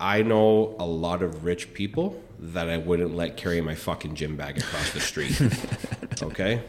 I 0.00 0.22
know 0.22 0.74
a 0.78 0.86
lot 0.86 1.22
of 1.22 1.44
rich 1.44 1.74
people 1.74 2.20
that 2.38 2.68
I 2.68 2.76
wouldn't 2.78 3.14
let 3.14 3.36
carry 3.36 3.60
my 3.60 3.74
fucking 3.74 4.14
gym 4.16 4.36
bag 4.36 4.58
across 4.58 4.92
the 4.92 5.00
street. 5.00 5.40
okay? 6.22 6.62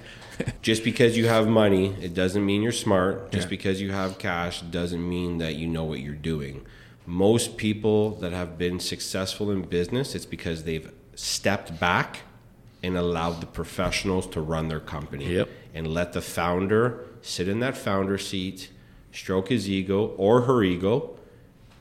Just 0.61 0.83
because 0.83 1.17
you 1.17 1.27
have 1.27 1.47
money, 1.47 1.95
it 2.01 2.13
doesn't 2.13 2.45
mean 2.45 2.61
you're 2.61 2.71
smart. 2.71 3.31
Just 3.31 3.45
Yeah. 3.45 3.49
because 3.49 3.81
you 3.81 3.91
have 3.91 4.17
cash 4.19 4.61
doesn't 4.61 5.07
mean 5.07 5.37
that 5.39 5.55
you 5.55 5.67
know 5.67 5.83
what 5.83 5.99
you're 6.01 6.13
doing. 6.13 6.65
Most 7.07 7.57
people 7.57 8.11
that 8.17 8.31
have 8.33 8.57
been 8.57 8.79
successful 8.79 9.49
in 9.51 9.61
business, 9.63 10.13
it's 10.15 10.25
because 10.25 10.63
they've 10.63 10.91
stepped 11.15 11.79
back 11.79 12.21
and 12.83 12.97
allowed 12.97 13.41
the 13.41 13.45
professionals 13.47 14.27
to 14.27 14.41
run 14.41 14.67
their 14.67 14.79
company 14.79 15.33
Yep. 15.33 15.49
and 15.73 15.87
let 15.87 16.13
the 16.13 16.21
founder 16.21 16.99
sit 17.25 17.47
in 17.47 17.59
that 17.59 17.75
founder 17.75 18.17
seat, 18.17 18.69
stroke 19.11 19.49
his 19.49 19.69
ego 19.69 20.07
or 20.17 20.41
her 20.41 20.63
ego, 20.63 21.17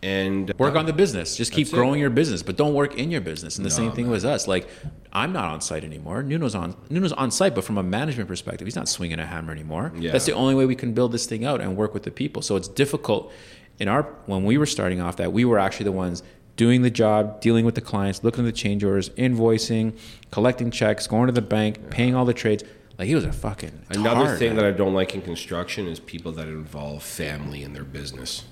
and 0.02 0.50
uh, 0.50 0.54
Work 0.58 0.74
on 0.74 0.86
the 0.86 0.92
business. 0.92 1.36
Just 1.36 1.52
keep 1.52 1.66
That's 1.66 1.72
it. 1.72 1.76
growing 1.76 1.98
your 2.00 2.10
business, 2.10 2.42
but 2.42 2.56
don't 2.56 2.74
work 2.74 2.96
in 2.96 3.10
your 3.10 3.20
business. 3.22 3.56
And 3.56 3.64
the 3.64 3.70
same 3.70 3.86
No, 3.88 3.94
thing 3.94 4.10
with 4.10 4.24
us. 4.24 4.46
Like, 4.46 4.68
I'm 5.12 5.32
not 5.32 5.46
on 5.46 5.60
site 5.62 5.82
anymore. 5.84 6.22
Nuno's 6.22 6.54
on 6.54 6.76
Nuno's 6.90 7.12
on 7.12 7.30
site, 7.30 7.54
but 7.54 7.64
from 7.64 7.78
a 7.78 7.82
management 7.82 8.28
perspective, 8.28 8.66
he's 8.66 8.76
not 8.76 8.88
swinging 8.88 9.18
a 9.18 9.26
hammer 9.26 9.52
anymore. 9.52 9.92
Yeah. 9.96 10.12
That's 10.12 10.26
the 10.26 10.32
only 10.34 10.54
way 10.54 10.66
we 10.66 10.74
can 10.76 10.92
build 10.92 11.12
this 11.12 11.24
thing 11.26 11.44
out 11.44 11.60
and 11.60 11.76
work 11.76 11.94
with 11.94 12.02
the 12.02 12.10
people. 12.10 12.42
So 12.42 12.56
it's 12.56 12.68
difficult. 12.68 13.32
In 13.78 13.88
our 13.88 14.02
when 14.26 14.44
we 14.44 14.56
were 14.58 14.66
starting 14.66 15.00
off, 15.00 15.16
that 15.16 15.32
we 15.32 15.44
were 15.44 15.58
actually 15.58 15.84
the 15.84 15.92
ones 15.92 16.22
doing 16.56 16.82
the 16.82 16.90
job, 16.90 17.40
dealing 17.40 17.64
with 17.64 17.74
the 17.74 17.80
clients, 17.80 18.22
looking 18.22 18.44
at 18.46 18.54
the 18.54 18.60
change 18.60 18.84
orders, 18.84 19.08
invoicing, 19.10 19.98
collecting 20.30 20.70
checks, 20.70 21.06
going 21.06 21.26
to 21.26 21.32
the 21.32 21.42
bank, 21.42 21.90
paying 21.90 22.14
all 22.14 22.24
the 22.26 22.34
trades. 22.34 22.62
Like 22.98 23.08
he 23.08 23.14
was 23.14 23.24
a 23.24 23.32
fucking 23.32 23.86
Another 23.90 24.26
tar, 24.26 24.36
thing 24.38 24.50
man. 24.50 24.56
that 24.56 24.64
I 24.66 24.70
don't 24.70 24.94
like 24.94 25.14
in 25.14 25.22
construction 25.22 25.86
is 25.88 25.98
people 26.00 26.32
that 26.32 26.46
involve 26.48 27.02
family 27.02 27.62
in 27.62 27.72
their 27.72 27.84
business. 27.84 28.44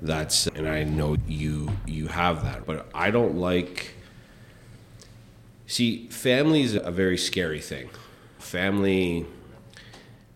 That's 0.00 0.46
and 0.48 0.68
I 0.68 0.84
know 0.84 1.16
you 1.26 1.70
you 1.86 2.08
have 2.08 2.42
that, 2.44 2.66
but 2.66 2.88
I 2.94 3.10
don't 3.10 3.36
like 3.36 3.94
See, 5.66 6.08
family 6.08 6.62
is 6.62 6.74
a 6.74 6.90
very 6.90 7.16
scary 7.16 7.60
thing. 7.60 7.88
Family 8.38 9.26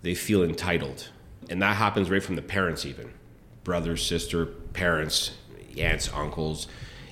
they 0.02 0.14
feel 0.14 0.42
entitled. 0.42 1.10
And 1.50 1.60
that 1.62 1.76
happens 1.76 2.10
right 2.10 2.22
from 2.22 2.36
the 2.36 2.42
parents 2.42 2.84
even. 2.86 3.12
brother, 3.64 3.96
sister, 3.96 4.46
parents, 4.46 5.32
aunts, 5.76 6.08
uncles. 6.12 6.68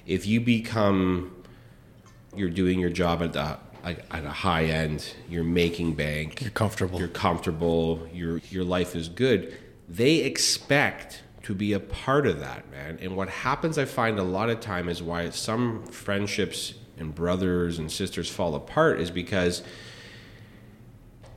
If 0.06 0.26
you 0.26 0.40
become, 0.40 1.34
you're 2.36 2.50
doing 2.50 2.78
your 2.80 2.90
job 2.90 3.22
at 3.22 3.32
the 3.32 3.58
like, 3.84 4.04
at 4.10 4.24
a 4.24 4.30
high 4.30 4.64
end, 4.64 5.14
you're 5.28 5.44
making 5.44 5.94
bank, 5.94 6.40
You're 6.40 6.50
comfortable. 6.50 6.98
you're 6.98 7.08
comfortable, 7.08 8.08
your 8.12 8.38
your 8.50 8.64
life 8.64 8.96
is 8.96 9.08
good. 9.08 9.54
They 9.88 10.16
expect 10.18 11.22
to 11.42 11.54
be 11.54 11.74
a 11.74 11.80
part 11.80 12.26
of 12.26 12.40
that, 12.40 12.70
man. 12.70 12.98
And 13.02 13.16
what 13.16 13.28
happens, 13.28 13.76
I 13.76 13.84
find 13.84 14.18
a 14.18 14.22
lot 14.22 14.48
of 14.48 14.60
time, 14.60 14.88
is 14.88 15.02
why 15.02 15.28
some 15.30 15.84
friendships 15.86 16.74
and 16.96 17.14
brothers 17.14 17.78
and 17.78 17.92
sisters 17.92 18.30
fall 18.30 18.54
apart 18.54 19.00
is 19.00 19.10
because 19.10 19.62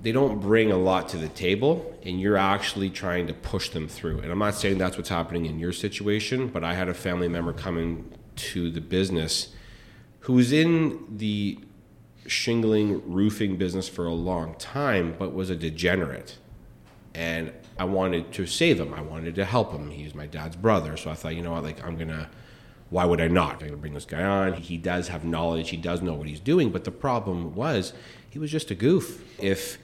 they 0.01 0.11
don't 0.11 0.39
bring 0.39 0.71
a 0.71 0.77
lot 0.77 1.09
to 1.09 1.17
the 1.17 1.27
table 1.29 1.97
and 2.03 2.21
you're 2.21 2.37
actually 2.37 2.89
trying 2.89 3.27
to 3.27 3.33
push 3.33 3.69
them 3.69 3.87
through. 3.87 4.19
And 4.19 4.31
I'm 4.31 4.37
not 4.39 4.53
saying 4.53 4.77
that's 4.77 4.95
what's 4.95 5.09
happening 5.09 5.45
in 5.47 5.57
your 5.59 5.73
situation, 5.73 6.47
but 6.47 6.63
I 6.63 6.75
had 6.75 6.87
a 6.87 6.93
family 6.93 7.27
member 7.27 7.51
coming 7.51 8.13
to 8.35 8.69
the 8.69 8.79
business 8.81 9.49
who 10.21 10.33
was 10.33 10.51
in 10.51 11.17
the 11.17 11.57
shingling 12.27 13.11
roofing 13.11 13.57
business 13.57 13.87
for 13.87 14.05
a 14.05 14.13
long 14.13 14.55
time 14.55 15.15
but 15.17 15.33
was 15.33 15.49
a 15.49 15.55
degenerate. 15.55 16.37
And 17.13 17.51
I 17.79 17.85
wanted 17.85 18.31
to 18.33 18.45
save 18.45 18.79
him. 18.79 18.93
I 18.93 19.01
wanted 19.01 19.35
to 19.35 19.45
help 19.45 19.71
him. 19.71 19.89
He's 19.89 20.13
my 20.13 20.27
dad's 20.27 20.55
brother, 20.55 20.97
so 20.97 21.09
I 21.09 21.15
thought, 21.15 21.35
you 21.35 21.41
know 21.41 21.53
what, 21.53 21.63
like 21.63 21.83
I'm 21.83 21.97
to 21.97 22.29
why 22.89 23.05
would 23.05 23.19
I 23.19 23.27
not? 23.27 23.61
I'm 23.61 23.69
to 23.69 23.77
bring 23.77 23.93
this 23.93 24.05
guy 24.05 24.23
on. 24.23 24.53
He 24.53 24.77
does 24.77 25.09
have 25.09 25.25
knowledge. 25.25 25.69
He 25.69 25.77
does 25.77 26.01
know 26.01 26.13
what 26.13 26.27
he's 26.27 26.39
doing. 26.39 26.71
But 26.71 26.85
the 26.85 26.91
problem 26.91 27.53
was, 27.53 27.93
he 28.29 28.39
was 28.39 28.51
just 28.51 28.71
a 28.71 28.75
goof. 28.75 29.23
If 29.41 29.77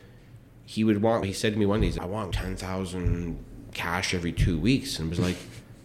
he 0.65 0.83
would 0.83 1.01
want, 1.01 1.25
he 1.25 1.33
said 1.33 1.53
to 1.53 1.59
me 1.59 1.65
one 1.65 1.81
day, 1.81 1.91
I 1.99 2.05
want 2.05 2.33
10,000 2.33 3.43
cash 3.73 4.13
every 4.13 4.31
two 4.31 4.57
weeks. 4.57 4.99
And 4.99 5.09
was 5.09 5.19
like, 5.19 5.35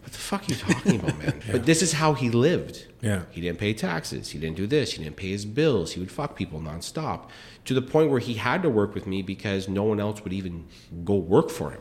what 0.09 0.13
the 0.13 0.19
fuck 0.19 0.43
are 0.43 0.53
you 0.53 0.75
talking 0.75 1.01
about, 1.01 1.19
man? 1.19 1.43
But 1.53 1.67
this 1.67 1.83
is 1.83 1.93
how 1.93 2.15
he 2.15 2.31
lived. 2.31 2.87
Yeah. 3.03 3.23
He 3.31 3.41
didn't 3.43 3.59
pay 3.59 3.75
taxes. 3.75 4.31
He 4.31 4.39
didn't 4.39 4.57
do 4.57 4.67
this. 4.67 4.93
He 4.93 5.05
didn't 5.05 5.17
pay 5.17 5.29
his 5.29 5.45
bills. 5.45 5.93
He 5.93 6.01
would 6.01 6.11
fuck 6.11 6.35
people 6.35 6.61
nonstop 6.61 7.29
to 7.67 7.75
the 7.75 7.83
point 7.83 8.11
where 8.11 8.21
he 8.21 8.35
had 8.35 8.63
to 8.63 8.71
work 8.71 8.95
with 8.95 9.07
me 9.07 9.21
because 9.21 9.69
no 9.69 9.83
one 9.85 10.01
else 10.01 10.25
would 10.25 10.33
even 10.33 10.67
go 11.05 11.15
work 11.15 11.51
for 11.51 11.71
him. 11.73 11.81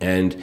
And 0.00 0.42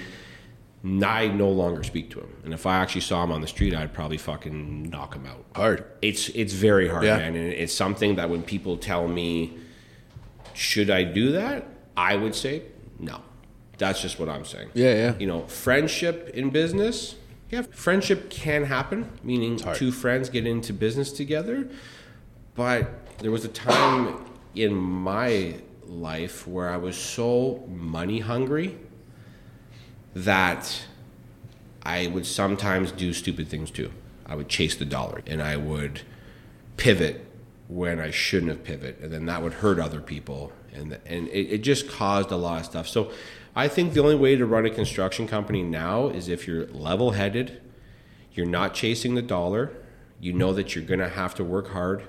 I 1.04 1.28
no 1.28 1.50
longer 1.50 1.84
speak 1.84 2.10
to 2.12 2.20
him. 2.22 2.36
And 2.44 2.54
if 2.54 2.66
I 2.66 2.78
actually 2.78 3.02
saw 3.02 3.24
him 3.24 3.32
on 3.32 3.42
the 3.42 3.48
street, 3.48 3.76
I'd 3.76 3.94
probably 3.94 4.18
fucking 4.18 4.90
knock 4.90 5.14
him 5.14 5.26
out. 5.26 5.46
Hard. 5.56 5.86
It's 6.02 6.30
it's 6.30 6.54
very 6.54 6.88
hard, 6.88 7.04
Yeah. 7.04 7.18
man. 7.18 7.36
And 7.36 7.54
it's 7.54 7.74
something 7.74 8.16
that 8.16 8.30
when 8.30 8.42
people 8.42 8.78
tell 8.78 9.08
me, 9.08 9.58
should 10.54 10.90
I 10.90 11.04
do 11.04 11.34
that? 11.34 11.68
I 11.96 12.16
would 12.16 12.34
say 12.34 12.64
no. 12.98 13.22
That's 13.80 14.02
just 14.02 14.20
what 14.20 14.30
I'm 14.30 14.46
saying. 14.46 14.70
Yeah, 14.76 14.94
yeah. 14.94 15.14
You 15.18 15.26
know, 15.26 15.48
friendship 15.48 16.30
in 16.36 16.52
business, 16.52 17.16
yeah, 17.50 17.64
friendship 17.72 18.30
can 18.30 18.66
happen, 18.66 19.10
meaning 19.24 19.58
two 19.58 19.92
friends 19.92 20.30
get 20.30 20.46
into 20.46 20.74
business 20.74 21.12
together. 21.12 21.68
But 22.54 23.18
there 23.20 23.32
was 23.32 23.46
a 23.46 23.50
time 23.50 24.24
in 24.54 24.76
my 24.76 25.56
life 25.86 26.46
where 26.46 26.70
I 26.70 26.78
was 26.78 26.98
so 26.98 27.64
money 27.68 28.20
hungry 28.20 28.78
that 30.14 30.84
I 31.82 32.08
would 32.08 32.26
sometimes 32.26 32.92
do 32.92 33.14
stupid 33.14 33.48
things 33.48 33.72
too. 33.72 33.92
I 34.26 34.36
would 34.36 34.50
chase 34.50 34.76
the 34.76 34.86
dollar 34.86 35.24
and 35.26 35.42
I 35.42 35.58
would 35.58 36.02
pivot 36.78 37.26
when 37.70 38.00
I 38.00 38.10
shouldn't 38.10 38.50
have 38.50 38.64
pivoted, 38.64 39.00
and 39.00 39.14
then 39.14 39.28
that 39.28 39.44
would 39.44 39.54
hurt 39.54 39.80
other 39.80 40.02
people, 40.02 40.52
and 40.74 40.98
and 41.06 41.28
it, 41.28 41.54
it 41.54 41.58
just 41.60 41.88
caused 41.88 42.32
a 42.32 42.36
lot 42.36 42.60
of 42.60 42.66
stuff. 42.66 42.88
So 42.88 43.12
I 43.56 43.68
think 43.68 43.94
the 43.94 44.02
only 44.02 44.16
way 44.16 44.36
to 44.36 44.46
run 44.46 44.66
a 44.66 44.70
construction 44.70 45.28
company 45.28 45.64
now 45.64 46.08
is 46.08 46.30
if 46.30 46.48
you're 46.48 46.68
level-headed, 46.68 47.62
you're 48.34 48.46
not 48.46 48.74
chasing 48.74 49.16
the 49.16 49.22
dollar, 49.22 49.72
you 50.20 50.34
know 50.34 50.54
that 50.54 50.76
you're 50.76 50.86
going 50.86 51.00
to 51.00 51.10
have 51.10 51.34
to 51.36 51.44
work 51.44 51.72
hard. 51.72 52.04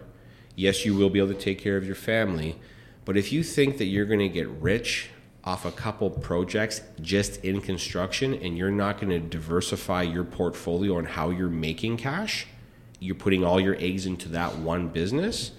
Yes, 0.55 0.85
you 0.85 0.95
will 0.95 1.11
be 1.11 1.19
able 1.19 1.33
to 1.33 1.39
take 1.39 1.59
care 1.59 1.77
of 1.77 1.87
your 1.87 1.95
family, 1.95 2.57
but 3.05 3.17
if 3.17 3.33
you 3.33 3.43
think 3.43 3.79
that 3.79 3.87
you're 3.87 4.05
going 4.05 4.21
to 4.21 4.29
get 4.29 4.49
rich 4.49 5.11
off 5.43 5.65
a 5.65 5.73
couple 5.73 6.11
projects 6.11 6.83
just 7.01 7.43
in 7.43 7.61
construction 7.61 8.35
and 8.35 8.59
you're 8.59 8.71
not 8.71 9.01
going 9.01 9.09
to 9.09 9.19
diversify 9.19 10.03
your 10.03 10.25
portfolio 10.25 10.99
on 10.99 11.05
how 11.05 11.31
you're 11.31 11.49
making 11.49 11.97
cash, 11.97 12.47
you're 12.99 13.15
putting 13.15 13.43
all 13.43 13.59
your 13.59 13.75
eggs 13.77 14.05
into 14.05 14.29
that 14.29 14.57
one 14.57 14.89
business. 14.89 15.53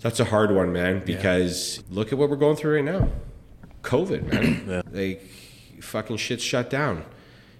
That's 0.00 0.18
a 0.18 0.24
hard 0.24 0.50
one, 0.50 0.72
man, 0.72 1.04
because 1.04 1.82
look 1.88 2.12
at 2.12 2.18
what 2.18 2.28
we're 2.28 2.36
going 2.36 2.56
through 2.56 2.74
right 2.74 2.84
now. 2.84 3.08
COVID, 3.84 4.32
man. 4.32 4.82
Like 4.92 5.22
fucking 5.80 6.16
shit's 6.16 6.42
shut 6.42 6.70
down. 6.70 7.04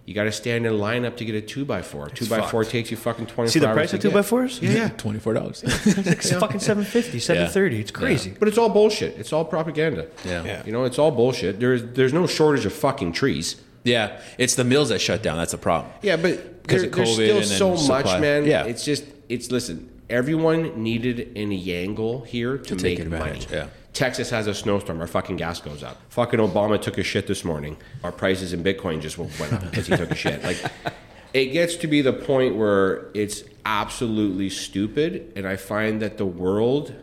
You 0.07 0.13
got 0.15 0.25
to 0.25 0.33
stand 0.33 0.67
in 0.67 0.79
line 0.79 1.05
up 1.07 1.17
to 1.17 1.25
get 1.25 1.35
a 1.35 1.41
two 1.41 1.65
by 1.65 1.81
four. 1.81 2.09
Two 2.11 2.27
by 2.27 2.43
four 2.49 2.63
takes 2.65 2.91
you 2.91 2.97
fucking 2.97 3.27
twenty. 3.27 3.49
See 3.51 3.59
the 3.59 3.69
hours 3.69 3.75
price 3.77 3.91
to 3.91 3.97
of 3.97 4.03
two 4.03 4.09
get. 4.09 4.15
by 4.15 4.23
fours? 4.23 4.61
Yeah, 4.61 4.71
yeah. 4.73 4.89
Twenty 4.91 5.19
four 5.19 5.33
dollars. 5.33 5.63
It's 5.87 6.31
fucking 6.33 6.61
750, 6.61 7.19
730. 7.21 7.81
It's 7.81 7.91
crazy. 7.91 8.35
But 8.39 8.49
it's 8.49 8.59
all 8.59 8.69
bullshit. 8.69 9.17
It's 9.19 9.33
all 9.33 9.45
propaganda. 9.47 10.09
Yeah. 10.25 10.45
Yeah. 10.45 10.63
You 10.67 10.73
know, 10.73 10.85
it's 10.85 10.99
all 10.99 11.11
bullshit. 11.11 11.59
There's 11.59 11.83
there's 11.95 12.13
no 12.13 12.27
shortage 12.27 12.67
of 12.67 12.73
fucking 12.75 13.13
trees. 13.13 13.57
yeah, 13.85 14.21
it's 14.39 14.55
the 14.57 14.65
mills 14.65 14.91
that 14.91 15.01
shut 15.01 15.23
down. 15.23 15.39
That's 15.39 15.53
the 15.53 15.59
problem. 15.59 15.93
Yeah, 16.03 16.17
but 16.17 16.67
'Cause 16.69 16.83
there, 16.83 16.91
of 16.91 16.97
there's 16.97 17.13
still 17.15 17.37
and 17.39 17.47
then 17.47 17.59
so 17.59 17.77
much, 17.89 18.07
man. 18.21 18.45
Yeah. 18.47 18.65
It's 18.65 18.85
just 18.85 19.05
it's 19.31 19.51
listen. 19.51 19.89
Everyone 20.11 20.83
needed 20.83 21.35
an 21.37 21.51
angle 21.53 22.23
here 22.25 22.59
to, 22.59 22.77
take 22.77 22.99
make 22.99 23.09
money. 23.09 23.23
advantage, 23.39 23.51
yeah. 23.51 23.67
Texas 23.95 24.29
has 24.31 24.49
a 24.49 24.55
snowstorm. 24.55 25.01
Our 25.01 25.07
fucking 25.07 25.37
gas 25.37 25.61
goes 25.61 25.83
up. 25.83 26.01
Fucking 26.11 26.41
Obama 26.41 26.83
took 26.83 26.99
a 26.99 27.03
shit 27.05 27.29
this 27.29 27.45
morning. 27.45 27.77
Our 28.03 28.13
prices 28.13 28.53
in 28.53 28.63
Bitcoin 28.63 29.01
just 29.01 29.17
went 29.17 29.53
up 29.53 29.63
because 29.71 29.87
he 29.87 29.97
took 29.97 30.11
a 30.11 30.17
shit. 30.17 30.43
Like, 30.43 30.59
it 31.33 31.47
gets 31.47 31.77
to 31.77 31.87
be 31.87 32.03
the 32.03 32.13
point 32.13 32.57
where 32.57 33.09
it's 33.15 33.45
absolutely 33.65 34.51
stupid, 34.51 35.33
and 35.37 35.47
I 35.47 35.57
find 35.57 36.03
that 36.03 36.19
the 36.19 36.27
world, 36.27 36.95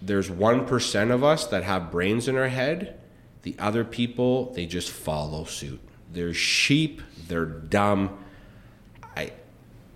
there's 0.00 0.30
one 0.30 0.66
percent 0.66 1.10
of 1.10 1.24
us 1.24 1.46
that 1.48 1.64
have 1.64 1.90
brains 1.90 2.28
in 2.28 2.36
our 2.36 2.48
head. 2.48 3.00
The 3.42 3.56
other 3.58 3.84
people, 3.84 4.52
they 4.54 4.66
just 4.66 4.90
follow 4.90 5.44
suit. 5.44 5.80
They're 6.12 6.32
sheep. 6.32 7.02
They're 7.28 7.44
dumb. 7.44 8.23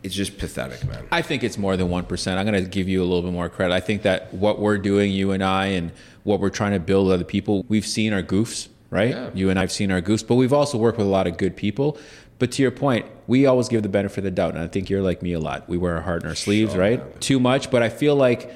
It's 0.02 0.14
just 0.14 0.38
pathetic, 0.38 0.84
man. 0.87 1.06
I 1.11 1.22
think 1.22 1.42
it's 1.42 1.58
more 1.58 1.76
than 1.76 1.88
1%. 1.88 2.37
I'm 2.37 2.46
going 2.46 2.62
to 2.64 2.70
give 2.70 2.88
you 2.88 3.02
a 3.02 3.04
little 3.06 3.22
bit 3.22 3.32
more 3.32 3.48
credit. 3.48 3.74
I 3.74 3.80
think 3.80 4.02
that 4.02 4.32
what 4.32 4.61
we're 4.61 4.78
doing, 4.78 5.11
you 5.11 5.32
and 5.32 5.42
I, 5.42 5.66
and 5.66 5.90
what 6.22 6.38
we're 6.40 6.50
trying 6.50 6.72
to 6.72 6.78
build 6.80 7.06
with 7.08 7.14
other 7.14 7.24
people, 7.24 7.64
we've 7.68 7.87
seen 7.87 8.12
our 8.12 8.22
goofs, 8.22 8.68
right? 8.90 9.11
Yeah. 9.11 9.30
You 9.34 9.50
and 9.50 9.58
I've 9.58 9.72
seen 9.72 9.90
our 9.90 10.00
goofs, 10.00 10.24
but 10.26 10.37
we've 10.37 10.52
also 10.52 10.78
worked 10.78 10.98
with 10.98 11.06
a 11.06 11.11
lot 11.11 11.26
of 11.26 11.37
good 11.37 11.56
people. 11.56 11.98
But 12.38 12.52
to 12.52 12.62
your 12.62 12.70
point, 12.70 13.06
we 13.26 13.46
always 13.46 13.68
give 13.68 13.82
the 13.82 13.88
benefit 13.88 14.18
of 14.18 14.24
the 14.24 14.30
doubt. 14.30 14.54
And 14.54 14.62
I 14.62 14.68
think 14.68 14.88
you're 14.88 15.02
like 15.02 15.20
me 15.22 15.32
a 15.32 15.40
lot. 15.40 15.68
We 15.68 15.76
wear 15.76 15.96
our 15.96 16.02
heart 16.02 16.22
in 16.22 16.28
our 16.28 16.37
sleeves, 16.37 16.72
Sure, 16.72 16.80
right? 16.80 17.00
man. 17.00 17.18
Too 17.18 17.40
much. 17.40 17.68
But 17.70 17.82
I 17.82 17.88
feel 17.88 18.14
like 18.14 18.52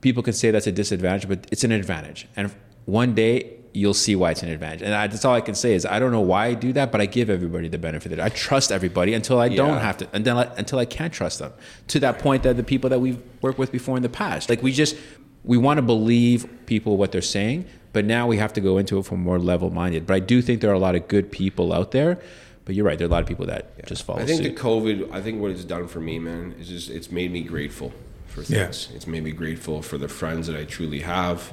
people 0.00 0.24
can 0.24 0.32
say 0.32 0.50
that's 0.50 0.66
a 0.66 0.72
disadvantage, 0.72 1.28
but 1.28 1.46
it's 1.52 1.62
an 1.62 1.70
advantage. 1.70 2.26
And 2.36 2.52
one 2.86 3.14
day, 3.14 3.52
You'll 3.72 3.94
see 3.94 4.16
why 4.16 4.32
it's 4.32 4.42
an 4.42 4.48
advantage, 4.48 4.82
and 4.82 4.92
I, 4.92 5.06
that's 5.06 5.24
all 5.24 5.34
I 5.34 5.40
can 5.40 5.54
say 5.54 5.74
is 5.74 5.86
I 5.86 6.00
don't 6.00 6.10
know 6.10 6.20
why 6.20 6.46
I 6.46 6.54
do 6.54 6.72
that, 6.72 6.90
but 6.90 7.00
I 7.00 7.06
give 7.06 7.30
everybody 7.30 7.68
the 7.68 7.78
benefit 7.78 8.10
of 8.10 8.18
it. 8.18 8.22
I 8.22 8.28
trust 8.28 8.72
everybody 8.72 9.14
until 9.14 9.38
I 9.38 9.48
don't 9.48 9.78
have 9.78 9.96
to, 9.98 10.08
and 10.12 10.24
then 10.24 10.36
I, 10.36 10.52
until 10.56 10.80
I 10.80 10.84
can't 10.86 11.12
trust 11.12 11.38
them. 11.38 11.52
To 11.88 12.00
that 12.00 12.18
point, 12.18 12.42
that 12.42 12.56
the 12.56 12.64
people 12.64 12.90
that 12.90 12.98
we've 13.00 13.22
worked 13.42 13.58
with 13.58 13.70
before 13.70 13.96
in 13.96 14.02
the 14.02 14.08
past, 14.08 14.48
like 14.50 14.60
we 14.60 14.72
just 14.72 14.96
we 15.44 15.56
want 15.56 15.78
to 15.78 15.82
believe 15.82 16.48
people 16.66 16.96
what 16.96 17.12
they're 17.12 17.22
saying, 17.22 17.64
but 17.92 18.04
now 18.04 18.26
we 18.26 18.38
have 18.38 18.52
to 18.54 18.60
go 18.60 18.76
into 18.76 18.98
it 18.98 19.04
from 19.06 19.20
more 19.22 19.38
level 19.38 19.70
minded. 19.70 20.04
But 20.04 20.14
I 20.14 20.20
do 20.20 20.42
think 20.42 20.60
there 20.62 20.70
are 20.70 20.74
a 20.74 20.78
lot 20.80 20.96
of 20.96 21.06
good 21.06 21.30
people 21.30 21.72
out 21.72 21.92
there. 21.92 22.18
But 22.64 22.74
you're 22.74 22.84
right, 22.84 22.98
there 22.98 23.06
are 23.06 23.08
a 23.08 23.12
lot 23.12 23.22
of 23.22 23.28
people 23.28 23.46
that 23.46 23.86
just 23.86 24.02
follow 24.02 24.20
I 24.20 24.26
think 24.26 24.42
suit. 24.42 24.54
the 24.56 24.60
COVID. 24.60 25.12
I 25.12 25.22
think 25.22 25.40
what 25.40 25.50
it's 25.52 25.64
done 25.64 25.86
for 25.88 26.00
me, 26.00 26.18
man, 26.18 26.54
is 26.60 26.68
just 26.68 26.90
it's 26.90 27.10
made 27.10 27.30
me 27.32 27.42
grateful 27.42 27.92
for 28.26 28.42
Yeah. 28.42 28.64
things. 28.64 28.88
It's 28.94 29.06
made 29.06 29.22
me 29.24 29.30
grateful 29.32 29.80
for 29.80 29.96
the 29.96 30.08
friends 30.08 30.46
that 30.48 30.56
I 30.56 30.64
truly 30.64 31.00
have. 31.00 31.52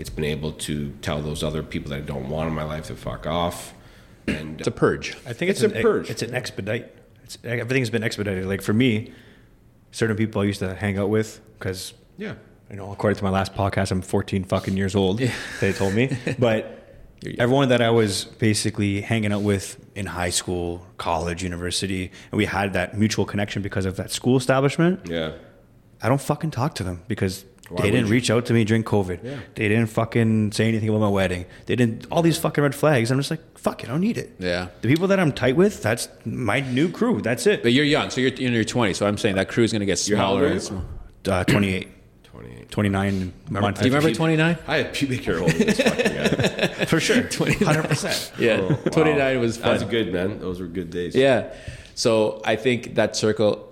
It's 0.00 0.10
been 0.10 0.24
able 0.24 0.52
to 0.52 0.90
tell 1.02 1.20
those 1.20 1.44
other 1.44 1.62
people 1.62 1.90
that 1.90 1.96
I 1.96 2.00
don't 2.00 2.28
want 2.30 2.48
in 2.48 2.54
my 2.54 2.64
life 2.64 2.86
to 2.86 2.96
fuck 2.96 3.26
off. 3.26 3.74
And 4.26 4.58
it's 4.58 4.66
a 4.66 4.72
purge. 4.72 5.16
I 5.26 5.32
think 5.34 5.50
it's, 5.50 5.62
It's 5.62 5.72
an, 5.72 5.78
a 5.78 5.82
purge. 5.82 6.08
It's 6.08 6.22
an 6.22 6.34
expedite. 6.34 6.90
It's, 7.24 7.36
everything's 7.44 7.90
been 7.90 8.02
expedited. 8.02 8.46
Like 8.46 8.62
for 8.62 8.72
me, 8.72 9.12
certain 9.92 10.16
people 10.16 10.40
I 10.40 10.46
used 10.46 10.60
to 10.60 10.74
hang 10.74 10.98
out 10.98 11.10
with 11.10 11.40
because 11.58 11.92
yeah, 12.16 12.34
you 12.70 12.76
know, 12.76 12.90
according 12.92 13.18
to 13.18 13.24
my 13.24 13.30
last 13.30 13.54
podcast, 13.54 13.90
I'm 13.90 14.00
14 14.00 14.44
fucking 14.44 14.76
years 14.76 14.94
old. 14.94 15.20
They 15.60 15.72
told 15.72 15.94
me, 15.94 16.16
but 16.38 16.88
everyone 17.38 17.68
that 17.68 17.82
I 17.82 17.90
was 17.90 18.24
basically 18.24 19.02
hanging 19.02 19.32
out 19.32 19.42
with 19.42 19.84
in 19.94 20.06
high 20.06 20.30
school, 20.30 20.86
college, 20.96 21.42
university, 21.42 22.10
and 22.30 22.38
we 22.38 22.46
had 22.46 22.72
that 22.72 22.96
mutual 22.96 23.26
connection 23.26 23.60
because 23.60 23.84
of 23.84 23.96
that 23.96 24.10
school 24.10 24.36
establishment. 24.36 25.06
yeah. 25.08 25.32
I 26.02 26.08
don't 26.08 26.20
fucking 26.20 26.52
talk 26.52 26.74
to 26.76 26.82
them 26.82 27.02
because 27.08 27.44
Why 27.70 27.82
they 27.82 27.90
didn't 27.90 28.06
you? 28.06 28.12
reach 28.12 28.30
out 28.30 28.46
to 28.46 28.52
me 28.52 28.64
during 28.64 28.82
COVID. 28.84 29.20
Yeah. 29.24 29.38
They 29.54 29.68
didn't 29.68 29.86
fucking 29.86 30.52
say 30.52 30.66
anything 30.68 30.88
about 30.88 31.00
my 31.00 31.08
wedding. 31.08 31.46
They 31.66 31.76
didn't 31.76 32.06
all 32.10 32.20
these 32.22 32.36
fucking 32.36 32.62
red 32.62 32.74
flags. 32.74 33.10
I'm 33.10 33.18
just 33.18 33.30
like, 33.30 33.58
fuck 33.58 33.82
it, 33.84 33.88
I 33.88 33.92
don't 33.92 34.00
need 34.00 34.18
it. 34.18 34.34
Yeah. 34.38 34.68
The 34.82 34.88
people 34.88 35.06
that 35.08 35.20
I'm 35.20 35.32
tight 35.32 35.56
with, 35.56 35.82
that's 35.82 36.08
my 36.24 36.60
new 36.60 36.90
crew. 36.90 37.20
That's 37.20 37.46
it. 37.46 37.62
But 37.62 37.72
you're 37.72 37.84
young, 37.84 38.10
so 38.10 38.20
you're 38.20 38.32
in 38.32 38.52
your 38.52 38.64
20s. 38.64 38.96
So 38.96 39.06
I'm 39.06 39.16
saying 39.18 39.36
that 39.36 39.48
crew 39.48 39.64
is 39.64 39.72
going 39.72 39.80
to 39.80 39.86
get 39.86 40.06
You're 40.08 40.18
how 40.18 40.32
old 40.32 40.38
smaller 40.38 40.44
are 40.44 40.46
and 40.46 40.54
you? 40.54 40.60
smaller. 40.60 40.84
Uh, 41.40 41.44
28. 41.44 41.88
28. 42.24 42.70
29 42.70 43.32
month. 43.50 43.78
Do 43.80 43.88
you 43.88 43.94
remember 43.94 44.14
29? 44.16 44.58
I 44.66 44.76
had 44.76 44.92
pubic 44.94 45.24
hair 45.24 45.40
older 45.40 45.52
than 45.52 45.66
this 45.66 45.80
fucking 45.80 46.12
guy. 46.14 46.84
For 46.86 47.00
sure. 47.00 47.22
100%. 47.24 48.38
Yeah, 48.38 48.58
Oh, 48.60 48.68
wow. 48.68 48.76
29 48.90 49.40
was 49.40 49.56
fun. 49.56 49.64
That 49.66 49.72
was 49.84 49.90
good, 49.90 50.12
man. 50.12 50.40
Those 50.40 50.60
were 50.60 50.66
good 50.66 50.90
days. 50.90 51.14
Yeah. 51.14 51.52
So 51.94 52.40
I 52.44 52.56
think 52.56 52.94
that 52.94 53.16
circle, 53.16 53.69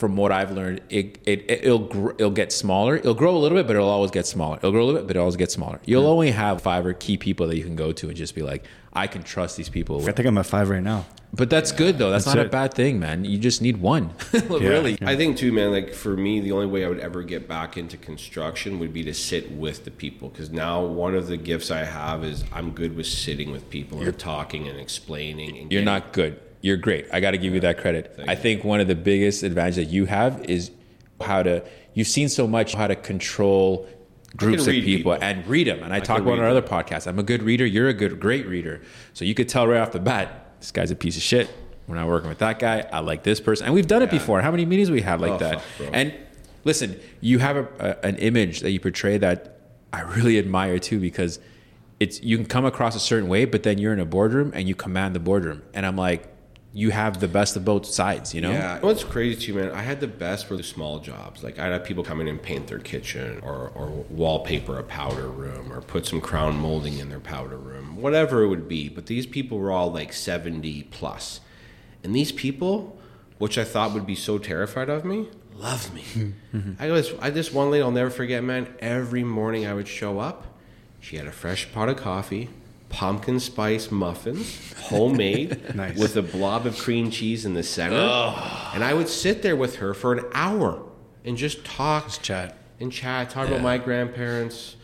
from 0.00 0.16
what 0.16 0.32
I've 0.32 0.50
learned, 0.50 0.80
it, 0.88 1.18
it 1.26 1.44
it'll 1.48 1.78
gr- 1.78 2.12
it'll 2.12 2.30
get 2.30 2.52
smaller. 2.52 2.96
It'll 2.96 3.14
grow 3.14 3.36
a 3.36 3.38
little 3.38 3.56
bit, 3.56 3.66
but 3.66 3.76
it'll 3.76 3.88
always 3.88 4.10
get 4.10 4.26
smaller. 4.26 4.56
It'll 4.56 4.72
grow 4.72 4.82
a 4.82 4.86
little 4.86 5.00
bit, 5.02 5.06
but 5.06 5.14
it'll 5.14 5.24
always 5.24 5.36
get 5.36 5.52
smaller. 5.52 5.78
You'll 5.84 6.04
hmm. 6.04 6.08
only 6.08 6.30
have 6.30 6.62
five 6.62 6.86
or 6.86 6.94
key 6.94 7.18
people 7.18 7.46
that 7.48 7.56
you 7.56 7.62
can 7.62 7.76
go 7.76 7.92
to 7.92 8.08
and 8.08 8.16
just 8.16 8.34
be 8.34 8.40
like, 8.40 8.64
I 8.94 9.06
can 9.06 9.22
trust 9.22 9.58
these 9.58 9.68
people. 9.68 10.00
I 10.08 10.12
think 10.12 10.26
I'm 10.26 10.38
at 10.38 10.46
five 10.46 10.70
right 10.70 10.82
now. 10.82 11.04
But 11.32 11.48
that's 11.50 11.70
good 11.70 11.98
though. 11.98 12.10
That's, 12.10 12.24
That's 12.24 12.34
not 12.34 12.46
a 12.46 12.48
bad 12.48 12.74
thing, 12.74 12.98
man. 12.98 13.24
You 13.24 13.38
just 13.38 13.62
need 13.62 13.76
one. 13.76 14.14
really. 14.48 14.98
I 15.02 15.14
think 15.16 15.36
too, 15.36 15.52
man. 15.52 15.70
Like 15.70 15.92
for 15.94 16.16
me, 16.16 16.40
the 16.40 16.52
only 16.52 16.66
way 16.66 16.84
I 16.84 16.88
would 16.88 16.98
ever 16.98 17.22
get 17.22 17.46
back 17.46 17.76
into 17.76 17.96
construction 17.96 18.78
would 18.80 18.92
be 18.92 19.04
to 19.04 19.14
sit 19.14 19.52
with 19.52 19.84
the 19.84 19.90
people. 19.90 20.30
Because 20.30 20.50
now 20.50 20.82
one 20.82 21.14
of 21.14 21.28
the 21.28 21.36
gifts 21.36 21.70
I 21.70 21.84
have 21.84 22.24
is 22.24 22.42
I'm 22.52 22.70
good 22.72 22.96
with 22.96 23.06
sitting 23.06 23.52
with 23.52 23.68
people 23.70 24.00
and 24.00 24.18
talking 24.18 24.66
and 24.66 24.80
explaining. 24.80 25.50
And 25.50 25.72
You're 25.72 25.82
getting- 25.82 25.84
not 25.84 26.12
good. 26.12 26.40
You're 26.62 26.76
great. 26.76 27.06
I 27.12 27.20
got 27.20 27.30
to 27.32 27.38
give 27.38 27.54
you 27.54 27.60
that 27.60 27.78
credit. 27.78 28.14
Thank 28.16 28.28
I 28.28 28.34
think 28.34 28.64
one 28.64 28.80
of 28.80 28.88
the 28.88 28.94
biggest 28.94 29.42
advantages 29.42 29.76
that 29.76 29.92
you 29.92 30.06
have 30.06 30.44
is 30.44 30.70
how 31.20 31.42
to. 31.42 31.64
You've 31.94 32.08
seen 32.08 32.28
so 32.28 32.46
much 32.46 32.74
how 32.74 32.86
to 32.86 32.96
control 32.96 33.88
groups 34.36 34.66
of 34.66 34.72
people, 34.74 35.12
people. 35.14 35.18
and 35.20 35.46
read 35.46 35.66
them. 35.66 35.82
And 35.82 35.92
I, 35.92 36.00
talk 36.00 36.20
about 36.20 36.34
on 36.34 36.40
our 36.40 36.48
other 36.48 36.62
podcasts. 36.62 37.06
I'm 37.06 37.18
a 37.18 37.22
good 37.22 37.42
reader. 37.42 37.66
You're 37.66 37.88
a 37.88 37.94
good, 37.94 38.20
great 38.20 38.46
reader. 38.46 38.80
So 39.12 39.24
you 39.24 39.34
could 39.34 39.48
tell 39.48 39.66
right 39.66 39.80
off 39.80 39.92
the 39.92 39.98
bat, 40.00 40.54
this 40.60 40.70
guy's 40.70 40.90
a 40.90 40.96
piece 40.96 41.16
of 41.16 41.22
shit. 41.22 41.50
We're 41.88 41.96
not 41.96 42.06
working 42.06 42.28
with 42.28 42.38
that 42.38 42.60
guy. 42.60 42.86
I 42.92 43.00
like 43.00 43.24
this 43.24 43.40
person, 43.40 43.66
and 43.66 43.74
we've 43.74 43.88
done 43.88 44.02
it 44.02 44.10
before. 44.10 44.40
How 44.40 44.52
many 44.52 44.64
meetings 44.64 44.90
we 44.90 45.00
had 45.00 45.20
like 45.20 45.32
Oh, 45.32 45.38
that? 45.38 45.60
fuck, 45.62 45.88
and 45.92 46.14
listen, 46.62 47.00
you 47.20 47.40
have 47.40 47.56
a, 47.56 47.68
a, 47.80 48.06
an 48.06 48.16
image 48.18 48.60
that 48.60 48.70
you 48.70 48.78
portray 48.78 49.18
that 49.18 49.58
I 49.92 50.02
really 50.02 50.38
admire 50.38 50.78
too 50.78 51.00
because 51.00 51.40
it's 51.98 52.22
you 52.22 52.36
can 52.36 52.46
come 52.46 52.64
across 52.64 52.94
a 52.94 53.00
certain 53.00 53.28
way, 53.28 53.44
but 53.44 53.64
then 53.64 53.78
you're 53.78 53.92
in 53.92 53.98
a 53.98 54.04
boardroom 54.04 54.52
and 54.54 54.68
you 54.68 54.76
command 54.76 55.16
the 55.16 55.20
boardroom, 55.20 55.62
and 55.74 55.84
I'm 55.84 55.96
like, 55.96 56.28
you 56.80 56.90
have 56.90 57.20
the 57.20 57.28
best 57.28 57.56
of 57.56 57.64
both 57.64 57.84
sides, 57.84 58.34
you 58.34 58.40
know? 58.40 58.52
Yeah. 58.52 58.80
What's 58.80 59.04
crazy 59.04 59.38
too, 59.38 59.54
man? 59.54 59.70
I 59.70 59.82
had 59.82 60.00
the 60.00 60.08
best 60.08 60.46
for 60.46 60.56
the 60.56 60.62
small 60.62 60.98
jobs. 60.98 61.44
Like 61.44 61.58
I'd 61.58 61.72
have 61.72 61.84
people 61.84 62.02
come 62.02 62.22
in 62.22 62.26
and 62.28 62.40
paint 62.40 62.68
their 62.68 62.78
kitchen, 62.78 63.38
or 63.42 63.70
or 63.74 63.88
wallpaper 64.08 64.78
a 64.78 64.82
powder 64.82 65.28
room, 65.28 65.70
or 65.70 65.82
put 65.82 66.06
some 66.06 66.22
crown 66.22 66.56
molding 66.56 66.96
in 66.96 67.10
their 67.10 67.20
powder 67.20 67.58
room, 67.58 67.96
whatever 67.96 68.42
it 68.44 68.48
would 68.48 68.66
be. 68.66 68.88
But 68.88 69.06
these 69.06 69.26
people 69.26 69.58
were 69.58 69.70
all 69.70 69.92
like 69.92 70.14
seventy 70.14 70.84
plus, 70.84 71.40
and 72.02 72.16
these 72.16 72.32
people, 72.32 72.98
which 73.36 73.58
I 73.58 73.64
thought 73.64 73.92
would 73.92 74.06
be 74.06 74.14
so 74.16 74.38
terrified 74.38 74.88
of 74.88 75.04
me, 75.04 75.28
love 75.54 75.92
me. 75.92 76.32
I 76.78 76.90
was 76.90 77.12
I 77.20 77.28
this 77.28 77.52
one 77.52 77.70
lady 77.70 77.82
I'll 77.82 77.90
never 77.90 78.10
forget, 78.10 78.42
man. 78.42 78.74
Every 78.78 79.22
morning 79.22 79.66
I 79.66 79.74
would 79.74 79.88
show 79.88 80.18
up. 80.18 80.46
She 80.98 81.16
had 81.16 81.26
a 81.26 81.32
fresh 81.32 81.70
pot 81.72 81.90
of 81.90 81.98
coffee. 81.98 82.48
Pumpkin 82.90 83.40
spice 83.40 83.90
muffins, 83.90 84.72
homemade, 84.88 85.74
Nice. 85.74 85.96
with 85.96 86.16
a 86.16 86.22
blob 86.22 86.66
of 86.66 86.76
cream 86.76 87.10
cheese 87.10 87.46
in 87.46 87.54
the 87.54 87.62
center. 87.62 87.96
And 88.74 88.84
I 88.84 88.92
would 88.94 89.08
sit 89.08 89.42
there 89.42 89.56
with 89.56 89.76
her 89.76 89.94
for 89.94 90.12
an 90.12 90.24
hour 90.34 90.82
and 91.24 91.36
just 91.36 91.64
talk 91.64 92.08
Chat. 92.22 92.56
and 92.80 92.92
chat, 92.92 93.30
talk 93.30 93.48
about 93.48 93.60
my 93.62 93.78
grandparents. 93.78 94.76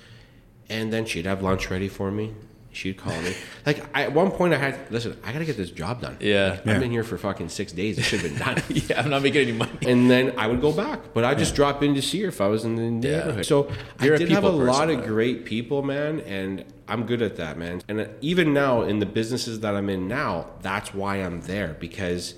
And 0.68 0.92
then 0.92 1.04
she'd 1.04 1.26
have 1.26 1.42
lunch 1.42 1.70
ready 1.70 1.88
for 1.88 2.10
me. 2.10 2.34
She'd 2.76 2.98
call 2.98 3.18
me. 3.22 3.32
Like 3.64 3.82
I, 3.94 4.02
at 4.02 4.12
one 4.12 4.30
point, 4.30 4.52
I 4.52 4.58
had 4.58 4.78
listen. 4.92 5.16
I 5.24 5.32
got 5.32 5.38
to 5.38 5.46
get 5.46 5.56
this 5.56 5.70
job 5.70 6.02
done. 6.02 6.18
Yeah. 6.20 6.58
I've 6.66 6.78
been 6.80 6.90
here 6.90 7.04
for 7.04 7.16
fucking 7.16 7.48
six 7.48 7.72
days. 7.72 7.96
It 7.98 8.02
should 8.02 8.20
have 8.20 8.30
been 8.30 8.38
done. 8.38 8.62
yeah, 8.68 9.00
I'm 9.00 9.08
not 9.08 9.22
making 9.22 9.40
any 9.48 9.52
money. 9.52 9.72
and 9.86 10.10
then 10.10 10.38
I 10.38 10.46
would 10.46 10.60
go 10.60 10.72
back, 10.72 11.00
but 11.14 11.24
I 11.24 11.30
would 11.30 11.38
just 11.38 11.54
drop 11.54 11.82
in 11.82 11.94
to 11.94 12.02
see 12.02 12.20
her 12.22 12.28
if 12.28 12.40
I 12.42 12.48
was 12.48 12.64
in 12.66 12.76
the 12.76 13.08
Yeah. 13.08 13.16
neighborhood. 13.18 13.46
So 13.46 13.72
You're 14.02 14.12
a 14.12 14.16
I 14.16 14.18
did 14.18 14.28
have 14.28 14.44
a 14.44 14.50
person, 14.50 14.66
lot 14.66 14.90
of 14.90 15.04
great 15.06 15.46
people, 15.46 15.82
man, 15.82 16.20
and 16.20 16.64
I'm 16.86 17.06
good 17.06 17.22
at 17.22 17.36
that, 17.36 17.56
man. 17.56 17.80
And 17.88 18.00
uh, 18.00 18.06
even 18.20 18.52
now 18.52 18.82
in 18.82 18.98
the 18.98 19.06
businesses 19.06 19.60
that 19.60 19.74
I'm 19.74 19.88
in 19.88 20.06
now, 20.06 20.48
that's 20.60 20.92
why 20.92 21.16
I'm 21.16 21.40
there 21.40 21.76
because 21.80 22.34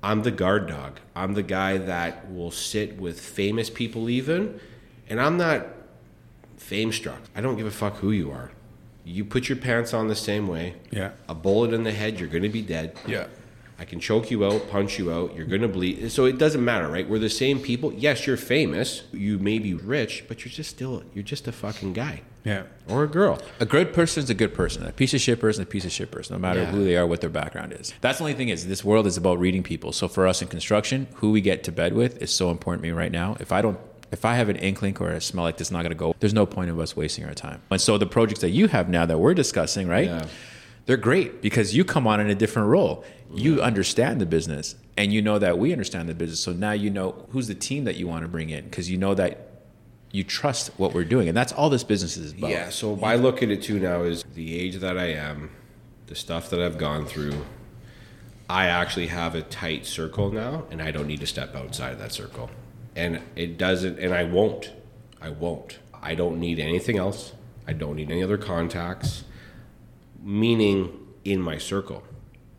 I'm 0.00 0.22
the 0.22 0.30
guard 0.30 0.68
dog. 0.68 1.00
I'm 1.16 1.34
the 1.34 1.42
guy 1.42 1.78
that 1.78 2.30
will 2.32 2.52
sit 2.52 2.98
with 3.00 3.20
famous 3.20 3.68
people, 3.68 4.08
even, 4.08 4.60
and 5.08 5.20
I'm 5.20 5.36
not 5.36 5.66
fame 6.56 6.92
struck. 6.92 7.20
I 7.34 7.40
don't 7.40 7.56
give 7.56 7.66
a 7.66 7.70
fuck 7.72 7.96
who 7.96 8.12
you 8.12 8.30
are. 8.30 8.52
You 9.04 9.24
put 9.24 9.48
your 9.48 9.56
pants 9.58 9.92
on 9.94 10.08
the 10.08 10.14
same 10.14 10.46
way. 10.46 10.74
Yeah. 10.90 11.12
A 11.28 11.34
bullet 11.34 11.72
in 11.72 11.82
the 11.82 11.92
head, 11.92 12.20
you're 12.20 12.28
going 12.28 12.42
to 12.44 12.48
be 12.48 12.62
dead. 12.62 12.96
Yeah. 13.06 13.26
I 13.78 13.84
can 13.84 13.98
choke 13.98 14.30
you 14.30 14.44
out, 14.46 14.70
punch 14.70 14.96
you 14.98 15.12
out, 15.12 15.34
you're 15.34 15.46
going 15.46 15.62
to 15.62 15.68
bleed. 15.68 16.12
So 16.12 16.24
it 16.26 16.38
doesn't 16.38 16.64
matter, 16.64 16.86
right? 16.86 17.08
We're 17.08 17.18
the 17.18 17.28
same 17.28 17.58
people. 17.58 17.92
Yes, 17.92 18.28
you're 18.28 18.36
famous. 18.36 19.02
You 19.12 19.38
may 19.40 19.58
be 19.58 19.74
rich, 19.74 20.24
but 20.28 20.44
you're 20.44 20.52
just 20.52 20.70
still, 20.70 21.02
you're 21.14 21.24
just 21.24 21.48
a 21.48 21.52
fucking 21.52 21.92
guy 21.94 22.20
Yeah. 22.44 22.64
or 22.88 23.02
a 23.02 23.08
girl. 23.08 23.40
A 23.58 23.66
good 23.66 23.92
person 23.92 24.22
is 24.22 24.30
a 24.30 24.34
good 24.34 24.54
person. 24.54 24.86
A 24.86 24.92
piece 24.92 25.14
of 25.14 25.20
shit 25.20 25.40
person, 25.40 25.62
is 25.62 25.66
a 25.66 25.70
piece 25.70 25.84
of 25.84 25.90
shit 25.90 26.12
person, 26.12 26.34
no 26.34 26.38
matter 26.38 26.60
Yeah. 26.60 26.70
who 26.70 26.84
they 26.84 26.96
are, 26.96 27.04
what 27.08 27.22
their 27.22 27.30
background 27.30 27.72
is. 27.72 27.92
That's 28.02 28.18
the 28.18 28.24
only 28.24 28.34
thing 28.34 28.50
is 28.50 28.68
this 28.68 28.84
world 28.84 29.08
is 29.08 29.16
about 29.16 29.40
reading 29.40 29.64
people. 29.64 29.90
So 29.90 30.06
for 30.06 30.28
us 30.28 30.42
in 30.42 30.46
construction, 30.46 31.08
who 31.16 31.32
we 31.32 31.40
get 31.40 31.64
to 31.64 31.72
bed 31.72 31.92
with 31.94 32.22
is 32.22 32.30
so 32.32 32.50
important 32.50 32.84
to 32.84 32.88
me 32.88 32.92
right 32.96 33.10
now. 33.10 33.36
If 33.40 33.50
I 33.50 33.62
don't 33.62 33.78
if 34.12 34.26
I 34.26 34.34
have 34.34 34.48
an 34.50 34.56
inkling 34.56 34.96
or 35.00 35.10
a 35.10 35.20
smell 35.20 35.44
like 35.44 35.56
this 35.56 35.70
not 35.70 35.82
going 35.82 35.90
to 35.90 35.96
go, 35.96 36.14
there's 36.20 36.34
no 36.34 36.44
point 36.44 36.70
of 36.70 36.78
us 36.78 36.94
wasting 36.94 37.24
our 37.24 37.34
time. 37.34 37.62
And 37.70 37.80
so 37.80 37.96
the 37.96 38.06
projects 38.06 38.42
that 38.42 38.50
you 38.50 38.68
have 38.68 38.88
now 38.88 39.06
that 39.06 39.18
we're 39.18 39.34
discussing, 39.34 39.88
right? 39.88 40.06
Yeah. 40.06 40.26
They're 40.84 40.96
great 40.96 41.40
because 41.40 41.74
you 41.74 41.84
come 41.84 42.06
on 42.06 42.20
in 42.20 42.28
a 42.28 42.34
different 42.34 42.68
role. 42.68 43.04
You 43.32 43.62
understand 43.62 44.20
the 44.20 44.26
business 44.26 44.74
and 44.96 45.12
you 45.12 45.22
know 45.22 45.38
that 45.38 45.58
we 45.58 45.72
understand 45.72 46.08
the 46.08 46.14
business. 46.14 46.40
So 46.40 46.52
now 46.52 46.72
you 46.72 46.90
know 46.90 47.26
who's 47.30 47.48
the 47.48 47.54
team 47.54 47.84
that 47.84 47.96
you 47.96 48.06
want 48.06 48.22
to 48.22 48.28
bring 48.28 48.50
in 48.50 48.64
because 48.64 48.90
you 48.90 48.98
know 48.98 49.14
that 49.14 49.48
you 50.10 50.24
trust 50.24 50.70
what 50.76 50.92
we're 50.92 51.04
doing. 51.04 51.28
And 51.28 51.36
that's 51.36 51.52
all 51.52 51.70
this 51.70 51.84
business 51.84 52.16
is 52.16 52.32
about. 52.32 52.50
Yeah. 52.50 52.68
So 52.68 52.98
I 53.02 53.16
look 53.16 53.42
at 53.42 53.50
it 53.50 53.62
too 53.62 53.78
now 53.78 54.02
is 54.02 54.24
the 54.34 54.58
age 54.58 54.76
that 54.76 54.98
I 54.98 55.12
am, 55.12 55.50
the 56.08 56.14
stuff 56.14 56.50
that 56.50 56.60
I've 56.60 56.76
gone 56.76 57.06
through. 57.06 57.46
I 58.50 58.66
actually 58.66 59.06
have 59.06 59.34
a 59.34 59.40
tight 59.40 59.86
circle 59.86 60.30
now, 60.30 60.64
and 60.70 60.82
I 60.82 60.90
don't 60.90 61.06
need 61.06 61.20
to 61.20 61.26
step 61.26 61.54
outside 61.54 61.94
of 61.94 61.98
that 62.00 62.12
circle. 62.12 62.50
And 62.94 63.22
it 63.36 63.58
doesn't, 63.58 63.98
and 63.98 64.12
I 64.12 64.24
won't. 64.24 64.72
I 65.20 65.30
won't. 65.30 65.78
I 66.02 66.14
don't 66.14 66.38
need 66.38 66.58
anything 66.58 66.98
else. 66.98 67.32
I 67.66 67.72
don't 67.72 67.96
need 67.96 68.10
any 68.10 68.22
other 68.22 68.36
contacts, 68.36 69.24
meaning 70.20 70.98
in 71.24 71.40
my 71.40 71.58
circle. 71.58 72.02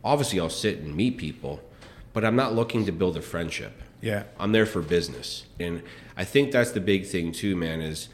Obviously, 0.03 0.39
I'll 0.39 0.49
sit 0.49 0.79
and 0.79 0.95
meet 0.95 1.17
people, 1.17 1.61
but 2.13 2.23
I'm 2.23 2.35
not 2.35 2.53
looking 2.53 2.85
to 2.85 2.91
build 2.91 3.17
a 3.17 3.21
friendship. 3.21 3.81
Yeah. 4.01 4.23
I'm 4.39 4.51
there 4.51 4.65
for 4.65 4.81
business. 4.81 5.45
And 5.59 5.81
I 6.17 6.25
think 6.25 6.51
that's 6.51 6.71
the 6.71 6.81
big 6.81 7.05
thing 7.05 7.31
too, 7.31 7.55
man, 7.55 7.81
is 7.81 8.09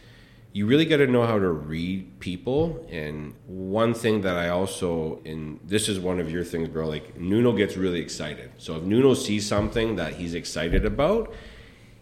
you 0.51 0.65
really 0.65 0.85
got 0.85 0.97
to 0.97 1.07
know 1.07 1.25
how 1.25 1.39
to 1.39 1.49
read 1.49 2.19
people. 2.19 2.85
And 2.91 3.33
one 3.47 3.93
thing 3.93 4.21
that 4.21 4.35
I 4.35 4.49
also, 4.49 5.19
and 5.25 5.59
this 5.63 5.89
is 5.89 5.99
one 5.99 6.19
of 6.19 6.31
your 6.31 6.43
things, 6.43 6.69
bro, 6.69 6.87
like 6.87 7.17
Nuno 7.17 7.53
gets 7.53 7.75
really 7.77 8.01
excited. 8.01 8.51
So 8.57 8.77
if 8.77 8.83
Nuno 8.83 9.13
sees 9.13 9.47
something 9.47 9.95
that 9.95 10.13
he's 10.13 10.33
excited 10.33 10.85
about, 10.85 11.33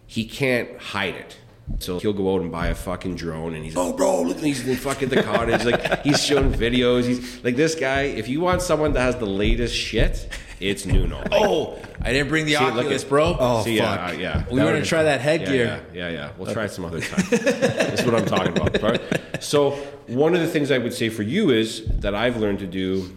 he 0.08 0.24
can't 0.24 0.76
hide 0.80 1.14
it. 1.14 1.36
So 1.80 1.98
he'll 2.00 2.14
go 2.14 2.34
out 2.34 2.40
and 2.40 2.50
buy 2.50 2.68
a 2.68 2.74
fucking 2.74 3.14
drone, 3.16 3.54
and 3.54 3.62
he's 3.62 3.76
oh 3.76 3.92
bro, 3.92 4.22
look, 4.22 4.38
he's 4.40 4.66
in 4.66 4.74
fucking 4.88 5.10
the 5.10 5.22
cottage, 5.22 5.64
like 5.66 6.02
he's 6.02 6.24
showing 6.24 6.50
videos. 6.50 7.04
He's 7.06 7.44
like 7.44 7.56
this 7.56 7.74
guy. 7.74 8.02
If 8.04 8.26
you 8.26 8.40
want 8.40 8.62
someone 8.62 8.94
that 8.94 9.00
has 9.02 9.16
the 9.16 9.26
latest 9.26 9.74
shit, 9.76 10.28
it's 10.60 10.86
Nuno. 10.86 11.18
Like, 11.18 11.28
Oh, 11.32 11.78
I 12.00 12.10
didn't 12.14 12.30
bring 12.30 12.46
the 12.46 12.54
See, 12.54 12.64
look 12.64 12.74
Oculus, 12.76 13.02
at- 13.04 13.08
bro. 13.10 13.36
Oh, 13.38 13.62
See, 13.64 13.78
fuck. 13.78 13.98
yeah, 13.98 14.06
uh, 14.06 14.12
yeah. 14.12 14.44
we 14.50 14.62
want 14.62 14.82
to 14.82 14.84
try 14.88 15.02
that 15.02 15.20
headgear. 15.20 15.82
yeah, 15.92 16.08
yeah, 16.08 16.10
yeah. 16.10 16.30
We'll 16.38 16.50
try 16.54 16.64
it 16.64 16.70
some 16.70 16.86
other 16.86 17.00
time. 17.02 17.22
That's 17.30 18.02
what 18.02 18.14
I'm 18.14 18.24
talking 18.26 18.56
about. 18.56 18.82
right? 18.82 19.00
So 19.40 19.72
one 20.08 20.34
of 20.34 20.40
the 20.40 20.48
things 20.48 20.70
I 20.72 20.78
would 20.78 20.92
say 20.94 21.10
for 21.10 21.22
you 21.22 21.50
is 21.50 21.84
that 22.00 22.12
I've 22.14 22.38
learned 22.38 22.58
to 22.60 22.66
do, 22.66 23.08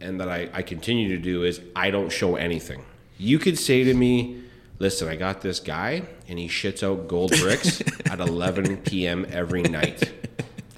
and 0.00 0.20
that 0.20 0.28
I, 0.28 0.48
I 0.52 0.62
continue 0.62 1.08
to 1.08 1.18
do 1.18 1.42
is 1.44 1.60
I 1.74 1.90
don't 1.90 2.10
show 2.12 2.36
anything. 2.36 2.84
You 3.18 3.38
could 3.40 3.58
say 3.58 3.82
to 3.82 3.92
me, 3.94 4.42
"Listen, 4.78 5.08
I 5.08 5.16
got 5.16 5.40
this 5.40 5.60
guy, 5.60 6.02
and 6.28 6.38
he 6.38 6.48
shits 6.48 6.82
out 6.82 7.08
gold 7.08 7.32
bricks 7.40 7.80
at 8.10 8.20
11 8.20 8.78
p.m. 8.78 9.26
every 9.30 9.62
night. 9.62 10.12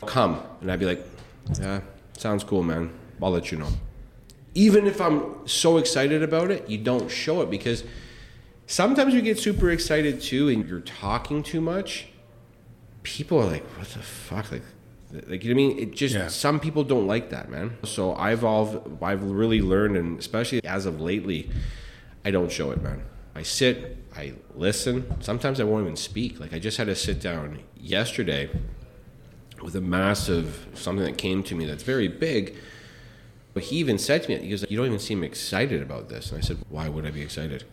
Come," 0.07 0.41
and 0.61 0.71
I'd 0.71 0.79
be 0.79 0.87
like, 0.87 1.05
"Yeah, 1.61 1.81
sounds 2.17 2.45
cool, 2.45 2.63
man. 2.63 2.91
I'll 3.23 3.31
let 3.31 3.51
you 3.53 3.59
know." 3.59 3.69
Even 4.55 4.87
if 4.87 5.01
I'm 5.01 5.47
so 5.47 5.77
excited 5.79 6.23
about 6.23 6.51
it, 6.51 6.69
you 6.69 6.79
don't 6.79 7.11
show 7.11 7.43
it 7.43 7.51
because 7.51 7.85
sometimes 8.67 9.15
you 9.15 9.21
get 9.23 9.39
super 9.39 9.71
excited 9.71 10.21
too 10.21 10.49
and 10.49 10.69
you're 10.69 10.81
talking 10.81 11.43
too 11.43 11.61
much 11.61 12.07
people 13.03 13.39
are 13.41 13.47
like 13.47 13.65
what 13.79 13.89
the 13.89 13.99
fuck 14.01 14.53
like 14.53 14.63
like 15.29 15.43
you 15.43 15.55
know 15.55 15.63
what 15.63 15.71
I 15.71 15.75
mean 15.75 15.79
it 15.79 15.93
just 15.95 16.15
Yeah. 16.15 16.29
some 16.29 16.61
people 16.61 16.85
don't 16.85 17.07
like 17.07 17.31
that 17.31 17.49
man 17.51 17.79
so 17.85 18.15
I've 18.15 18.45
all 18.45 18.87
I've 19.01 19.23
really 19.23 19.63
learned 19.63 19.97
and 19.97 20.19
especially 20.19 20.63
as 20.65 20.85
of 20.85 21.01
lately 21.01 21.49
I 22.27 22.31
don't 22.31 22.53
show 22.53 22.71
it 22.73 22.83
man 22.83 23.03
I 23.39 23.43
sit 23.43 23.97
I 24.17 24.35
listen 24.55 24.97
sometimes 25.21 25.61
I 25.61 25.65
won't 25.65 25.85
even 25.85 25.97
speak 25.97 26.41
like 26.41 26.53
I 26.53 26.59
just 26.59 26.77
had 26.77 26.89
to 26.89 26.95
sit 26.97 27.19
down 27.21 27.61
yesterday 27.77 28.51
with 29.63 29.75
a 29.77 29.81
massive 29.81 30.67
something 30.75 31.05
that 31.05 31.19
came 31.19 31.43
to 31.45 31.55
me 31.55 31.65
that's 31.65 31.83
very 31.95 32.09
big 32.09 32.57
but 33.55 33.63
he 33.65 33.77
even 33.77 33.99
said 33.99 34.23
to 34.23 34.29
me 34.29 34.39
he 34.39 34.51
goes 34.51 34.65
you 34.69 34.77
don't 34.77 34.87
even 34.87 34.99
seem 34.99 35.23
excited 35.23 35.81
about 35.83 36.09
this 36.09 36.31
and 36.31 36.39
I 36.39 36.43
said 36.43 36.59
why 36.69 36.89
would 36.89 37.07
I 37.07 37.11
be 37.11 37.23
excited 37.23 37.65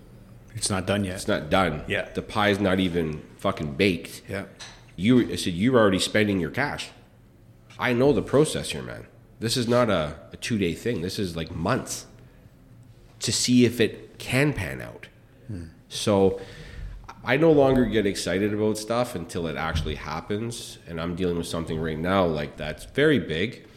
It's 0.56 0.70
not 0.70 0.86
done 0.88 1.04
yet. 1.04 1.16
it's 1.16 1.28
not 1.28 1.50
done. 1.50 1.84
Yeah. 1.88 2.08
The 2.14 2.22
pie's 2.22 2.60
not 2.60 2.80
even 2.80 3.22
fucking 3.38 3.74
baked. 3.76 4.22
Yeah. 4.30 4.46
You, 4.96 5.14
I 5.34 5.36
said, 5.36 5.54
you're 5.54 5.78
already 5.78 6.00
spending 6.00 6.40
your 6.40 6.50
cash. 6.52 6.92
I 7.78 7.92
know 7.92 8.14
the 8.14 8.22
process 8.22 8.72
here, 8.72 8.82
man. 8.82 9.04
This 9.42 9.58
is 9.58 9.68
not 9.68 9.90
a, 9.90 10.04
a 10.32 10.38
two 10.38 10.58
day 10.58 10.74
thing. 10.74 11.02
This 11.02 11.20
is 11.20 11.36
like 11.36 11.52
months 11.54 12.06
to 13.20 13.32
see 13.34 13.66
if 13.66 13.82
it 13.82 14.18
can 14.18 14.54
pan 14.54 14.80
out. 14.80 15.08
So 15.90 16.40
I 17.24 17.38
no 17.38 17.52
longer 17.52 17.86
get 17.86 18.06
excited 18.06 18.54
about 18.54 18.78
stuff 18.78 19.16
until 19.16 19.48
it 19.48 19.56
actually 19.58 19.96
happens. 19.96 20.78
And 20.88 21.00
I'm 21.02 21.16
dealing 21.16 21.38
with 21.38 21.48
something 21.48 21.80
right 21.80 21.98
now 21.98 22.26
like 22.26 22.58
that's 22.58 22.86
very 22.86 23.20
big. 23.20 23.68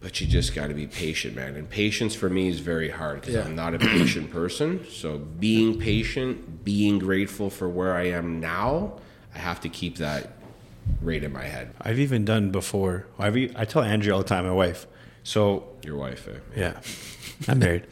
But 0.00 0.20
you 0.20 0.28
just 0.28 0.54
got 0.54 0.68
to 0.68 0.74
be 0.74 0.86
patient, 0.86 1.34
man. 1.34 1.56
And 1.56 1.68
patience 1.68 2.14
for 2.14 2.28
me 2.30 2.48
is 2.48 2.60
very 2.60 2.88
hard 2.88 3.20
because 3.20 3.34
Yeah. 3.34 3.42
I'm 3.44 3.56
not 3.56 3.74
a 3.74 3.78
patient 3.80 4.30
person. 4.40 4.86
So 4.88 5.18
being 5.18 5.78
patient, 5.80 6.64
being 6.64 7.00
grateful 7.00 7.50
for 7.50 7.68
where 7.68 7.94
I 7.96 8.04
am 8.04 8.38
now, 8.38 8.98
I 9.34 9.38
have 9.38 9.60
to 9.62 9.68
keep 9.68 9.96
that 9.96 10.34
right 11.02 11.22
in 11.22 11.32
my 11.32 11.44
head. 11.44 11.74
I've 11.80 11.98
even 11.98 12.24
done 12.24 12.50
before. 12.52 13.06
I've, 13.18 13.36
I 13.56 13.64
tell 13.64 13.82
Andrea 13.82 14.14
all 14.14 14.22
the 14.22 14.28
time, 14.28 14.44
my 14.46 14.52
wife. 14.52 14.86
So 15.24 15.66
Your 15.82 15.96
wife, 15.96 16.28
eh? 16.28 16.38
Yeah, 16.56 16.80
I'm 17.48 17.58
married. 17.58 17.86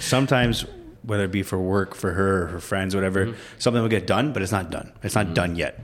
Sometimes, 0.00 0.64
whether 1.02 1.24
it 1.24 1.32
be 1.32 1.42
for 1.42 1.58
work, 1.58 1.94
for 1.94 2.12
her, 2.12 2.44
or 2.44 2.46
her 2.48 2.60
friends, 2.60 2.94
whatever, 2.94 3.26
Mm-hmm. 3.26 3.38
something 3.58 3.82
will 3.82 3.88
get 3.88 4.06
done, 4.06 4.32
but 4.32 4.42
it's 4.42 4.52
not 4.52 4.70
done. 4.70 4.92
It's 5.02 5.14
not 5.14 5.26
mm-hmm. 5.26 5.34
done 5.34 5.56
yet. 5.56 5.80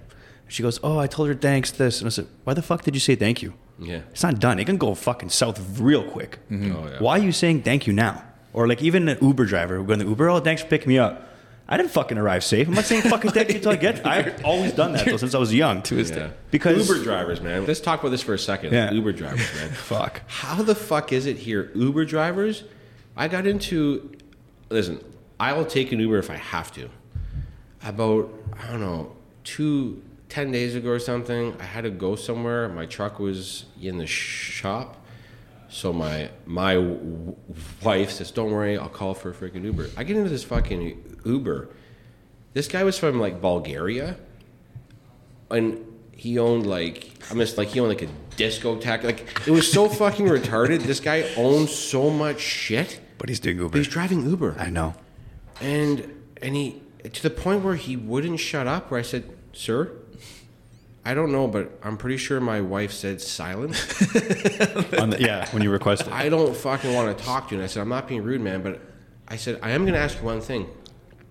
She 0.49 0.63
goes, 0.63 0.81
"Oh, 0.83 0.99
I 0.99 1.07
told 1.07 1.29
her 1.29 1.35
thanks 1.35 1.71
this," 1.71 2.01
and 2.01 2.07
I 2.07 2.11
said, 2.11 2.27
"Why 2.45 2.55
the 2.55 2.63
fuck 2.63 2.83
did 2.83 2.95
you 2.95 3.01
say 3.01 3.15
thank 3.17 3.43
you? 3.43 3.55
Yeah. 3.79 4.01
It's 4.11 4.23
not 4.23 4.41
done. 4.41 4.59
It 4.59 4.65
can 4.65 4.79
go 4.79 4.95
fucking 4.95 5.29
south 5.29 5.81
real 5.81 6.03
quick. 6.03 6.39
Mm-hmm. 6.51 6.65
Mm-hmm. 6.65 6.77
Oh, 6.77 6.91
yeah. 6.91 6.99
Why 6.99 7.19
are 7.19 7.23
you 7.23 7.33
saying 7.33 7.63
thank 7.63 7.87
you 7.87 7.93
now? 7.93 8.25
Or 8.53 8.67
like 8.67 8.83
even 8.83 9.09
an 9.09 9.19
Uber 9.21 9.45
driver 9.45 9.83
going 9.83 10.01
to 10.01 10.07
Uber, 10.07 10.29
oh, 10.31 10.41
thanks 10.41 10.63
for 10.63 10.69
picking 10.69 10.89
me 10.89 10.99
up. 10.99 11.29
I 11.69 11.77
didn't 11.77 11.91
fucking 11.91 12.17
arrive 12.17 12.43
safe. 12.45 12.67
I'm 12.67 12.75
not 12.75 12.87
saying 12.87 13.03
fucking 13.03 13.31
thank 13.33 13.51
you 13.51 13.57
until 13.57 13.73
I 13.73 13.77
get. 13.77 14.07
I've 14.07 14.43
always 14.43 14.73
done 14.73 14.93
that 14.95 15.05
though 15.05 15.19
since 15.19 15.35
I 15.35 15.39
was 15.39 15.55
young. 15.55 15.83
Too. 15.83 16.01
Yeah. 16.01 16.31
Because 16.51 16.89
Uber 16.89 17.05
drivers, 17.05 17.43
man. 17.43 17.67
Let's 17.67 17.81
talk 17.81 18.01
about 18.01 18.09
this 18.09 18.23
for 18.23 18.33
a 18.33 18.39
second. 18.39 18.73
Yeah. 18.73 18.91
Uber 18.91 19.13
drivers, 19.13 19.55
man. 19.55 19.69
fuck. 19.73 20.23
How 20.29 20.63
the 20.63 20.75
fuck 20.75 21.13
is 21.13 21.27
it 21.27 21.37
here? 21.37 21.71
Uber 21.75 22.07
drivers? 22.07 22.65
I 23.17 23.29
got 23.29 23.47
into. 23.47 24.13
Listen, 24.71 25.03
I 25.41 25.53
will 25.53 25.65
take 25.65 25.93
an 25.93 26.01
Uber 26.01 26.19
if 26.19 26.31
I 26.31 26.37
have 26.37 26.73
to. 26.73 26.89
About, 27.85 28.33
I 28.61 28.71
don't 28.71 28.81
know, 28.81 29.17
two 29.45 30.03
ten 30.29 30.51
days 30.53 30.75
ago 30.75 30.91
or 30.91 30.99
something, 30.99 31.55
I 31.59 31.65
had 31.65 31.85
to 31.85 31.91
go 31.91 32.17
somewhere. 32.17 32.69
My 32.69 32.87
truck 32.87 33.19
was 33.19 33.65
in 33.81 33.99
the 33.99 34.07
shop. 34.07 34.97
So 35.71 35.93
my 35.93 36.31
my 36.47 36.75
w- 36.75 37.37
wife 37.83 38.11
says, 38.11 38.31
"Don't 38.31 38.51
worry, 38.51 38.79
I'll 38.79 38.89
call 38.89 39.15
for 39.15 39.31
a 39.31 39.35
freaking 39.35 39.65
Uber." 39.65 39.91
I 39.97 40.05
get 40.05 40.17
into 40.17 40.31
this 40.31 40.45
fucking 40.45 41.19
Uber. 41.25 41.69
This 42.55 42.69
guy 42.69 42.85
was 42.85 42.99
from 42.99 43.21
like 43.21 43.41
Bulgaria, 43.41 44.17
and 45.51 45.85
he 46.13 46.39
owned 46.39 46.67
like 46.67 47.11
I'm 47.31 47.39
just 47.39 47.59
like 47.59 47.69
he 47.69 47.81
owned 47.81 47.91
like 47.91 48.03
a 48.03 48.09
discotheque. 48.37 49.05
Like 49.05 49.47
it 49.47 49.51
was 49.51 49.71
so 49.71 49.89
fucking 49.89 50.27
retarded. 50.27 50.83
This 50.83 51.01
guy 51.01 51.29
owns 51.37 51.71
so 51.71 52.09
much 52.09 52.41
shit, 52.41 52.99
But 53.19 53.29
he's 53.29 53.41
doing 53.41 53.57
but 53.59 53.65
Uber. 53.65 53.79
he's 53.79 53.89
driving 53.89 54.29
Uber, 54.29 54.57
I 54.59 54.71
know. 54.71 54.95
and 55.61 56.15
and 56.41 56.55
he 56.55 56.81
to 57.13 57.23
the 57.23 57.31
point 57.31 57.65
where 57.65 57.75
he 57.77 57.97
wouldn't 57.97 58.41
shut 58.41 58.67
up. 58.67 58.91
Where 58.91 59.01
I 59.01 59.03
said, 59.03 59.25
"Sir." 59.53 59.93
I 61.05 61.15
don't 61.15 61.33
know, 61.33 61.49
but 61.49 61.79
I'm 61.83 61.97
pretty 61.97 62.19
sure 62.19 62.39
my 62.39 62.61
wife 62.61 62.93
said 62.93 63.23
silent. 63.23 63.71
On 65.01 65.09
the, 65.09 65.17
yeah, 65.19 65.49
when 65.53 65.63
you 65.63 65.71
request 65.71 66.03
it. 66.03 66.13
I 66.13 66.29
don't 66.29 66.55
fucking 66.55 66.93
want 66.93 67.17
to 67.17 67.25
talk 67.25 67.49
to 67.49 67.55
you. 67.55 67.61
And 67.61 67.65
I 67.65 67.67
said, 67.67 67.81
I'm 67.81 67.89
not 67.89 68.09
being 68.09 68.23
rude, 68.23 68.43
man, 68.43 68.61
but 68.63 68.79
I 69.27 69.37
said, 69.37 69.59
I 69.63 69.71
am 69.71 69.83
going 69.83 69.95
to 69.95 70.01
ask 70.01 70.19
you 70.19 70.25
one 70.25 70.43
thing. 70.43 70.67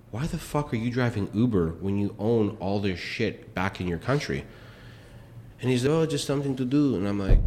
Why 0.09 0.25
the 0.25 0.39
fuck 0.39 0.73
are 0.73 0.77
you 0.77 0.89
driving 0.89 1.29
Uber 1.31 1.73
when 1.79 1.99
you 1.99 2.15
own 2.17 2.57
all 2.59 2.79
this 2.79 2.97
shit 2.99 3.53
back 3.53 3.79
in 3.79 3.87
your 3.87 3.99
country? 3.99 4.45
And 5.61 5.69
he's 5.69 5.85
like, 5.85 5.91
oh, 5.93 6.05
just 6.07 6.25
something 6.25 6.55
to 6.55 6.65
do. 6.65 6.95
And 6.95 7.07
I'm 7.07 7.19
like, 7.19 7.39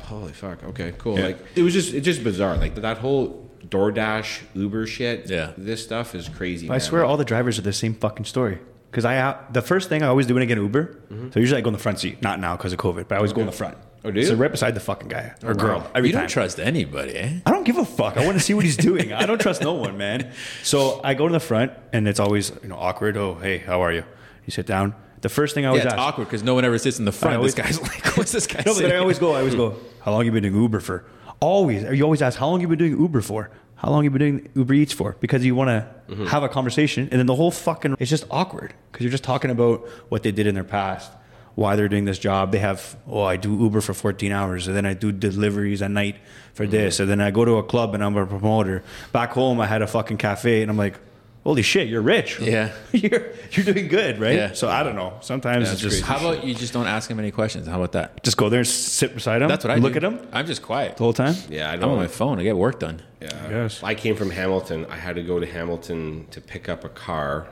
holy 0.00 0.32
fuck, 0.32 0.62
okay, 0.64 0.92
cool. 0.98 1.18
Yeah. 1.18 1.26
Like, 1.26 1.38
it 1.54 1.62
was 1.62 1.72
just, 1.72 1.94
it's 1.94 2.04
just 2.04 2.22
bizarre. 2.22 2.58
Like, 2.58 2.74
that 2.74 2.98
whole 2.98 3.48
DoorDash, 3.68 4.40
Uber 4.54 4.86
shit, 4.86 5.28
Yeah. 5.30 5.52
this 5.56 5.82
stuff 5.82 6.14
is 6.14 6.28
crazy. 6.28 6.66
I 6.68 6.72
man. 6.72 6.80
swear, 6.80 7.04
all 7.04 7.16
the 7.16 7.24
drivers 7.24 7.58
are 7.58 7.62
the 7.62 7.72
same 7.72 7.94
fucking 7.94 8.24
story. 8.24 8.58
Because 8.90 9.04
I 9.04 9.18
uh, 9.18 9.38
the 9.52 9.62
first 9.62 9.88
thing 9.88 10.02
I 10.02 10.08
always 10.08 10.26
do 10.26 10.34
when 10.34 10.42
I 10.42 10.46
get 10.46 10.58
an 10.58 10.64
Uber, 10.64 10.96
so 11.32 11.38
usually 11.38 11.58
I 11.58 11.60
go 11.62 11.68
in 11.68 11.74
the 11.74 11.78
front 11.78 12.00
seat. 12.00 12.20
Not 12.22 12.40
now 12.40 12.56
because 12.56 12.72
of 12.72 12.80
COVID, 12.80 13.06
but 13.06 13.14
I 13.14 13.16
always 13.18 13.32
go 13.32 13.40
in 13.40 13.46
the 13.46 13.52
front. 13.52 13.76
Oh, 14.04 14.10
do 14.10 14.18
you? 14.18 14.26
So 14.26 14.34
right 14.34 14.50
beside 14.50 14.74
the 14.74 14.80
fucking 14.80 15.08
guy 15.08 15.34
or 15.44 15.48
wow. 15.52 15.54
girl 15.60 15.90
every 15.94 16.08
you 16.08 16.12
time. 16.14 16.22
don't 16.22 16.28
trust 16.30 16.58
anybody, 16.58 17.14
eh? 17.16 17.38
I 17.46 17.50
don't 17.52 17.62
give 17.64 17.76
a 17.78 17.84
fuck. 17.84 18.16
I 18.16 18.24
want 18.24 18.36
to 18.38 18.42
see 18.42 18.52
what 18.54 18.64
he's 18.64 18.76
doing. 18.90 19.12
I 19.12 19.26
don't 19.26 19.40
trust 19.40 19.60
no 19.62 19.74
one, 19.74 19.96
man. 19.96 20.32
So 20.64 21.00
I 21.04 21.14
go 21.14 21.28
to 21.28 21.32
the 21.32 21.38
front, 21.38 21.70
and 21.92 22.08
it's 22.08 22.18
always 22.18 22.50
you 22.64 22.68
know 22.68 22.76
awkward. 22.76 23.16
Oh, 23.16 23.34
hey, 23.34 23.58
how 23.58 23.80
are 23.84 23.92
you? 23.92 24.02
You 24.46 24.50
sit 24.50 24.66
down. 24.66 24.94
The 25.20 25.28
first 25.28 25.54
thing 25.54 25.66
I 25.66 25.68
always 25.68 25.84
Yeah, 25.84 25.90
it's 25.90 25.94
ask. 25.94 26.02
awkward 26.02 26.24
because 26.24 26.42
no 26.42 26.54
one 26.54 26.64
ever 26.64 26.78
sits 26.78 26.98
in 26.98 27.04
the 27.04 27.12
front. 27.12 27.36
always- 27.36 27.54
this 27.54 27.64
guy's 27.64 27.80
like, 27.80 28.04
what's 28.16 28.32
this 28.32 28.46
guy 28.52 28.62
No, 28.66 28.74
but 28.74 28.90
I 28.90 28.96
always 28.96 29.18
go. 29.20 29.34
I 29.34 29.40
always 29.40 29.54
go. 29.54 29.76
How 30.00 30.10
long 30.12 30.24
you 30.24 30.32
been 30.32 30.46
in 30.46 30.54
Uber 30.54 30.80
for? 30.80 31.04
Always. 31.40 31.82
You 31.84 32.04
always 32.04 32.22
ask. 32.22 32.38
How 32.38 32.48
long 32.48 32.60
you 32.60 32.68
been 32.68 32.78
doing 32.78 32.98
Uber 33.00 33.20
for? 33.22 33.50
How 33.76 33.90
long 33.90 34.04
you 34.04 34.10
been 34.10 34.18
doing 34.20 34.48
Uber 34.54 34.74
Eats 34.74 34.92
for? 34.92 35.16
Because 35.20 35.44
you 35.44 35.54
want 35.54 35.68
to 35.68 35.86
Mm-hmm. 36.10 36.26
have 36.26 36.42
a 36.42 36.48
conversation, 36.48 37.08
and 37.12 37.20
then 37.20 37.26
the 37.26 37.36
whole 37.36 37.52
fucking 37.52 37.94
it's 38.00 38.10
just 38.10 38.24
awkward 38.32 38.74
because 38.90 39.04
you're 39.04 39.12
just 39.12 39.22
talking 39.22 39.48
about 39.48 39.86
what 40.08 40.24
they 40.24 40.32
did 40.32 40.48
in 40.48 40.56
their 40.56 40.64
past, 40.64 41.08
why 41.54 41.76
they're 41.76 41.88
doing 41.88 42.04
this 42.04 42.18
job. 42.18 42.50
They 42.50 42.58
have 42.58 42.96
oh, 43.08 43.22
I 43.22 43.36
do 43.36 43.56
Uber 43.56 43.80
for 43.80 43.94
14 43.94 44.32
hours, 44.32 44.66
and 44.66 44.76
then 44.76 44.84
I 44.86 44.94
do 44.94 45.12
deliveries 45.12 45.82
at 45.82 45.92
night 45.92 46.16
for 46.52 46.64
Mm-hmm. 46.64 46.72
this, 46.72 46.98
and 46.98 47.08
then 47.08 47.20
I 47.20 47.30
go 47.30 47.44
to 47.44 47.58
a 47.58 47.62
club 47.62 47.94
and 47.94 48.02
I'm 48.02 48.16
a 48.16 48.26
promoter. 48.26 48.82
Back 49.12 49.30
home, 49.34 49.60
I 49.60 49.66
had 49.66 49.82
a 49.82 49.86
fucking 49.86 50.16
cafe, 50.18 50.62
and 50.62 50.70
I'm 50.70 50.76
like. 50.76 50.98
Holy 51.42 51.62
shit, 51.62 51.88
you're 51.88 52.02
rich. 52.02 52.38
Yeah. 52.38 52.72
you're 52.92 53.32
you're 53.52 53.64
doing 53.64 53.88
good, 53.88 54.20
right? 54.20 54.34
Yeah. 54.34 54.52
So 54.52 54.68
I 54.68 54.82
don't 54.82 54.94
know. 54.94 55.14
Sometimes 55.22 55.72
it's 55.72 55.80
just 55.80 56.02
How 56.02 56.18
about 56.18 56.44
you 56.44 56.54
just 56.54 56.72
don't 56.74 56.86
ask 56.86 57.10
him 57.10 57.18
any 57.18 57.30
questions? 57.30 57.66
How 57.66 57.76
about 57.76 57.92
that? 57.92 58.22
just 58.22 58.36
go 58.36 58.50
there 58.50 58.60
and 58.60 58.68
sit 58.68 59.14
beside 59.14 59.40
him. 59.40 59.48
That's 59.48 59.64
what 59.64 59.70
I 59.70 59.76
look 59.76 59.94
do. 59.94 59.98
at 59.98 60.04
him 60.04 60.28
I'm 60.32 60.46
just 60.46 60.60
quiet. 60.62 60.98
the 60.98 61.04
whole 61.04 61.14
time. 61.14 61.34
Yeah, 61.48 61.70
I 61.70 61.74
I'm 61.74 61.84
on 61.84 61.96
my 61.96 62.08
phone. 62.08 62.38
I 62.38 62.42
get 62.42 62.56
work 62.56 62.78
done. 62.78 63.00
Yeah. 63.22 63.48
guess. 63.48 63.82
I 63.82 63.94
came 63.94 64.16
from 64.16 64.30
Hamilton. 64.30 64.84
I 64.90 64.96
had 64.96 65.16
to 65.16 65.22
go 65.22 65.40
to 65.40 65.46
Hamilton 65.46 66.26
to 66.30 66.40
pick 66.42 66.68
up 66.68 66.84
a 66.84 66.88
car. 66.90 67.48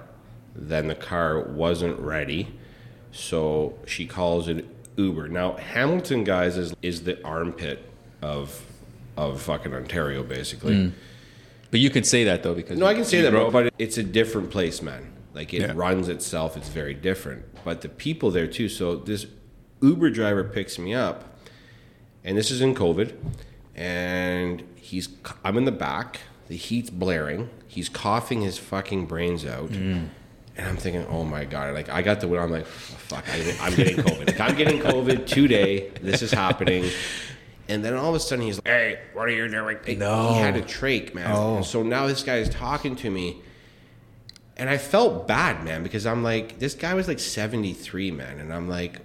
Then 0.55 0.89
the 0.89 0.95
car 0.95 1.41
wasn't 1.41 1.99
ready. 1.99 2.59
So 3.12 3.78
she 3.86 4.07
calls 4.07 4.49
it 4.49 4.66
Uber. 4.97 5.28
Now, 5.28 5.53
Hamilton, 5.55 6.24
guys, 6.24 6.57
is, 6.59 6.74
is 6.82 7.05
the 7.05 7.22
armpit 7.24 7.84
of 8.20 8.64
of 9.16 9.41
fucking 9.43 9.74
Ontario, 9.74 10.22
basically. 10.22 10.76
Hmm. 10.76 10.89
But 11.70 11.80
you 11.80 11.90
can 11.90 12.04
say 12.04 12.24
that 12.24 12.42
though 12.42 12.54
because 12.54 12.78
No, 12.78 12.86
I 12.86 12.94
can 12.94 13.04
say 13.04 13.20
that, 13.20 13.30
grew 13.30 13.50
but, 13.50 13.72
it's 13.78 13.98
a 13.98 14.02
different 14.02 14.50
place, 14.50 14.80
man. 14.82 15.12
Like 15.34 15.52
it 15.54 15.60
Yeah. 15.60 15.72
runs 15.74 16.08
itself, 16.08 16.56
it's 16.56 16.68
very 16.68 16.94
different. 16.94 17.44
But 17.64 17.82
the 17.82 17.88
people 17.88 18.30
there 18.30 18.46
too. 18.46 18.68
So 18.68 18.96
this 18.96 19.26
Uber 19.82 20.10
driver 20.10 20.42
picks 20.44 20.78
me 20.78 20.94
up, 20.94 21.38
and 22.24 22.36
this 22.36 22.50
is 22.50 22.60
in 22.60 22.74
COVID, 22.74 23.14
and 23.76 24.62
he's 24.74 25.08
I'm 25.44 25.56
in 25.56 25.64
the 25.64 25.72
back. 25.72 26.20
The 26.48 26.56
heat's 26.56 26.90
blaring. 26.90 27.50
He's 27.66 27.88
coughing 27.88 28.40
his 28.40 28.58
fucking 28.58 29.06
brains 29.06 29.44
out. 29.44 29.68
Mm. 29.70 30.08
And 30.56 30.66
I'm 30.66 30.76
thinking, 30.76 31.06
oh 31.08 31.22
my 31.22 31.44
god! 31.44 31.74
Like 31.74 31.88
I 31.88 32.02
got 32.02 32.20
the 32.20 32.26
window. 32.26 32.42
I'm 32.44 32.50
like, 32.50 32.66
fuck! 32.66 33.24
I, 33.28 33.54
I'm 33.60 33.74
getting 33.76 33.96
COVID. 33.98 34.26
Like 34.26 34.40
I'm 34.40 34.56
getting 34.56 34.80
COVID 34.80 35.26
today. 35.26 35.90
This 36.02 36.22
is 36.22 36.32
happening. 36.32 36.90
And 37.68 37.84
then 37.84 37.94
all 37.94 38.08
of 38.08 38.14
a 38.14 38.20
sudden 38.20 38.44
he's 38.44 38.56
like, 38.56 38.66
"Hey, 38.66 38.98
what 39.12 39.28
are 39.28 39.32
you 39.32 39.48
doing?" 39.48 39.76
No. 39.98 40.32
He 40.32 40.40
had 40.40 40.56
a 40.56 40.62
trach, 40.62 41.14
man. 41.14 41.30
Oh. 41.30 41.56
And 41.56 41.64
so 41.66 41.82
now 41.82 42.06
this 42.06 42.22
guy 42.22 42.36
is 42.36 42.48
talking 42.48 42.96
to 42.96 43.10
me, 43.10 43.42
and 44.56 44.68
I 44.68 44.78
felt 44.78 45.28
bad, 45.28 45.64
man, 45.64 45.82
because 45.82 46.06
I'm 46.06 46.22
like, 46.22 46.58
this 46.58 46.74
guy 46.74 46.94
was 46.94 47.06
like 47.08 47.18
73, 47.18 48.10
man, 48.10 48.40
and 48.40 48.52
I'm 48.52 48.68
like, 48.68 49.00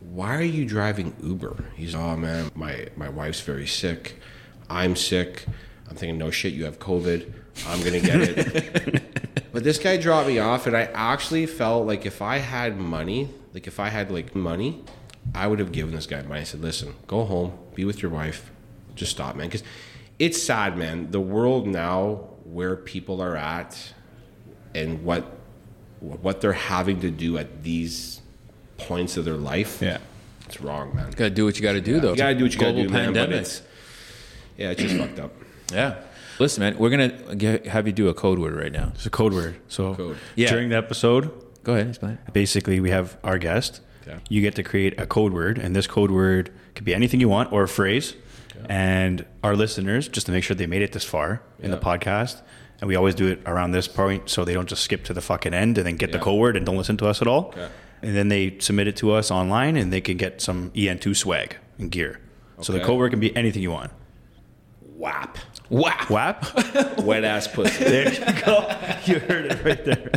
why 0.00 0.36
are 0.36 0.42
you 0.42 0.64
driving 0.64 1.14
Uber? 1.22 1.64
He's, 1.74 1.94
oh 1.94 2.16
man, 2.16 2.50
my 2.54 2.88
my 2.96 3.08
wife's 3.08 3.40
very 3.40 3.66
sick. 3.66 4.20
I'm 4.68 4.96
sick. 4.96 5.46
I'm 5.88 5.96
thinking, 5.96 6.18
no 6.18 6.30
shit, 6.30 6.52
you 6.52 6.64
have 6.64 6.78
COVID. 6.78 7.32
I'm 7.66 7.82
gonna 7.82 8.00
get 8.00 8.20
it. 8.20 9.42
but 9.52 9.64
this 9.64 9.78
guy 9.78 9.96
dropped 9.96 10.28
me 10.28 10.38
off, 10.38 10.66
and 10.66 10.76
I 10.76 10.84
actually 10.94 11.46
felt 11.46 11.86
like 11.86 12.06
if 12.06 12.22
I 12.22 12.38
had 12.38 12.78
money, 12.78 13.30
like 13.54 13.66
if 13.66 13.78
I 13.80 13.88
had 13.88 14.10
like 14.10 14.34
money, 14.34 14.84
I 15.34 15.46
would 15.46 15.58
have 15.58 15.72
given 15.72 15.94
this 15.94 16.06
guy 16.06 16.22
money. 16.22 16.40
I 16.40 16.44
said, 16.44 16.62
listen, 16.62 16.94
go 17.06 17.24
home, 17.24 17.52
be 17.74 17.84
with 17.84 18.02
your 18.02 18.10
wife, 18.10 18.50
just 18.94 19.12
stop, 19.12 19.36
man, 19.36 19.46
because 19.48 19.62
it's 20.18 20.42
sad, 20.42 20.76
man. 20.76 21.10
The 21.10 21.20
world 21.20 21.66
now, 21.66 22.28
where 22.44 22.76
people 22.76 23.20
are 23.20 23.36
at, 23.36 23.92
and 24.74 25.04
what 25.04 25.24
what 26.00 26.40
they're 26.40 26.52
having 26.52 27.00
to 27.00 27.10
do 27.10 27.38
at 27.38 27.62
these 27.62 28.20
points 28.76 29.16
of 29.16 29.24
their 29.24 29.36
life. 29.36 29.80
Yeah. 29.80 29.98
It's 30.46 30.60
wrong, 30.60 30.94
man. 30.94 31.10
gotta 31.12 31.30
do 31.30 31.44
what 31.44 31.56
you 31.56 31.62
gotta 31.62 31.80
do 31.80 32.00
though. 32.00 32.10
You 32.10 32.16
gotta 32.16 32.34
do 32.34 32.44
what 32.44 32.52
you 32.52 32.58
gotta 32.58 32.72
Global 32.72 32.88
do, 32.88 32.92
man. 32.94 33.12
But 33.12 33.20
pandemic. 33.20 33.40
it's 33.42 33.62
yeah, 34.56 34.70
it's 34.70 34.82
just 34.82 34.96
fucked 34.96 35.18
up. 35.20 35.32
yeah. 35.72 35.96
Listen, 36.38 36.62
man, 36.62 36.76
we're 36.78 36.90
gonna 36.90 37.34
get, 37.36 37.66
have 37.66 37.86
you 37.86 37.92
do 37.92 38.08
a 38.08 38.14
code 38.14 38.38
word 38.38 38.54
right 38.54 38.72
now. 38.72 38.92
It's 38.94 39.06
a 39.06 39.10
code 39.10 39.32
word. 39.32 39.56
So 39.68 39.94
Code. 39.94 40.16
Yeah. 40.34 40.50
during 40.50 40.70
the 40.70 40.76
episode, 40.76 41.30
Go 41.62 41.74
ahead, 41.74 41.88
explain. 41.88 42.18
basically 42.32 42.80
we 42.80 42.90
have 42.90 43.16
our 43.22 43.38
guest. 43.38 43.80
Okay. 44.02 44.18
You 44.28 44.40
get 44.42 44.54
to 44.56 44.62
create 44.62 45.00
a 45.00 45.06
code 45.06 45.32
word, 45.32 45.58
and 45.58 45.74
this 45.74 45.86
code 45.86 46.10
word 46.10 46.50
could 46.74 46.84
be 46.84 46.94
anything 46.94 47.20
you 47.20 47.28
want 47.28 47.52
or 47.52 47.62
a 47.62 47.68
phrase. 47.68 48.14
And 48.68 49.24
our 49.42 49.56
listeners, 49.56 50.06
just 50.08 50.26
to 50.26 50.32
make 50.32 50.44
sure 50.44 50.54
they 50.54 50.66
made 50.66 50.82
it 50.82 50.92
this 50.92 51.04
far 51.04 51.42
in 51.58 51.70
the 51.70 51.78
podcast, 51.78 52.42
and 52.80 52.86
we 52.88 52.94
always 52.96 53.14
do 53.14 53.26
it 53.28 53.40
around 53.46 53.72
this 53.72 53.88
point 53.88 54.28
so 54.28 54.44
they 54.44 54.54
don't 54.54 54.68
just 54.68 54.82
skip 54.84 55.04
to 55.04 55.14
the 55.14 55.20
fucking 55.20 55.52
end 55.54 55.78
and 55.78 55.86
then 55.86 55.96
get 55.96 56.12
the 56.12 56.18
code 56.18 56.38
word 56.38 56.56
and 56.56 56.64
don't 56.66 56.76
listen 56.76 56.96
to 56.98 57.06
us 57.06 57.20
at 57.22 57.26
all. 57.28 57.46
Okay. 57.48 57.68
and 58.02 58.16
then 58.16 58.28
they 58.28 58.58
submit 58.58 58.88
it 58.88 58.96
to 58.96 59.12
us 59.12 59.30
online, 59.30 59.76
and 59.76 59.92
they 59.92 60.00
can 60.00 60.16
get 60.16 60.40
some 60.40 60.70
EN2 60.72 61.16
swag 61.16 61.56
and 61.78 61.90
gear. 61.90 62.20
So 62.60 62.72
the 62.72 62.80
code 62.80 62.98
word 62.98 63.10
can 63.10 63.20
be 63.20 63.34
anything 63.36 63.62
you 63.62 63.70
want. 63.70 63.90
WAP. 64.96 65.38
Wow. 65.72 65.96
WAP. 66.10 66.98
Wet 67.00 67.24
ass 67.24 67.48
pussy. 67.48 67.82
there 67.84 68.12
you 68.12 68.42
go. 68.42 68.68
You 69.06 69.18
heard 69.20 69.46
it 69.50 69.64
right 69.64 69.82
there. 69.84 70.10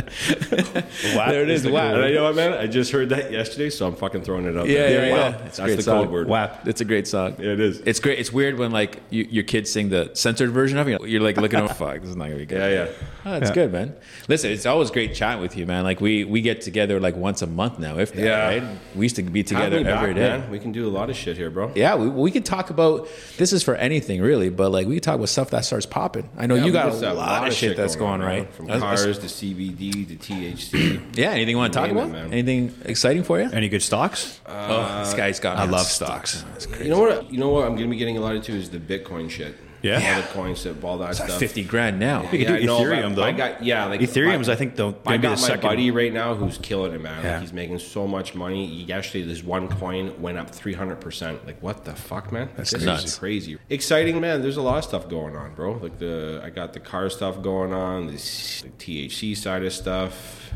WAP 1.16 1.28
There 1.30 1.42
it 1.42 1.48
is, 1.50 1.62
the 1.62 1.70
WAP. 1.72 1.82
code 1.82 1.92
And 1.94 2.02
word. 2.02 2.04
I 2.04 2.12
know 2.14 2.22
what, 2.24 2.36
man? 2.36 2.52
I 2.52 2.66
just 2.66 2.92
heard 2.92 3.08
that 3.08 3.32
yesterday, 3.32 3.70
so 3.70 3.86
I'm 3.86 3.96
fucking 3.96 4.22
throwing 4.22 4.44
it 4.44 4.54
out 4.56 4.68
Yeah, 4.68 4.80
there. 4.86 5.06
yeah, 5.08 5.14
yeah. 5.14 5.30
Wow. 5.30 5.38
It's 5.46 5.58
a 5.58 5.62
That's 5.62 5.68
great 5.68 5.76
the 5.76 5.82
song. 5.82 6.04
code 6.04 6.12
word. 6.12 6.28
WAP. 6.28 6.68
It's 6.68 6.80
a 6.82 6.84
great 6.84 7.08
song. 7.08 7.36
Yeah, 7.38 7.52
it 7.52 7.60
is. 7.60 7.78
It's 7.80 8.00
great. 8.00 8.18
It's 8.18 8.32
weird 8.32 8.58
when 8.58 8.70
like 8.70 9.00
you, 9.08 9.26
your 9.30 9.44
kids 9.44 9.72
sing 9.72 9.88
the 9.88 10.10
censored 10.12 10.50
version 10.50 10.76
of 10.78 10.88
it. 10.88 11.00
You're 11.08 11.22
like 11.22 11.38
looking, 11.38 11.58
oh 11.60 11.68
fuck, 11.82 12.00
this 12.02 12.10
is 12.10 12.16
not 12.16 12.24
gonna 12.26 12.36
be 12.36 12.46
good. 12.46 12.58
Yeah, 12.58 12.84
yeah. 12.84 12.92
Oh, 13.24 13.34
it's 13.38 13.48
Yeah. 13.48 13.54
good, 13.54 13.72
man. 13.72 13.94
Listen, 14.28 14.50
it's 14.50 14.66
always 14.66 14.90
great 14.90 15.14
chatting 15.14 15.40
with 15.40 15.56
you, 15.56 15.64
man. 15.66 15.84
Like 15.84 16.02
we 16.02 16.24
we 16.24 16.42
get 16.42 16.60
together 16.60 17.00
like 17.00 17.16
once 17.16 17.40
a 17.40 17.46
month 17.46 17.78
now, 17.78 17.98
if 17.98 18.12
that, 18.12 18.22
Yeah. 18.22 18.46
right? 18.46 18.62
We 18.94 19.06
used 19.06 19.16
to 19.16 19.22
be 19.22 19.42
together 19.42 19.80
me 19.82 19.86
every 19.90 20.12
back, 20.12 20.16
day. 20.16 20.38
man. 20.38 20.50
We 20.50 20.58
can 20.58 20.72
do 20.72 20.86
a 20.86 20.90
lot 20.92 21.08
of 21.08 21.16
shit 21.16 21.36
here, 21.38 21.48
bro. 21.50 21.72
Yeah, 21.74 21.94
we, 21.96 22.08
we 22.08 22.30
can 22.30 22.42
talk 22.42 22.68
about 22.68 23.08
this 23.38 23.54
is 23.54 23.62
for 23.62 23.74
anything 23.76 24.20
really, 24.20 24.50
but 24.50 24.70
like 24.70 24.86
we 24.86 24.96
can 24.96 25.02
talk 25.02 25.14
about 25.16 25.28
stuff 25.30 25.45
that 25.50 25.64
starts 25.64 25.86
popping. 25.86 26.28
I 26.36 26.46
know 26.46 26.54
Yeah, 26.54 26.64
you 26.66 26.72
got 26.72 26.90
just 26.90 27.02
a 27.02 27.08
have 27.08 27.16
lot, 27.16 27.46
of 27.48 27.54
shit 27.54 27.76
that's 27.76 27.96
going, 27.96 28.20
on, 28.20 28.20
right. 28.20 28.52
From 28.54 28.66
That's- 28.66 28.82
cars 29.02 29.18
to 29.18 29.26
CBD 29.26 30.06
to 30.08 30.16
THC. 30.16 31.00
Yeah, 31.16 31.30
anything 31.30 31.50
you 31.50 31.56
want 31.56 31.72
to 31.72 31.78
talk 31.78 31.88
Name 31.88 31.96
it, 31.96 32.00
about? 32.00 32.12
man. 32.12 32.32
Anything 32.32 32.74
exciting 32.84 33.22
for 33.22 33.40
you? 33.40 33.48
Any 33.52 33.68
good 33.68 33.82
stocks? 33.82 34.40
oh, 34.46 35.00
this 35.04 35.14
guy's 35.14 35.40
got. 35.40 35.56
I 35.58 35.66
me 35.66 35.72
love 35.72 35.86
stocks. 35.86 36.42
That's 36.52 36.66
crazy. 36.66 36.84
You 36.84 36.90
know 36.90 37.00
what? 37.00 37.32
You 37.32 37.38
know 37.38 37.48
what? 37.50 37.64
I'm 37.66 37.74
gonna 37.76 37.88
be 37.88 37.96
getting 37.96 38.16
a 38.18 38.20
lot 38.20 38.34
into 38.36 38.52
is 38.52 38.70
the 38.70 38.78
Bitcoin 38.78 39.30
shit. 39.30 39.54
Yeah. 39.86 40.14
all 40.16 40.22
the 40.22 40.28
coins, 40.28 40.64
that 40.64 40.82
all 40.84 40.98
that 40.98 41.16
stuff. 41.16 41.38
Fifty 41.38 41.64
grand 41.64 41.98
now. 41.98 42.22
You 42.30 42.44
could 42.44 42.58
do 42.58 42.66
no, 42.66 42.80
Ethereum, 42.80 43.10
but 43.10 43.14
though. 43.16 43.22
I 43.22 43.32
got 43.32 43.64
yeah, 43.64 43.86
like 43.86 44.00
Ethereum's, 44.00 44.48
my- 44.48 44.52
I 44.54 44.56
think, 44.56 44.76
the 44.76 44.88
I 45.06 45.16
got 45.16 45.22
the 45.22 45.28
my 45.42 45.48
second. 45.48 45.62
buddy 45.62 45.90
right 45.90 46.12
now 46.12 46.34
who's 46.34 46.58
killing 46.58 46.92
it, 46.92 47.00
man. 47.00 47.24
Yeah. 47.24 47.32
Like 47.32 47.40
he's 47.42 47.52
making 47.52 47.78
so 47.78 48.06
much 48.06 48.34
money. 48.34 48.66
He 48.66 48.92
actually, 48.92 49.22
this 49.22 49.42
one 49.42 49.68
coin 49.68 50.20
went 50.20 50.38
up 50.38 50.50
300. 50.50 51.00
percent 51.00 51.46
Like 51.46 51.62
what 51.62 51.84
the 51.84 51.94
fuck, 51.94 52.32
man? 52.32 52.50
That's 52.56 52.70
This 52.72 52.82
nuts. 52.84 53.04
is 53.04 53.18
crazy. 53.18 53.58
Exciting, 53.70 54.20
man. 54.20 54.42
There's 54.42 54.56
a 54.56 54.62
lot 54.62 54.78
of 54.78 54.84
stuff 54.84 55.08
going 55.08 55.36
on, 55.36 55.54
bro. 55.54 55.72
Like 55.74 55.98
the 55.98 56.40
I 56.44 56.50
got 56.50 56.72
the 56.72 56.80
car 56.80 57.08
stuff 57.10 57.40
going 57.42 57.72
on, 57.72 58.06
this 58.08 58.62
the 58.62 58.68
THC 59.08 59.36
side 59.36 59.64
of 59.64 59.72
stuff. 59.72 60.50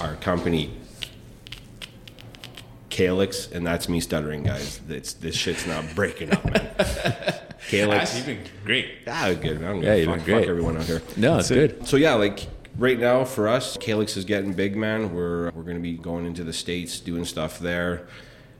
Our 0.00 0.16
company. 0.16 0.70
Calyx, 2.88 3.50
and 3.52 3.66
that's 3.66 3.88
me 3.88 4.00
stuttering, 4.00 4.42
guys. 4.42 4.80
It's, 4.88 5.12
this 5.14 5.36
shit's 5.36 5.66
not 5.66 5.84
breaking 5.94 6.32
up, 6.32 6.44
man. 6.44 7.40
Calyx. 7.68 8.16
You've 8.16 8.26
been 8.26 8.40
great. 8.64 8.88
Ah, 9.06 9.32
good. 9.40 9.60
man. 9.60 9.70
I'm 9.76 9.82
Yeah, 9.82 9.94
you've 9.94 10.06
fuck, 10.06 10.16
been 10.16 10.24
great. 10.24 10.40
fuck 10.40 10.48
everyone 10.48 10.76
out 10.76 10.84
here. 10.84 11.02
No, 11.16 11.38
it's 11.38 11.48
good. 11.50 11.86
So 11.86 11.96
yeah, 11.96 12.14
like 12.14 12.46
right 12.78 12.98
now 12.98 13.24
for 13.24 13.48
us, 13.48 13.76
Calyx 13.76 14.16
is 14.16 14.24
getting 14.24 14.52
big, 14.52 14.76
man. 14.76 15.14
We're 15.14 15.50
we're 15.50 15.62
gonna 15.62 15.78
be 15.80 15.94
going 15.96 16.26
into 16.26 16.44
the 16.44 16.52
states, 16.52 17.00
doing 17.00 17.24
stuff 17.24 17.58
there, 17.58 18.06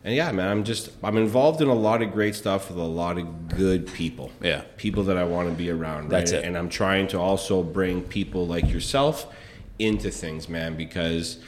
and 0.04 0.14
yeah, 0.14 0.30
man, 0.32 0.48
I'm 0.48 0.64
just 0.64 0.90
I'm 1.02 1.16
involved 1.16 1.60
in 1.60 1.68
a 1.68 1.74
lot 1.74 2.02
of 2.02 2.12
great 2.12 2.34
stuff 2.34 2.68
with 2.68 2.78
a 2.78 2.82
lot 2.82 3.18
of 3.18 3.48
good 3.48 3.86
people. 3.92 4.30
Yeah. 4.42 4.62
people 4.76 5.02
that 5.04 5.16
I 5.16 5.24
want 5.24 5.48
to 5.48 5.54
be 5.54 5.70
around. 5.70 6.04
Right? 6.04 6.10
That's 6.10 6.32
it. 6.32 6.44
And 6.44 6.56
I'm 6.56 6.68
trying 6.68 7.08
to 7.08 7.18
also 7.18 7.62
bring 7.62 8.02
people 8.02 8.46
like 8.46 8.70
yourself 8.70 9.32
into 9.78 10.10
things, 10.10 10.48
man, 10.48 10.76
because 10.76 11.38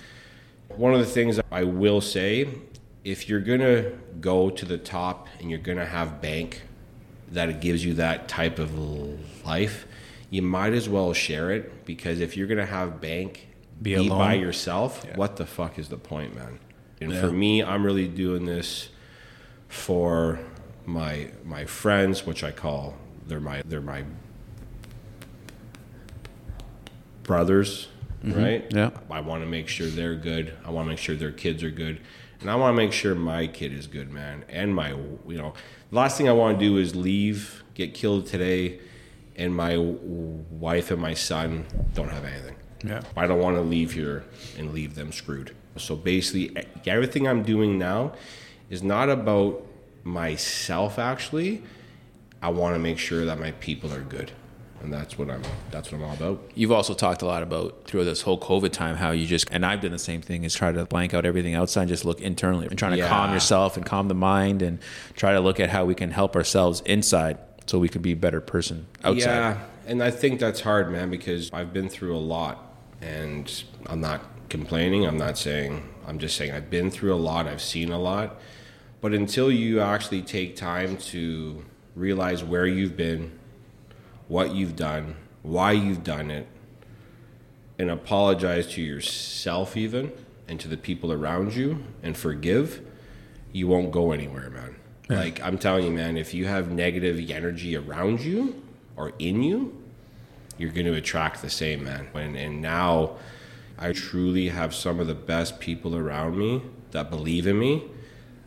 one 0.68 0.94
of 0.94 1.00
the 1.00 1.06
things 1.06 1.38
I 1.50 1.64
will 1.64 2.00
say, 2.00 2.48
if 3.04 3.28
you're 3.28 3.40
gonna 3.40 3.90
go 4.20 4.48
to 4.48 4.64
the 4.64 4.78
top 4.78 5.28
and 5.38 5.50
you're 5.50 5.58
gonna 5.58 5.84
have 5.84 6.22
bank 6.22 6.62
that 7.32 7.48
it 7.48 7.60
gives 7.60 7.84
you 7.84 7.94
that 7.94 8.28
type 8.28 8.58
of 8.58 8.78
life, 9.44 9.86
you 10.30 10.42
might 10.42 10.72
as 10.72 10.88
well 10.88 11.12
share 11.12 11.50
it 11.50 11.84
because 11.84 12.20
if 12.20 12.36
you're 12.36 12.46
gonna 12.46 12.66
have 12.66 13.00
bank 13.00 13.48
Be 13.80 13.96
be, 13.96 14.08
by 14.08 14.34
yourself, 14.34 15.04
what 15.16 15.36
the 15.36 15.46
fuck 15.46 15.78
is 15.78 15.88
the 15.88 15.98
point, 15.98 16.34
man? 16.34 16.58
And 17.00 17.14
for 17.16 17.32
me, 17.32 17.62
I'm 17.62 17.84
really 17.84 18.06
doing 18.06 18.44
this 18.44 18.88
for 19.68 20.38
my 20.86 21.30
my 21.44 21.64
friends, 21.64 22.24
which 22.24 22.44
I 22.44 22.52
call 22.52 22.94
they're 23.26 23.40
my 23.40 23.62
they're 23.66 23.80
my 23.80 24.04
brothers, 27.22 27.88
mm-hmm. 28.22 28.38
right? 28.38 28.64
Yeah. 28.70 28.90
I 29.10 29.20
want 29.20 29.42
to 29.42 29.46
make 29.46 29.68
sure 29.68 29.86
they're 29.86 30.14
good. 30.14 30.56
I 30.64 30.70
want 30.70 30.86
to 30.86 30.90
make 30.90 30.98
sure 30.98 31.16
their 31.16 31.32
kids 31.32 31.62
are 31.62 31.70
good, 31.70 32.00
and 32.40 32.50
I 32.50 32.56
want 32.56 32.74
to 32.74 32.76
make 32.76 32.92
sure 32.92 33.14
my 33.14 33.46
kid 33.46 33.72
is 33.72 33.86
good, 33.86 34.12
man. 34.12 34.44
And 34.48 34.74
my, 34.74 34.90
you 34.90 35.38
know, 35.38 35.54
last 35.92 36.16
thing 36.16 36.28
I 36.28 36.32
want 36.32 36.58
to 36.58 36.64
do 36.64 36.78
is 36.78 36.96
leave, 36.96 37.62
get 37.74 37.94
killed 37.94 38.26
today, 38.26 38.80
and 39.36 39.54
my 39.54 39.76
wife 39.78 40.90
and 40.90 41.00
my 41.00 41.14
son 41.14 41.64
don't 41.94 42.08
have 42.08 42.24
anything. 42.24 42.56
Yeah. 42.84 43.02
I 43.16 43.28
don't 43.28 43.38
want 43.38 43.56
to 43.56 43.62
leave 43.62 43.92
here 43.92 44.24
and 44.58 44.72
leave 44.72 44.96
them 44.96 45.12
screwed. 45.12 45.54
So 45.76 45.94
basically, 45.94 46.56
everything 46.86 47.28
I'm 47.28 47.42
doing 47.42 47.78
now 47.78 48.14
is 48.68 48.82
not 48.82 49.08
about 49.08 49.64
myself. 50.02 50.98
Actually, 50.98 51.62
I 52.42 52.48
want 52.48 52.74
to 52.74 52.78
make 52.80 52.98
sure 52.98 53.24
that 53.24 53.38
my 53.38 53.52
people 53.52 53.92
are 53.94 54.00
good, 54.00 54.32
and 54.82 54.92
that's 54.92 55.16
what 55.18 55.30
I'm. 55.30 55.42
That's 55.70 55.90
what 55.92 55.98
I'm 55.98 56.04
all 56.04 56.14
about. 56.14 56.50
You've 56.54 56.72
also 56.72 56.94
talked 56.94 57.22
a 57.22 57.26
lot 57.26 57.42
about 57.42 57.84
through 57.84 58.04
this 58.04 58.22
whole 58.22 58.38
COVID 58.38 58.72
time 58.72 58.96
how 58.96 59.10
you 59.12 59.26
just 59.26 59.48
and 59.50 59.64
I've 59.64 59.80
done 59.80 59.92
the 59.92 59.98
same 59.98 60.20
thing 60.20 60.44
is 60.44 60.54
try 60.54 60.72
to 60.72 60.84
blank 60.84 61.14
out 61.14 61.24
everything 61.24 61.54
outside 61.54 61.82
and 61.82 61.88
just 61.88 62.04
look 62.04 62.20
internally 62.20 62.66
and 62.66 62.78
trying 62.78 62.92
to 62.92 62.98
Yeah. 62.98 63.08
calm 63.08 63.32
yourself 63.32 63.76
and 63.76 63.86
calm 63.86 64.08
the 64.08 64.14
mind 64.14 64.62
and 64.62 64.78
try 65.16 65.32
to 65.32 65.40
look 65.40 65.60
at 65.60 65.70
how 65.70 65.84
we 65.84 65.94
can 65.94 66.10
help 66.10 66.34
ourselves 66.36 66.82
inside 66.84 67.38
so 67.66 67.78
we 67.78 67.88
can 67.88 68.02
be 68.02 68.12
a 68.12 68.16
better 68.16 68.40
person 68.40 68.86
outside. 69.04 69.20
Yeah, 69.30 69.58
and 69.86 70.02
I 70.02 70.10
think 70.10 70.40
that's 70.40 70.60
hard, 70.60 70.90
man, 70.90 71.10
because 71.10 71.50
I've 71.52 71.72
been 71.72 71.88
through 71.88 72.16
a 72.16 72.18
lot, 72.18 72.74
and 73.00 73.64
I'm 73.86 74.00
not 74.00 74.22
complaining. 74.48 75.06
I'm 75.06 75.16
not 75.18 75.38
saying. 75.38 75.88
I'm 76.06 76.18
just 76.18 76.36
saying 76.36 76.50
I've 76.52 76.68
been 76.70 76.90
through 76.90 77.14
a 77.14 77.16
lot. 77.16 77.46
I've 77.46 77.62
seen 77.62 77.92
a 77.92 77.98
lot, 78.00 78.40
but 79.00 79.14
until 79.14 79.50
you 79.52 79.80
actually 79.80 80.22
take 80.22 80.56
time 80.56 80.96
to 81.12 81.64
realize 81.94 82.42
where 82.42 82.66
you've 82.66 82.96
been, 82.96 83.38
what 84.32 84.54
you've 84.54 84.74
done, 84.74 85.14
why 85.42 85.72
you've 85.72 86.02
done 86.02 86.30
it, 86.30 86.46
and 87.78 87.90
apologize 87.90 88.66
to 88.66 88.80
yourself 88.80 89.76
even 89.76 90.10
and 90.48 90.58
to 90.58 90.68
the 90.68 90.76
people 90.78 91.12
around 91.12 91.54
you 91.54 91.84
and 92.02 92.16
forgive, 92.16 92.80
you 93.52 93.68
won't 93.68 93.92
go 93.92 94.10
anywhere, 94.10 94.48
man. 94.48 94.74
Like 95.10 95.42
I'm 95.42 95.58
telling 95.58 95.84
you, 95.84 95.90
man, 95.90 96.16
if 96.16 96.32
you 96.32 96.46
have 96.46 96.72
negative 96.72 97.20
energy 97.28 97.76
around 97.76 98.22
you 98.22 98.62
or 98.96 99.12
in 99.18 99.42
you, 99.42 99.78
you're 100.56 100.72
going 100.72 100.86
to 100.86 100.94
attract 100.94 101.42
the 101.42 101.50
same, 101.50 101.84
man. 101.84 102.08
And, 102.14 102.34
and 102.34 102.62
now 102.62 103.16
I 103.78 103.92
truly 103.92 104.48
have 104.48 104.74
some 104.74 104.98
of 104.98 105.08
the 105.08 105.14
best 105.14 105.60
people 105.60 105.94
around 105.94 106.38
me 106.38 106.62
that 106.92 107.10
believe 107.10 107.46
in 107.46 107.58
me 107.58 107.82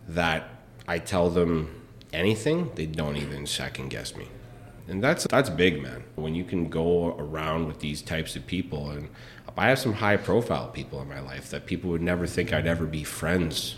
that 0.07 0.49
I 0.87 0.97
tell 0.97 1.29
them 1.29 1.79
anything, 2.11 2.71
they 2.73 2.87
don't 2.87 3.17
even 3.17 3.45
second 3.45 3.89
guess 3.89 4.15
me. 4.15 4.29
And 4.87 5.03
that's 5.03 5.25
that's 5.29 5.49
big, 5.49 5.81
man. 5.81 6.03
When 6.15 6.35
you 6.35 6.43
can 6.43 6.69
go 6.69 7.15
around 7.17 7.67
with 7.67 7.79
these 7.79 8.01
types 8.01 8.35
of 8.35 8.45
people 8.45 8.91
and 8.91 9.09
I 9.57 9.69
have 9.69 9.79
some 9.79 9.93
high 9.93 10.17
profile 10.17 10.67
people 10.67 11.01
in 11.01 11.07
my 11.07 11.21
life 11.21 11.49
that 11.51 11.65
people 11.65 11.89
would 11.91 12.01
never 12.01 12.27
think 12.27 12.51
I'd 12.51 12.67
ever 12.67 12.85
be 12.85 13.03
friends 13.03 13.75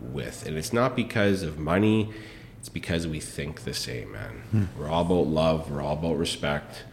with. 0.00 0.46
And 0.46 0.56
it's 0.56 0.72
not 0.72 0.96
because 0.96 1.42
of 1.42 1.58
money, 1.58 2.10
it's 2.58 2.70
because 2.70 3.06
we 3.06 3.20
think 3.20 3.64
the 3.64 3.74
same, 3.74 4.12
man. 4.12 4.42
Hmm. 4.50 4.64
We're 4.78 4.88
all 4.88 5.02
about 5.02 5.26
love, 5.26 5.70
we're 5.70 5.82
all 5.82 5.92
about 5.94 6.16
respect. 6.16 6.84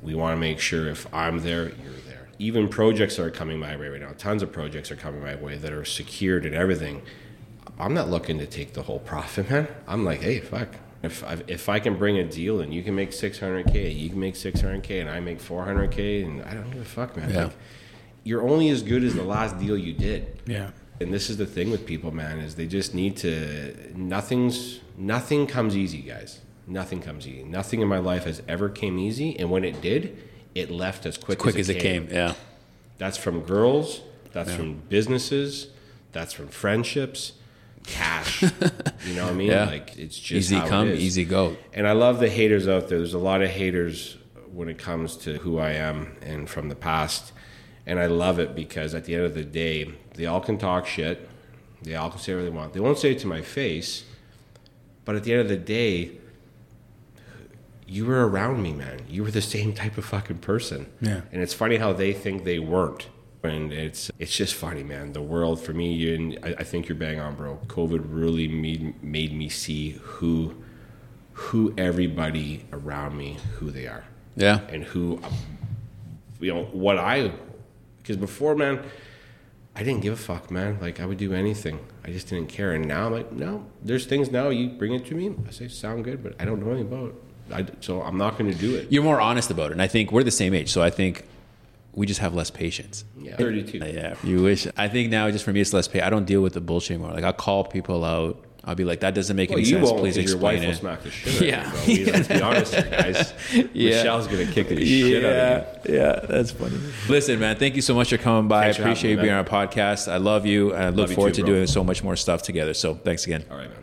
We 0.00 0.14
want 0.14 0.36
to 0.36 0.40
make 0.40 0.60
sure 0.60 0.88
if 0.88 1.12
I'm 1.12 1.40
there, 1.40 1.64
you're 1.64 2.00
there. 2.06 2.28
Even 2.38 2.68
projects 2.68 3.16
that 3.16 3.24
are 3.24 3.30
coming 3.30 3.58
my 3.58 3.76
way 3.76 3.88
right 3.88 4.00
now, 4.00 4.12
tons 4.16 4.42
of 4.42 4.50
projects 4.50 4.90
are 4.90 4.96
coming 4.96 5.22
my 5.22 5.34
way 5.36 5.56
that 5.56 5.72
are 5.72 5.84
secured 5.84 6.46
and 6.46 6.54
everything. 6.54 7.02
I'm 7.78 7.92
not 7.92 8.08
looking 8.08 8.38
to 8.38 8.46
take 8.46 8.72
the 8.72 8.82
whole 8.82 8.98
profit, 8.98 9.50
man. 9.50 9.68
I'm 9.86 10.04
like, 10.04 10.22
hey, 10.22 10.40
fuck. 10.40 10.68
If 11.04 11.24
I, 11.24 11.38
if 11.46 11.68
I 11.68 11.78
can 11.78 11.96
bring 11.96 12.18
a 12.18 12.24
deal 12.24 12.60
and 12.60 12.72
you 12.72 12.82
can 12.82 12.94
make 12.94 13.10
600k, 13.10 13.96
you 13.96 14.08
can 14.10 14.20
make 14.20 14.34
600k, 14.34 15.00
and 15.00 15.10
I 15.10 15.20
make 15.20 15.40
400k, 15.40 16.24
and 16.24 16.42
I 16.42 16.54
don't 16.54 16.70
give 16.70 16.82
a 16.82 16.84
fuck, 16.84 17.16
man. 17.16 17.30
Yeah. 17.30 17.44
Like, 17.44 17.56
you're 18.24 18.42
only 18.48 18.70
as 18.70 18.82
good 18.82 19.04
as 19.04 19.14
the 19.14 19.22
last 19.22 19.58
deal 19.58 19.76
you 19.76 19.92
did. 19.92 20.40
Yeah. 20.46 20.70
And 21.00 21.12
this 21.12 21.28
is 21.28 21.36
the 21.36 21.46
thing 21.46 21.70
with 21.70 21.86
people, 21.86 22.10
man, 22.10 22.38
is 22.38 22.54
they 22.54 22.66
just 22.66 22.94
need 22.94 23.16
to. 23.18 23.92
Nothing's 23.96 24.80
nothing 24.96 25.46
comes 25.46 25.76
easy, 25.76 26.02
guys. 26.02 26.40
Nothing 26.66 27.02
comes 27.02 27.26
easy. 27.28 27.44
Nothing 27.44 27.82
in 27.82 27.88
my 27.88 27.98
life 27.98 28.24
has 28.24 28.42
ever 28.48 28.68
came 28.68 28.98
easy, 28.98 29.38
and 29.38 29.50
when 29.50 29.64
it 29.64 29.82
did, 29.82 30.16
it 30.54 30.70
left 30.70 31.04
as 31.04 31.18
quick, 31.18 31.38
Quick 31.38 31.56
as 31.56 31.68
it 31.68 31.80
came. 31.80 32.08
Yeah. 32.10 32.34
That's 32.96 33.18
from 33.18 33.40
girls. 33.40 34.00
That's 34.32 34.54
from 34.54 34.82
businesses. 34.88 35.68
That's 36.12 36.32
from 36.32 36.48
friendships. 36.48 37.32
Cash. 37.86 38.42
you 38.42 39.14
know 39.14 39.24
what 39.24 39.32
I 39.32 39.34
mean? 39.34 39.50
Yeah. 39.50 39.66
Like 39.66 39.96
it's 39.96 40.18
just 40.18 40.52
Easy 40.52 40.60
come, 40.60 40.88
easy 40.88 41.24
go. 41.24 41.56
And 41.72 41.86
I 41.86 41.92
love 41.92 42.18
the 42.18 42.28
haters 42.28 42.66
out 42.66 42.88
there. 42.88 42.98
There's 42.98 43.14
a 43.14 43.18
lot 43.18 43.42
of 43.42 43.50
haters 43.50 44.16
when 44.52 44.68
it 44.68 44.78
comes 44.78 45.16
to 45.18 45.38
who 45.38 45.58
I 45.58 45.72
am 45.72 46.16
and 46.22 46.48
from 46.48 46.68
the 46.68 46.74
past. 46.74 47.32
And 47.86 47.98
I 47.98 48.06
love 48.06 48.38
it 48.38 48.54
because 48.54 48.94
at 48.94 49.04
the 49.04 49.14
end 49.14 49.24
of 49.24 49.34
the 49.34 49.44
day, 49.44 49.92
they 50.14 50.26
all 50.26 50.40
can 50.40 50.56
talk 50.56 50.86
shit. 50.86 51.28
They 51.82 51.94
all 51.94 52.10
can 52.10 52.18
say 52.18 52.34
what 52.34 52.42
they 52.42 52.50
want. 52.50 52.72
They 52.72 52.80
won't 52.80 52.98
say 52.98 53.12
it 53.12 53.18
to 53.20 53.26
my 53.26 53.42
face, 53.42 54.04
but 55.04 55.16
at 55.16 55.24
the 55.24 55.32
end 55.32 55.42
of 55.42 55.48
the 55.48 55.56
day, 55.58 56.12
you 57.86 58.06
were 58.06 58.26
around 58.26 58.62
me, 58.62 58.72
man. 58.72 59.00
You 59.08 59.22
were 59.22 59.30
the 59.30 59.42
same 59.42 59.74
type 59.74 59.98
of 59.98 60.06
fucking 60.06 60.38
person. 60.38 60.86
Yeah. 61.02 61.20
And 61.30 61.42
it's 61.42 61.52
funny 61.52 61.76
how 61.76 61.92
they 61.92 62.14
think 62.14 62.44
they 62.44 62.58
weren't. 62.58 63.08
And 63.44 63.72
it's 63.72 64.10
it's 64.18 64.34
just 64.36 64.54
funny, 64.54 64.82
man. 64.82 65.12
The 65.12 65.22
world 65.22 65.60
for 65.60 65.72
me, 65.72 65.92
you 65.92 66.14
and 66.14 66.38
I, 66.42 66.54
I 66.60 66.64
think 66.64 66.88
you're 66.88 66.96
bang 66.96 67.20
on, 67.20 67.34
bro. 67.34 67.58
COVID 67.66 68.04
really 68.08 68.48
made 68.48 69.02
made 69.02 69.32
me 69.36 69.48
see 69.48 69.90
who 70.02 70.54
who 71.32 71.74
everybody 71.76 72.64
around 72.72 73.16
me 73.18 73.36
who 73.58 73.70
they 73.70 73.86
are 73.88 74.04
Yeah. 74.36 74.60
and 74.68 74.84
who 74.84 75.20
you 76.40 76.54
know 76.54 76.64
what 76.66 76.96
I 76.98 77.32
because 78.00 78.16
before 78.16 78.54
man 78.54 78.80
I 79.74 79.82
didn't 79.82 80.02
give 80.02 80.12
a 80.12 80.16
fuck 80.16 80.48
man 80.52 80.78
like 80.80 81.00
I 81.00 81.06
would 81.06 81.18
do 81.18 81.32
anything 81.34 81.80
I 82.04 82.12
just 82.12 82.28
didn't 82.28 82.50
care 82.50 82.70
and 82.72 82.86
now 82.86 83.06
I'm 83.06 83.12
like 83.12 83.32
no 83.32 83.66
there's 83.82 84.06
things 84.06 84.30
now 84.30 84.50
you 84.50 84.68
bring 84.70 84.94
it 84.94 85.06
to 85.06 85.14
me 85.16 85.34
I 85.48 85.50
say 85.50 85.66
sound 85.66 86.04
good 86.04 86.22
but 86.22 86.36
I 86.38 86.44
don't 86.44 86.60
know 86.64 86.70
anything 86.72 86.92
about 86.92 87.08
it 87.08 87.52
I, 87.52 87.66
so 87.80 88.02
I'm 88.02 88.16
not 88.16 88.38
going 88.38 88.52
to 88.52 88.56
do 88.56 88.76
it 88.76 88.92
You're 88.92 89.02
more 89.02 89.20
honest 89.20 89.50
about 89.50 89.70
it. 89.70 89.72
And 89.72 89.82
I 89.82 89.88
think 89.88 90.12
we're 90.12 90.22
the 90.22 90.30
same 90.30 90.54
age. 90.54 90.70
So 90.70 90.82
I 90.82 90.90
think 90.90 91.24
we 91.94 92.06
just 92.06 92.20
have 92.20 92.34
less 92.34 92.50
patience. 92.50 93.04
yeah 93.18 93.36
32 93.36 93.80
Uh, 93.82 93.86
Yeah, 93.86 94.14
you 94.24 94.42
wish. 94.42 94.66
I 94.76 94.88
think 94.88 95.10
now, 95.10 95.30
just 95.30 95.44
for 95.44 95.52
me, 95.52 95.60
it's 95.60 95.72
less 95.72 95.88
pay. 95.88 96.00
I 96.00 96.10
don't 96.10 96.24
deal 96.26 96.40
with 96.42 96.52
the 96.54 96.60
bullshit 96.60 96.92
anymore. 96.96 97.12
Like, 97.12 97.24
I'll 97.24 97.32
call 97.32 97.64
people 97.64 98.04
out. 98.04 98.44
I'll 98.66 98.74
be 98.74 98.84
like, 98.84 99.00
that 99.00 99.14
doesn't 99.14 99.36
make 99.36 99.50
well, 99.50 99.58
any 99.58 99.68
you 99.68 99.74
sense. 99.76 99.90
won't 99.90 100.00
Please 100.00 100.16
because 100.16 100.30
your 100.30 100.38
explain 100.38 100.54
wife 100.60 100.66
will 100.66 100.72
it. 100.72 100.76
smack 100.78 101.02
the 101.02 101.10
shit 101.10 101.54
out 101.54 101.64
Yeah. 101.66 101.72
of 101.82 101.88
you, 101.88 102.04
bro. 102.06 102.12
We- 102.12 102.12
Let's 102.18 102.28
be 102.28 102.40
honest 102.42 102.74
here, 102.74 102.90
guys. 102.90 103.34
Yeah. 103.74 103.96
Michelle's 103.98 104.26
going 104.26 104.46
to 104.46 104.52
kick 104.52 104.68
the 104.70 104.84
shit 104.86 105.24
out 105.24 105.32
of 105.84 105.88
you. 105.90 105.96
yeah, 105.96 106.20
that's 106.26 106.50
funny. 106.50 106.78
Listen, 107.08 107.38
man, 107.40 107.56
thank 107.56 107.76
you 107.76 107.82
so 107.82 107.94
much 107.94 108.08
for 108.08 108.16
coming 108.16 108.48
by. 108.48 108.62
Thanks 108.64 108.78
I 108.78 108.82
appreciate 108.82 109.10
you 109.10 109.16
being 109.16 109.26
me, 109.28 109.32
on 109.32 109.44
our 109.46 109.66
podcast. 109.66 110.10
I 110.10 110.16
love 110.16 110.46
you, 110.46 110.72
and 110.72 110.82
I 110.82 110.88
look 110.88 111.08
Love 111.08 111.12
forward 111.14 111.34
too, 111.34 111.42
to 111.42 111.46
bro. 111.46 111.54
doing 111.56 111.66
so 111.66 111.84
much 111.84 112.02
more 112.02 112.16
stuff 112.16 112.40
together. 112.42 112.72
So, 112.74 112.94
thanks 112.94 113.26
again. 113.26 113.44
All 113.50 113.58
right, 113.58 113.68
man. 113.68 113.78